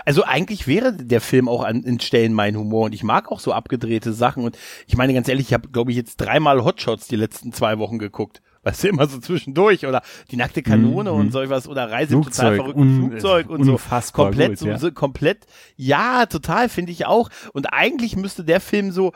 also 0.05 0.23
eigentlich 0.23 0.67
wäre 0.67 0.93
der 0.93 1.21
Film 1.21 1.47
auch 1.49 1.63
an 1.63 1.83
in 1.83 1.99
Stellen 1.99 2.33
mein 2.33 2.55
Humor 2.57 2.85
und 2.85 2.93
ich 2.93 3.03
mag 3.03 3.31
auch 3.31 3.39
so 3.39 3.53
abgedrehte 3.53 4.13
Sachen 4.13 4.43
und 4.43 4.57
ich 4.87 4.95
meine 4.97 5.13
ganz 5.13 5.27
ehrlich, 5.27 5.47
ich 5.47 5.53
habe 5.53 5.69
glaube 5.69 5.91
ich 5.91 5.97
jetzt 5.97 6.17
dreimal 6.17 6.63
Hotshots 6.63 7.07
die 7.07 7.15
letzten 7.15 7.51
zwei 7.53 7.77
Wochen 7.79 7.99
geguckt. 7.99 8.41
Weißt 8.65 8.85
du, 8.85 8.87
immer 8.87 9.07
so 9.07 9.19
zwischendurch 9.19 9.85
oder 9.85 10.01
die 10.31 10.37
nackte 10.37 10.63
Kanone 10.63 11.11
Mhm. 11.11 11.19
und 11.19 11.31
so 11.33 11.39
was 11.49 11.67
oder 11.67 11.91
Reise 11.91 12.13
im 12.15 12.21
total 12.21 12.55
Flugzeug, 12.55 12.55
verrückten 12.55 12.81
un- 13.03 13.09
Flugzeug 13.09 13.49
und 13.49 13.63
so. 13.65 13.77
Komplett, 14.13 14.49
gut, 14.51 14.57
so, 14.59 14.67
ja. 14.67 14.77
so, 14.79 14.91
komplett, 14.93 15.39
ja, 15.75 16.25
total, 16.27 16.69
finde 16.69 16.93
ich 16.93 17.05
auch. 17.05 17.29
Und 17.51 17.73
eigentlich 17.73 18.15
müsste 18.15 18.45
der 18.45 18.61
Film 18.61 18.91
so, 18.91 19.11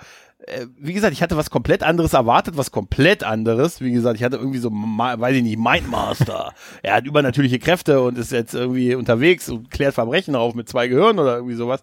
wie 0.80 0.94
gesagt, 0.94 1.14
ich 1.14 1.22
hatte 1.22 1.36
was 1.36 1.50
komplett 1.50 1.84
anderes 1.84 2.14
erwartet, 2.14 2.58
was 2.58 2.72
komplett 2.72 3.24
anderes. 3.24 3.82
Wie 3.82 3.92
gesagt, 3.92 4.18
ich 4.18 4.24
hatte 4.24 4.38
irgendwie 4.38 4.60
so, 4.60 4.70
weiß 4.70 5.36
ich 5.36 5.44
nicht, 5.44 5.58
Mindmaster. 5.58 6.54
er 6.84 6.96
hat 6.96 7.06
übernatürliche 7.06 7.60
Kräfte 7.60 8.02
und 8.02 8.18
ist 8.18 8.32
jetzt 8.32 8.54
irgendwie 8.54 8.96
unterwegs 8.96 9.50
und 9.50 9.72
klärt 9.72 9.96
Verbrechen 9.96 10.36
auf 10.36 10.54
mit 10.54 10.70
zwei 10.70 10.88
Gehirnen 10.88 11.20
oder 11.20 11.36
irgendwie 11.36 11.56
sowas. 11.56 11.82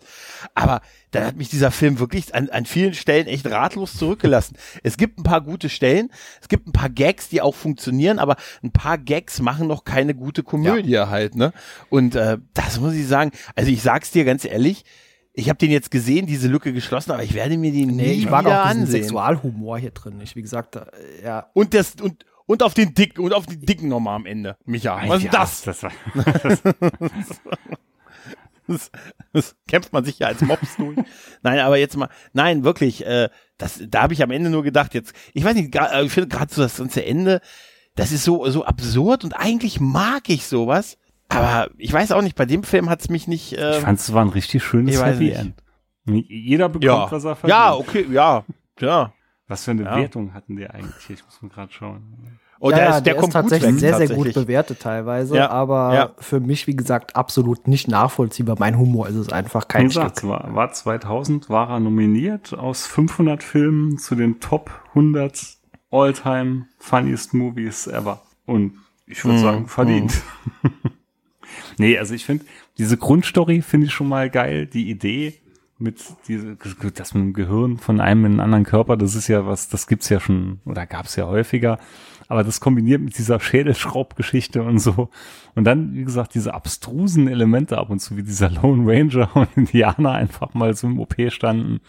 Aber 0.54 0.80
dann 1.10 1.26
hat 1.26 1.36
mich 1.36 1.48
dieser 1.48 1.70
Film 1.70 1.98
wirklich 1.98 2.34
an, 2.34 2.48
an 2.48 2.64
vielen 2.64 2.94
Stellen 2.94 3.26
echt 3.26 3.46
ratlos 3.46 3.96
zurückgelassen. 3.96 4.56
Es 4.82 4.96
gibt 4.96 5.18
ein 5.18 5.24
paar 5.24 5.40
gute 5.40 5.68
Stellen, 5.68 6.10
es 6.40 6.48
gibt 6.48 6.68
ein 6.68 6.72
paar 6.72 6.90
Gags, 6.90 7.28
die 7.28 7.42
auch 7.42 7.54
funktionieren, 7.54 8.18
aber 8.18 8.36
ein 8.62 8.70
paar 8.70 8.98
Gags 8.98 9.40
machen 9.40 9.66
noch 9.66 9.84
keine 9.84 10.14
gute 10.14 10.42
Komödie 10.42 10.98
halt, 10.98 11.34
ne? 11.34 11.52
Und 11.90 12.14
äh, 12.14 12.38
das 12.54 12.80
muss 12.80 12.94
ich 12.94 13.06
sagen, 13.06 13.32
also 13.56 13.70
ich 13.70 13.82
sag's 13.82 14.10
dir 14.10 14.24
ganz 14.24 14.44
ehrlich, 14.44 14.84
ich 15.36 15.48
habe 15.48 15.58
den 15.58 15.70
jetzt 15.70 15.90
gesehen, 15.90 16.26
diese 16.26 16.48
Lücke 16.48 16.72
geschlossen, 16.72 17.10
aber 17.10 17.22
ich 17.24 17.34
werde 17.34 17.58
mir 17.58 17.72
die 17.72 17.84
nie 17.86 17.92
Nee, 17.94 18.12
ich 18.12 18.30
mag 18.30 18.44
wieder 18.46 18.62
auch 18.62 18.68
diesen 18.68 18.82
ansehen. 18.82 19.02
Sexualhumor 19.02 19.78
hier 19.78 19.90
drin. 19.90 20.20
Ich, 20.22 20.34
wie 20.36 20.42
gesagt, 20.42 20.76
da, 20.76 20.86
ja, 21.22 21.46
Und 21.54 21.74
das 21.74 21.94
und 22.00 22.24
und 22.46 22.62
auf 22.62 22.74
den 22.74 22.94
dicken 22.94 23.20
und 23.22 23.32
auf 23.32 23.46
die 23.46 23.58
dicken 23.58 23.88
nochmal 23.88 24.16
am 24.16 24.26
Ende. 24.26 24.56
Micha, 24.64 25.00
was 25.08 25.18
ist 25.18 25.24
Ja, 25.24 25.30
das? 25.32 25.62
das 25.62 25.82
war, 25.82 25.90
Das, 28.66 28.90
das 29.34 29.56
kämpft 29.68 29.92
man 29.92 30.04
sich 30.06 30.18
ja 30.18 30.28
als 30.28 30.40
Mops 30.40 30.76
durch. 30.78 30.96
nein, 31.42 31.58
aber 31.58 31.76
jetzt 31.76 31.98
mal, 31.98 32.08
nein, 32.32 32.64
wirklich, 32.64 33.04
äh, 33.04 33.28
das, 33.58 33.78
da 33.88 34.02
habe 34.02 34.14
ich 34.14 34.22
am 34.22 34.30
Ende 34.30 34.48
nur 34.48 34.62
gedacht, 34.62 34.94
jetzt, 34.94 35.12
ich 35.34 35.44
weiß 35.44 35.54
nicht, 35.54 35.74
gra- 35.74 35.92
äh, 35.92 36.02
ich 36.04 36.12
finde 36.12 36.28
gerade 36.34 36.52
so 36.52 36.62
das 36.62 36.78
ganze 36.78 37.04
Ende, 37.04 37.42
das 37.94 38.10
ist 38.10 38.24
so, 38.24 38.48
so 38.48 38.64
absurd 38.64 39.22
und 39.22 39.34
eigentlich 39.34 39.80
mag 39.80 40.30
ich 40.30 40.46
sowas, 40.46 40.96
aber 41.34 41.70
ich 41.78 41.92
weiß 41.92 42.12
auch 42.12 42.22
nicht, 42.22 42.36
bei 42.36 42.46
dem 42.46 42.62
Film 42.62 42.88
hat's 42.90 43.08
mich 43.08 43.26
nicht, 43.28 43.52
ich 43.52 43.58
äh, 43.58 43.80
fand, 43.80 43.98
es 43.98 44.12
war 44.12 44.22
ein 44.24 44.28
richtig 44.30 44.62
schönes 44.64 44.94
ich 44.94 45.00
weiß 45.00 45.14
Happy 45.16 45.24
nicht. 45.24 45.38
End. 45.38 45.54
Jeder 46.28 46.68
bekommt, 46.68 46.84
ja, 46.84 47.10
was 47.10 47.24
er 47.24 47.34
verdient. 47.36 47.48
ja, 47.58 47.74
okay, 47.74 48.06
ja, 48.10 48.44
ja. 48.80 49.12
Was 49.48 49.64
für 49.64 49.72
eine 49.72 49.82
Ja. 49.84 49.96
Wertung 49.96 50.32
hatten 50.34 50.56
die 50.56 50.66
eigentlich? 50.68 51.10
Ich 51.10 51.24
muss 51.24 51.40
mal 51.42 51.48
gerade 51.50 51.72
schauen. 51.72 52.38
Oh, 52.60 52.70
ja, 52.70 52.76
der, 52.76 52.96
ist, 52.96 53.02
der, 53.06 53.14
kommt 53.16 53.32
tatsächlich 53.34 53.72
gut 53.72 53.74
weg, 53.74 53.80
sehr, 53.80 53.90
sehr 53.96 54.06
tatsächlich. 54.08 54.34
gut 54.34 54.42
bewertet 54.46 54.80
teilweise, 54.80 55.36
Ja, 55.36 55.50
aber 55.50 55.94
ja. 55.94 56.10
für 56.18 56.40
mich, 56.40 56.66
wie 56.66 56.74
gesagt, 56.76 57.14
absolut 57.14 57.68
nicht 57.68 57.88
nachvollziehbar. 57.88 58.56
Mein 58.58 58.78
Humor 58.78 59.06
ist 59.08 59.16
es 59.16 59.30
einfach 59.30 59.68
kein 59.68 59.90
Stück. 59.90 60.24
war, 60.24 60.54
war 60.54 60.72
2000, 60.72 61.50
war 61.50 61.68
er 61.68 61.80
nominiert 61.80 62.54
aus 62.54 62.86
500 62.86 63.42
Filmen 63.42 63.98
zu 63.98 64.14
den 64.14 64.40
Top 64.40 64.70
100 64.90 65.58
All-Time 65.90 66.66
Funniest 66.78 67.34
Movies 67.34 67.86
ever. 67.86 68.22
Und 68.46 68.78
ich 69.06 69.22
würde 69.24 69.38
Mhm. 69.38 69.42
sagen, 69.42 69.68
verdient. 69.68 70.22
nee, 71.78 71.98
also 71.98 72.14
ich 72.14 72.24
finde, 72.24 72.44
diese 72.78 72.96
Grundstory 72.96 73.62
finde 73.62 73.86
ich 73.86 73.92
schon 73.92 74.08
mal 74.08 74.30
geil. 74.30 74.66
Die 74.66 74.90
Idee 74.90 75.34
mit 75.78 76.02
diese, 76.28 76.56
das 76.94 77.14
mit 77.14 77.22
dem 77.22 77.32
Gehirn 77.32 77.78
von 77.78 78.00
einem 78.00 78.24
in 78.24 78.32
einen 78.32 78.40
anderen 78.40 78.64
Körper, 78.64 78.96
das 78.96 79.14
ist 79.14 79.28
ja 79.28 79.46
was, 79.46 79.68
das 79.68 79.86
gibt's 79.86 80.08
ja 80.08 80.20
schon, 80.20 80.60
oder 80.64 80.86
gab's 80.86 81.16
ja 81.16 81.26
häufiger. 81.26 81.78
Aber 82.28 82.42
das 82.42 82.60
kombiniert 82.60 83.02
mit 83.02 83.18
dieser 83.18 83.38
Schädelschraubgeschichte 83.38 84.62
und 84.62 84.78
so. 84.78 85.10
Und 85.54 85.64
dann, 85.64 85.94
wie 85.94 86.04
gesagt, 86.04 86.34
diese 86.34 86.54
abstrusen 86.54 87.28
Elemente 87.28 87.76
ab 87.76 87.90
und 87.90 88.00
zu, 88.00 88.16
wie 88.16 88.22
dieser 88.22 88.50
Lone 88.50 88.90
Ranger 88.90 89.36
und 89.36 89.48
Indianer 89.56 90.12
einfach 90.12 90.54
mal 90.54 90.74
so 90.74 90.86
im 90.86 90.98
OP 91.00 91.14
standen. 91.28 91.80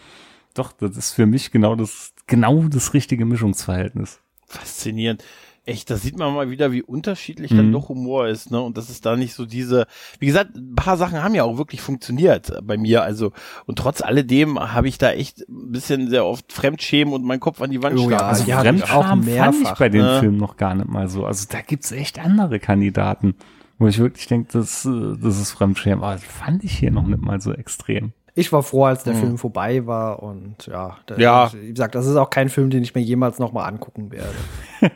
Doch, 0.54 0.72
das 0.72 0.96
ist 0.96 1.12
für 1.12 1.26
mich 1.26 1.50
genau 1.52 1.74
das, 1.74 2.12
genau 2.26 2.64
das 2.64 2.92
richtige 2.92 3.24
Mischungsverhältnis. 3.24 4.20
Faszinierend. 4.46 5.24
Echt, 5.68 5.90
da 5.90 5.96
sieht 5.96 6.16
man 6.16 6.32
mal 6.32 6.48
wieder, 6.48 6.70
wie 6.70 6.80
unterschiedlich 6.82 7.50
Mhm. 7.50 7.56
dann 7.56 7.72
doch 7.72 7.88
Humor 7.88 8.28
ist, 8.28 8.52
ne? 8.52 8.60
Und 8.60 8.76
das 8.78 8.88
ist 8.88 9.04
da 9.04 9.16
nicht 9.16 9.34
so 9.34 9.44
diese, 9.46 9.86
wie 10.20 10.26
gesagt, 10.26 10.54
ein 10.54 10.76
paar 10.76 10.96
Sachen 10.96 11.22
haben 11.22 11.34
ja 11.34 11.42
auch 11.42 11.58
wirklich 11.58 11.80
funktioniert 11.82 12.52
bei 12.62 12.76
mir, 12.76 13.02
also, 13.02 13.32
und 13.66 13.76
trotz 13.76 14.00
alledem 14.00 14.58
habe 14.72 14.86
ich 14.86 14.96
da 14.98 15.10
echt 15.10 15.40
ein 15.48 15.72
bisschen 15.72 16.08
sehr 16.08 16.24
oft 16.24 16.52
Fremdschämen 16.52 17.12
und 17.12 17.24
meinen 17.24 17.40
Kopf 17.40 17.60
an 17.60 17.70
die 17.72 17.82
Wand 17.82 17.98
Oh 17.98 18.08
ja, 18.08 18.18
also 18.18 18.44
auch 18.52 18.60
Fremdscham 18.60 19.24
fand 19.24 19.56
ich 19.62 19.70
bei 19.72 19.88
den 19.88 20.02
ne? 20.04 20.20
Filmen 20.20 20.36
noch 20.38 20.56
gar 20.56 20.74
nicht 20.76 20.88
mal 20.88 21.08
so. 21.08 21.26
Also 21.26 21.46
da 21.50 21.60
gibt's 21.62 21.90
echt 21.90 22.20
andere 22.20 22.60
Kandidaten, 22.60 23.34
wo 23.80 23.88
ich 23.88 23.98
wirklich 23.98 24.28
denke, 24.28 24.52
das, 24.52 24.84
äh, 24.84 25.16
das 25.20 25.40
ist 25.40 25.50
Fremdschämen. 25.50 26.04
Aber 26.04 26.12
das 26.12 26.22
fand 26.22 26.62
ich 26.62 26.78
hier 26.78 26.92
noch 26.92 27.06
nicht 27.08 27.20
mal 27.22 27.40
so 27.40 27.52
extrem. 27.52 28.12
Ich 28.36 28.52
war 28.52 28.62
froh, 28.62 28.84
als 28.84 29.02
der 29.02 29.14
Mhm. 29.14 29.18
Film 29.18 29.38
vorbei 29.38 29.84
war 29.86 30.22
und 30.22 30.66
ja, 30.66 30.98
der, 31.08 31.18
Ja. 31.18 31.50
wie 31.52 31.70
gesagt, 31.70 31.96
das 31.96 32.06
ist 32.06 32.14
auch 32.16 32.30
kein 32.30 32.50
Film, 32.50 32.70
den 32.70 32.84
ich 32.84 32.94
mir 32.94 33.00
jemals 33.00 33.40
noch 33.40 33.50
mal 33.52 33.64
angucken 33.64 34.12
werde. 34.12 34.34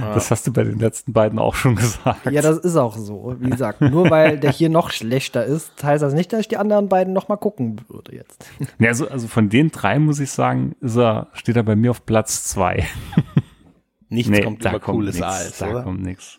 Das 0.00 0.30
hast 0.30 0.46
du 0.46 0.52
bei 0.52 0.64
den 0.64 0.78
letzten 0.78 1.12
beiden 1.12 1.38
auch 1.38 1.54
schon 1.54 1.76
gesagt. 1.76 2.30
Ja, 2.30 2.42
das 2.42 2.58
ist 2.58 2.76
auch 2.76 2.96
so. 2.96 3.34
Wie 3.38 3.50
gesagt, 3.50 3.80
nur 3.80 4.10
weil 4.10 4.38
der 4.38 4.52
hier 4.52 4.68
noch 4.68 4.90
schlechter 4.90 5.44
ist, 5.44 5.82
heißt 5.82 6.02
das 6.02 6.14
nicht, 6.14 6.32
dass 6.32 6.40
ich 6.40 6.48
die 6.48 6.56
anderen 6.56 6.88
beiden 6.88 7.12
noch 7.12 7.28
mal 7.28 7.36
gucken 7.36 7.80
würde 7.88 8.14
jetzt. 8.14 8.46
Nee, 8.78 8.88
also, 8.88 9.08
also 9.08 9.28
von 9.28 9.48
den 9.48 9.70
drei 9.70 9.98
muss 9.98 10.20
ich 10.20 10.30
sagen, 10.30 10.74
ist 10.80 10.96
er, 10.96 11.28
steht 11.32 11.56
er 11.56 11.62
bei 11.62 11.76
mir 11.76 11.90
auf 11.90 12.04
Platz 12.06 12.44
zwei. 12.44 12.86
Nichts 14.08 14.40
kommt 14.42 14.64
da 14.64 14.70
über 14.70 14.80
kommt 14.80 14.98
cooles 14.98 15.16
nix, 15.16 15.26
Eis, 15.26 15.58
Da 15.58 15.70
oder? 15.70 15.82
kommt 15.82 16.02
nix. 16.02 16.38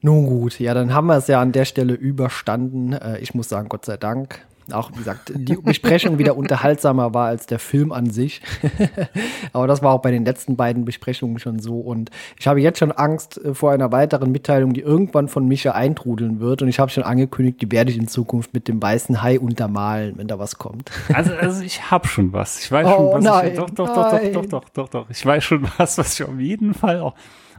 Nun 0.00 0.26
gut, 0.26 0.58
ja, 0.58 0.74
dann 0.74 0.92
haben 0.92 1.06
wir 1.06 1.16
es 1.16 1.28
ja 1.28 1.40
an 1.40 1.52
der 1.52 1.64
Stelle 1.64 1.94
überstanden. 1.94 2.92
Äh, 2.92 3.18
ich 3.18 3.34
muss 3.34 3.48
sagen, 3.48 3.68
Gott 3.68 3.84
sei 3.84 3.96
Dank. 3.96 4.44
Auch 4.72 4.90
wie 4.92 4.98
gesagt, 4.98 5.32
die 5.34 5.56
Besprechung 5.56 6.18
wieder 6.18 6.36
unterhaltsamer 6.36 7.14
war 7.14 7.26
als 7.26 7.46
der 7.46 7.58
Film 7.58 7.92
an 7.92 8.10
sich. 8.10 8.40
Aber 9.52 9.66
das 9.66 9.82
war 9.82 9.92
auch 9.92 10.02
bei 10.02 10.10
den 10.10 10.24
letzten 10.24 10.56
beiden 10.56 10.84
Besprechungen 10.84 11.38
schon 11.38 11.58
so. 11.58 11.80
Und 11.80 12.10
ich 12.38 12.46
habe 12.46 12.60
jetzt 12.60 12.78
schon 12.78 12.92
Angst 12.92 13.42
äh, 13.44 13.54
vor 13.54 13.72
einer 13.72 13.92
weiteren 13.92 14.32
Mitteilung, 14.32 14.72
die 14.72 14.80
irgendwann 14.80 15.28
von 15.28 15.46
Micha 15.46 15.72
eintrudeln 15.72 16.40
wird. 16.40 16.62
Und 16.62 16.68
ich 16.68 16.78
habe 16.78 16.90
schon 16.90 17.04
angekündigt, 17.04 17.60
die 17.62 17.70
werde 17.70 17.90
ich 17.90 17.98
in 17.98 18.08
Zukunft 18.08 18.54
mit 18.54 18.68
dem 18.68 18.82
weißen 18.82 19.22
Hai 19.22 19.38
untermalen, 19.38 20.16
wenn 20.16 20.26
da 20.28 20.38
was 20.38 20.58
kommt. 20.58 20.90
Also, 21.12 21.34
also 21.34 21.62
ich 21.62 21.90
habe 21.90 22.08
schon 22.08 22.32
was. 22.32 22.64
Ich 22.64 22.72
weiß 22.72 22.86
Oh, 22.86 22.90
schon, 23.12 23.12
was 23.12 23.24
nein, 23.24 23.48
ich. 23.52 23.58
Doch, 23.58 23.70
doch, 23.70 23.94
doch, 23.94 24.12
nein. 24.12 24.32
doch, 24.32 24.46
doch, 24.46 24.64
doch, 24.64 24.68
doch, 24.70 24.88
doch. 24.88 25.10
Ich 25.10 25.24
weiß 25.24 25.44
schon 25.44 25.68
was, 25.76 25.98
was 25.98 26.14
ich 26.18 26.24
auf 26.26 26.38
jeden 26.38 26.74
Fall 26.74 27.00
auch. 27.00 27.14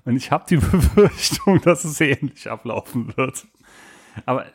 Und 0.05 0.15
ich 0.17 0.31
habe 0.31 0.43
die 0.49 0.57
Befürchtung, 0.57 1.61
dass 1.61 1.83
es 1.85 2.01
ähnlich 2.01 2.49
ablaufen 2.49 3.15
wird. 3.15 3.45
Aber, 4.25 4.45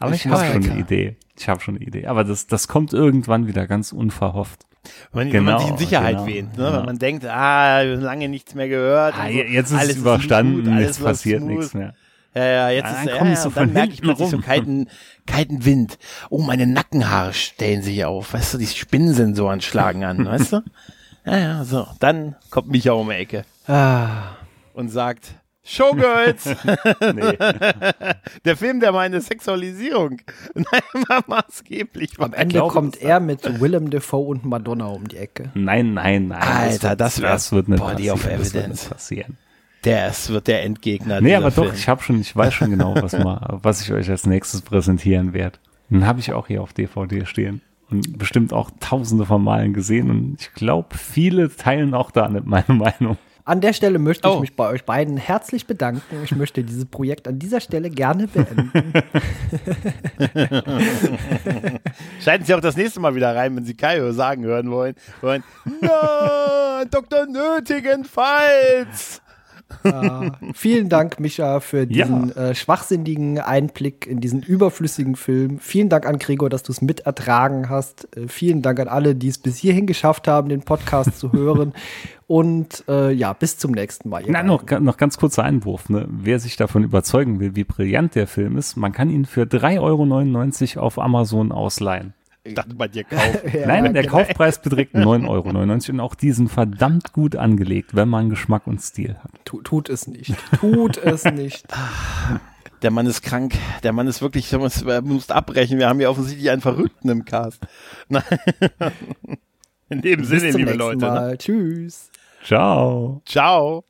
aber 0.00 0.14
ich, 0.14 0.24
Ich 0.24 0.30
habe 0.30 0.44
schon 0.46 0.70
eine 0.70 0.80
Idee. 0.80 1.16
Ich 1.38 1.48
habe 1.48 1.60
schon 1.60 1.76
eine 1.76 1.84
Idee. 1.84 2.06
Aber 2.06 2.24
das, 2.24 2.46
das 2.46 2.68
kommt 2.68 2.92
irgendwann 2.92 3.46
wieder 3.46 3.66
ganz 3.66 3.92
unverhofft. 3.92 4.62
Wenn, 5.12 5.32
wenn 5.32 5.44
man 5.44 5.54
Genau, 5.56 5.58
sich 5.60 5.70
in 5.70 5.76
Sicherheit 5.78 6.16
genau, 6.16 6.26
wähnt, 6.26 6.56
ne? 6.56 6.64
ja. 6.64 6.78
wenn 6.78 6.86
man 6.86 6.98
denkt, 6.98 7.24
ah, 7.26 7.82
lange 7.82 8.28
nichts 8.28 8.54
mehr 8.54 8.68
gehört. 8.68 9.14
Ah, 9.18 9.26
so. 9.26 9.32
jetzt 9.32 9.70
ist 9.72 9.78
Alles 9.78 9.90
es 9.92 9.96
überstanden, 9.98 10.62
smooth, 10.64 10.74
alles 10.74 10.86
jetzt 10.86 11.04
passiert 11.04 11.40
smooth. 11.42 11.56
nichts 11.58 11.74
mehr. 11.74 11.94
Ja, 12.34 12.44
ja, 12.44 12.70
jetzt 12.70 12.84
Ja, 12.84 12.90
ist 12.90 12.98
dann 12.98 13.08
ja, 13.08 13.18
komm 13.18 13.28
ich 13.28 13.34
ja, 13.34 13.40
so 13.42 13.50
dann 13.50 13.72
merke 13.72 13.92
ich 13.94 14.00
plötzlich 14.02 14.28
so 14.30 14.36
rum. 14.36 14.44
kalten, 14.44 14.86
kalten 15.26 15.64
Wind. 15.64 15.98
Oh, 16.30 16.38
meine 16.42 16.66
Nackenhaare 16.66 17.32
stellen 17.34 17.82
sich 17.82 18.04
auf. 18.04 18.32
Weißt 18.34 18.54
du, 18.54 18.58
die 18.58 18.66
Spinnensensoren 18.66 19.60
schlagen 19.60 20.04
an, 20.04 20.24
weißt 20.26 20.52
du? 20.54 20.60
Ja, 21.26 21.36
ja, 21.36 21.64
so. 21.64 21.86
Dann 22.00 22.36
kommt 22.48 22.68
Micha 22.68 22.92
um 22.92 23.10
die 23.10 23.16
Ecke 23.16 23.44
Ah, 23.66 24.36
und 24.72 24.88
sagt, 24.88 25.32
Showgirls, 25.70 26.46
Nee. 27.14 27.36
der 28.46 28.56
Film, 28.56 28.80
der 28.80 28.92
meine 28.92 29.20
Sexualisierung 29.20 30.16
nein, 30.54 31.22
maßgeblich 31.26 32.18
am 32.18 32.32
Ende 32.32 32.60
kommt 32.60 32.94
das- 32.96 33.02
er 33.02 33.20
mit 33.20 33.60
Willem 33.60 33.90
Dafoe 33.90 34.28
und 34.28 34.44
Madonna 34.46 34.86
um 34.86 35.06
die 35.06 35.18
Ecke. 35.18 35.50
Nein, 35.54 35.92
nein, 35.94 36.28
nein. 36.28 36.40
Alter, 36.42 36.90
wird- 36.90 37.00
das 37.22 37.52
wird 37.52 37.68
nicht 37.68 37.80
Body 37.80 38.10
of 38.10 38.22
passieren, 38.22 38.38
das 38.38 38.54
wird 38.54 38.64
Evidence. 38.64 38.82
nicht 38.84 38.90
passieren. 38.90 39.36
Der 39.84 40.08
ist, 40.08 40.30
wird 40.30 40.48
der 40.48 40.62
Endgegner. 40.64 41.20
Nee, 41.20 41.34
aber 41.36 41.50
doch, 41.50 41.64
Film. 41.64 41.74
ich 41.76 41.88
habe 41.88 42.02
schon, 42.02 42.20
ich 42.20 42.34
weiß 42.34 42.52
schon 42.54 42.70
genau, 42.70 42.94
was 43.00 43.12
mal, 43.12 43.58
was 43.62 43.82
ich 43.82 43.92
euch 43.92 44.08
als 44.10 44.26
nächstes 44.26 44.62
präsentieren 44.62 45.34
werde. 45.34 45.58
Den 45.90 46.06
habe 46.06 46.18
ich 46.20 46.32
auch 46.32 46.46
hier 46.48 46.62
auf 46.62 46.72
DVD 46.72 47.26
stehen 47.26 47.60
und 47.90 48.18
bestimmt 48.18 48.52
auch 48.52 48.70
tausende 48.80 49.24
von 49.26 49.44
Malen 49.44 49.74
gesehen 49.74 50.10
und 50.10 50.36
ich 50.40 50.52
glaube, 50.54 50.96
viele 50.96 51.54
teilen 51.54 51.94
auch 51.94 52.10
da 52.10 52.28
nicht 52.28 52.46
meine 52.46 52.64
Meinung. 52.74 53.18
An 53.48 53.62
der 53.62 53.72
Stelle 53.72 53.98
möchte 53.98 54.28
ich 54.28 54.34
Oh. 54.34 54.40
mich 54.40 54.54
bei 54.54 54.68
euch 54.68 54.84
beiden 54.84 55.16
herzlich 55.16 55.66
bedanken. 55.66 56.02
Ich 56.22 56.36
möchte 56.36 56.62
dieses 56.62 56.84
Projekt 56.84 57.26
an 57.26 57.38
dieser 57.38 57.60
Stelle 57.60 57.88
gerne 57.88 58.26
beenden. 58.28 58.70
Schalten 62.20 62.44
Sie 62.44 62.52
auch 62.54 62.60
das 62.60 62.76
nächste 62.76 63.00
Mal 63.00 63.14
wieder 63.14 63.34
rein, 63.34 63.56
wenn 63.56 63.64
Sie 63.64 63.72
Kaio 63.74 64.12
sagen 64.12 64.44
hören 64.44 64.70
wollen. 64.70 64.94
wollen 65.22 65.42
Nein, 65.64 66.88
Dr. 66.90 67.24
Nötigenfalls! 67.24 69.22
Äh, 69.84 70.30
vielen 70.54 70.88
Dank, 70.88 71.20
Micha, 71.20 71.60
für 71.60 71.86
diesen 71.86 72.34
äh, 72.36 72.54
schwachsinnigen 72.54 73.38
Einblick 73.38 74.06
in 74.06 74.20
diesen 74.20 74.42
überflüssigen 74.42 75.16
Film. 75.16 75.58
Vielen 75.58 75.88
Dank 75.88 76.06
an 76.06 76.18
Gregor, 76.18 76.48
dass 76.48 76.62
du 76.62 76.72
es 76.72 76.80
mit 76.80 77.00
ertragen 77.00 77.68
hast. 77.68 78.08
Äh, 78.16 78.28
vielen 78.28 78.62
Dank 78.62 78.80
an 78.80 78.88
alle, 78.88 79.14
die 79.14 79.28
es 79.28 79.38
bis 79.38 79.56
hierhin 79.56 79.86
geschafft 79.86 80.28
haben, 80.28 80.48
den 80.48 80.62
Podcast 80.62 81.18
zu 81.18 81.32
hören. 81.32 81.72
Und 82.26 82.84
äh, 82.88 83.10
ja, 83.10 83.32
bis 83.32 83.56
zum 83.56 83.72
nächsten 83.72 84.10
Mal. 84.10 84.22
Na, 84.26 84.42
noch, 84.42 84.62
noch 84.80 84.98
ganz 84.98 85.16
kurzer 85.16 85.44
Einwurf. 85.44 85.88
Ne? 85.88 86.06
Wer 86.10 86.38
sich 86.38 86.56
davon 86.56 86.84
überzeugen 86.84 87.40
will, 87.40 87.56
wie 87.56 87.64
brillant 87.64 88.14
der 88.14 88.26
Film 88.26 88.58
ist, 88.58 88.76
man 88.76 88.92
kann 88.92 89.08
ihn 89.08 89.24
für 89.24 89.44
3,99 89.44 90.76
Euro 90.76 90.86
auf 90.86 90.98
Amazon 90.98 91.52
ausleihen. 91.52 92.12
Ich 92.44 92.54
dachte 92.54 92.74
bei 92.74 92.88
dir 92.88 93.04
kaufen. 93.04 93.38
Ja, 93.52 93.66
Nein, 93.66 93.92
der 93.92 94.02
genau. 94.02 94.18
Kaufpreis 94.18 94.60
beträgt 94.60 94.94
9,99 94.96 95.28
Euro 95.28 95.92
und 95.92 96.00
auch 96.00 96.14
diesen 96.14 96.48
verdammt 96.48 97.12
gut 97.12 97.36
angelegt, 97.36 97.94
wenn 97.94 98.08
man 98.08 98.30
Geschmack 98.30 98.66
und 98.66 98.80
Stil 98.80 99.16
hat. 99.22 99.30
Tu, 99.44 99.60
tut 99.62 99.88
es 99.88 100.06
nicht. 100.06 100.34
Tut 100.60 100.96
es 100.96 101.24
nicht. 101.24 101.66
Der 102.82 102.92
Mann 102.92 103.06
ist 103.06 103.22
krank. 103.22 103.54
Der 103.82 103.92
Mann 103.92 104.06
ist 104.06 104.22
wirklich, 104.22 104.52
er 104.52 104.60
muss, 104.60 104.84
muss 105.02 105.30
abbrechen. 105.30 105.78
Wir 105.78 105.88
haben 105.88 105.98
hier 105.98 106.10
offensichtlich 106.10 106.48
einen 106.48 106.62
Verrückten 106.62 107.08
im 107.08 107.24
Cast. 107.24 107.60
Nein. 108.08 108.22
In 109.88 110.00
dem 110.00 110.20
Bis 110.20 110.28
Sinne, 110.28 110.50
zum 110.50 110.60
liebe 110.60 110.74
Leute. 110.74 111.04
Ne? 111.04 111.34
Tschüss. 111.38 112.10
Ciao. 112.44 113.20
Ciao. 113.26 113.87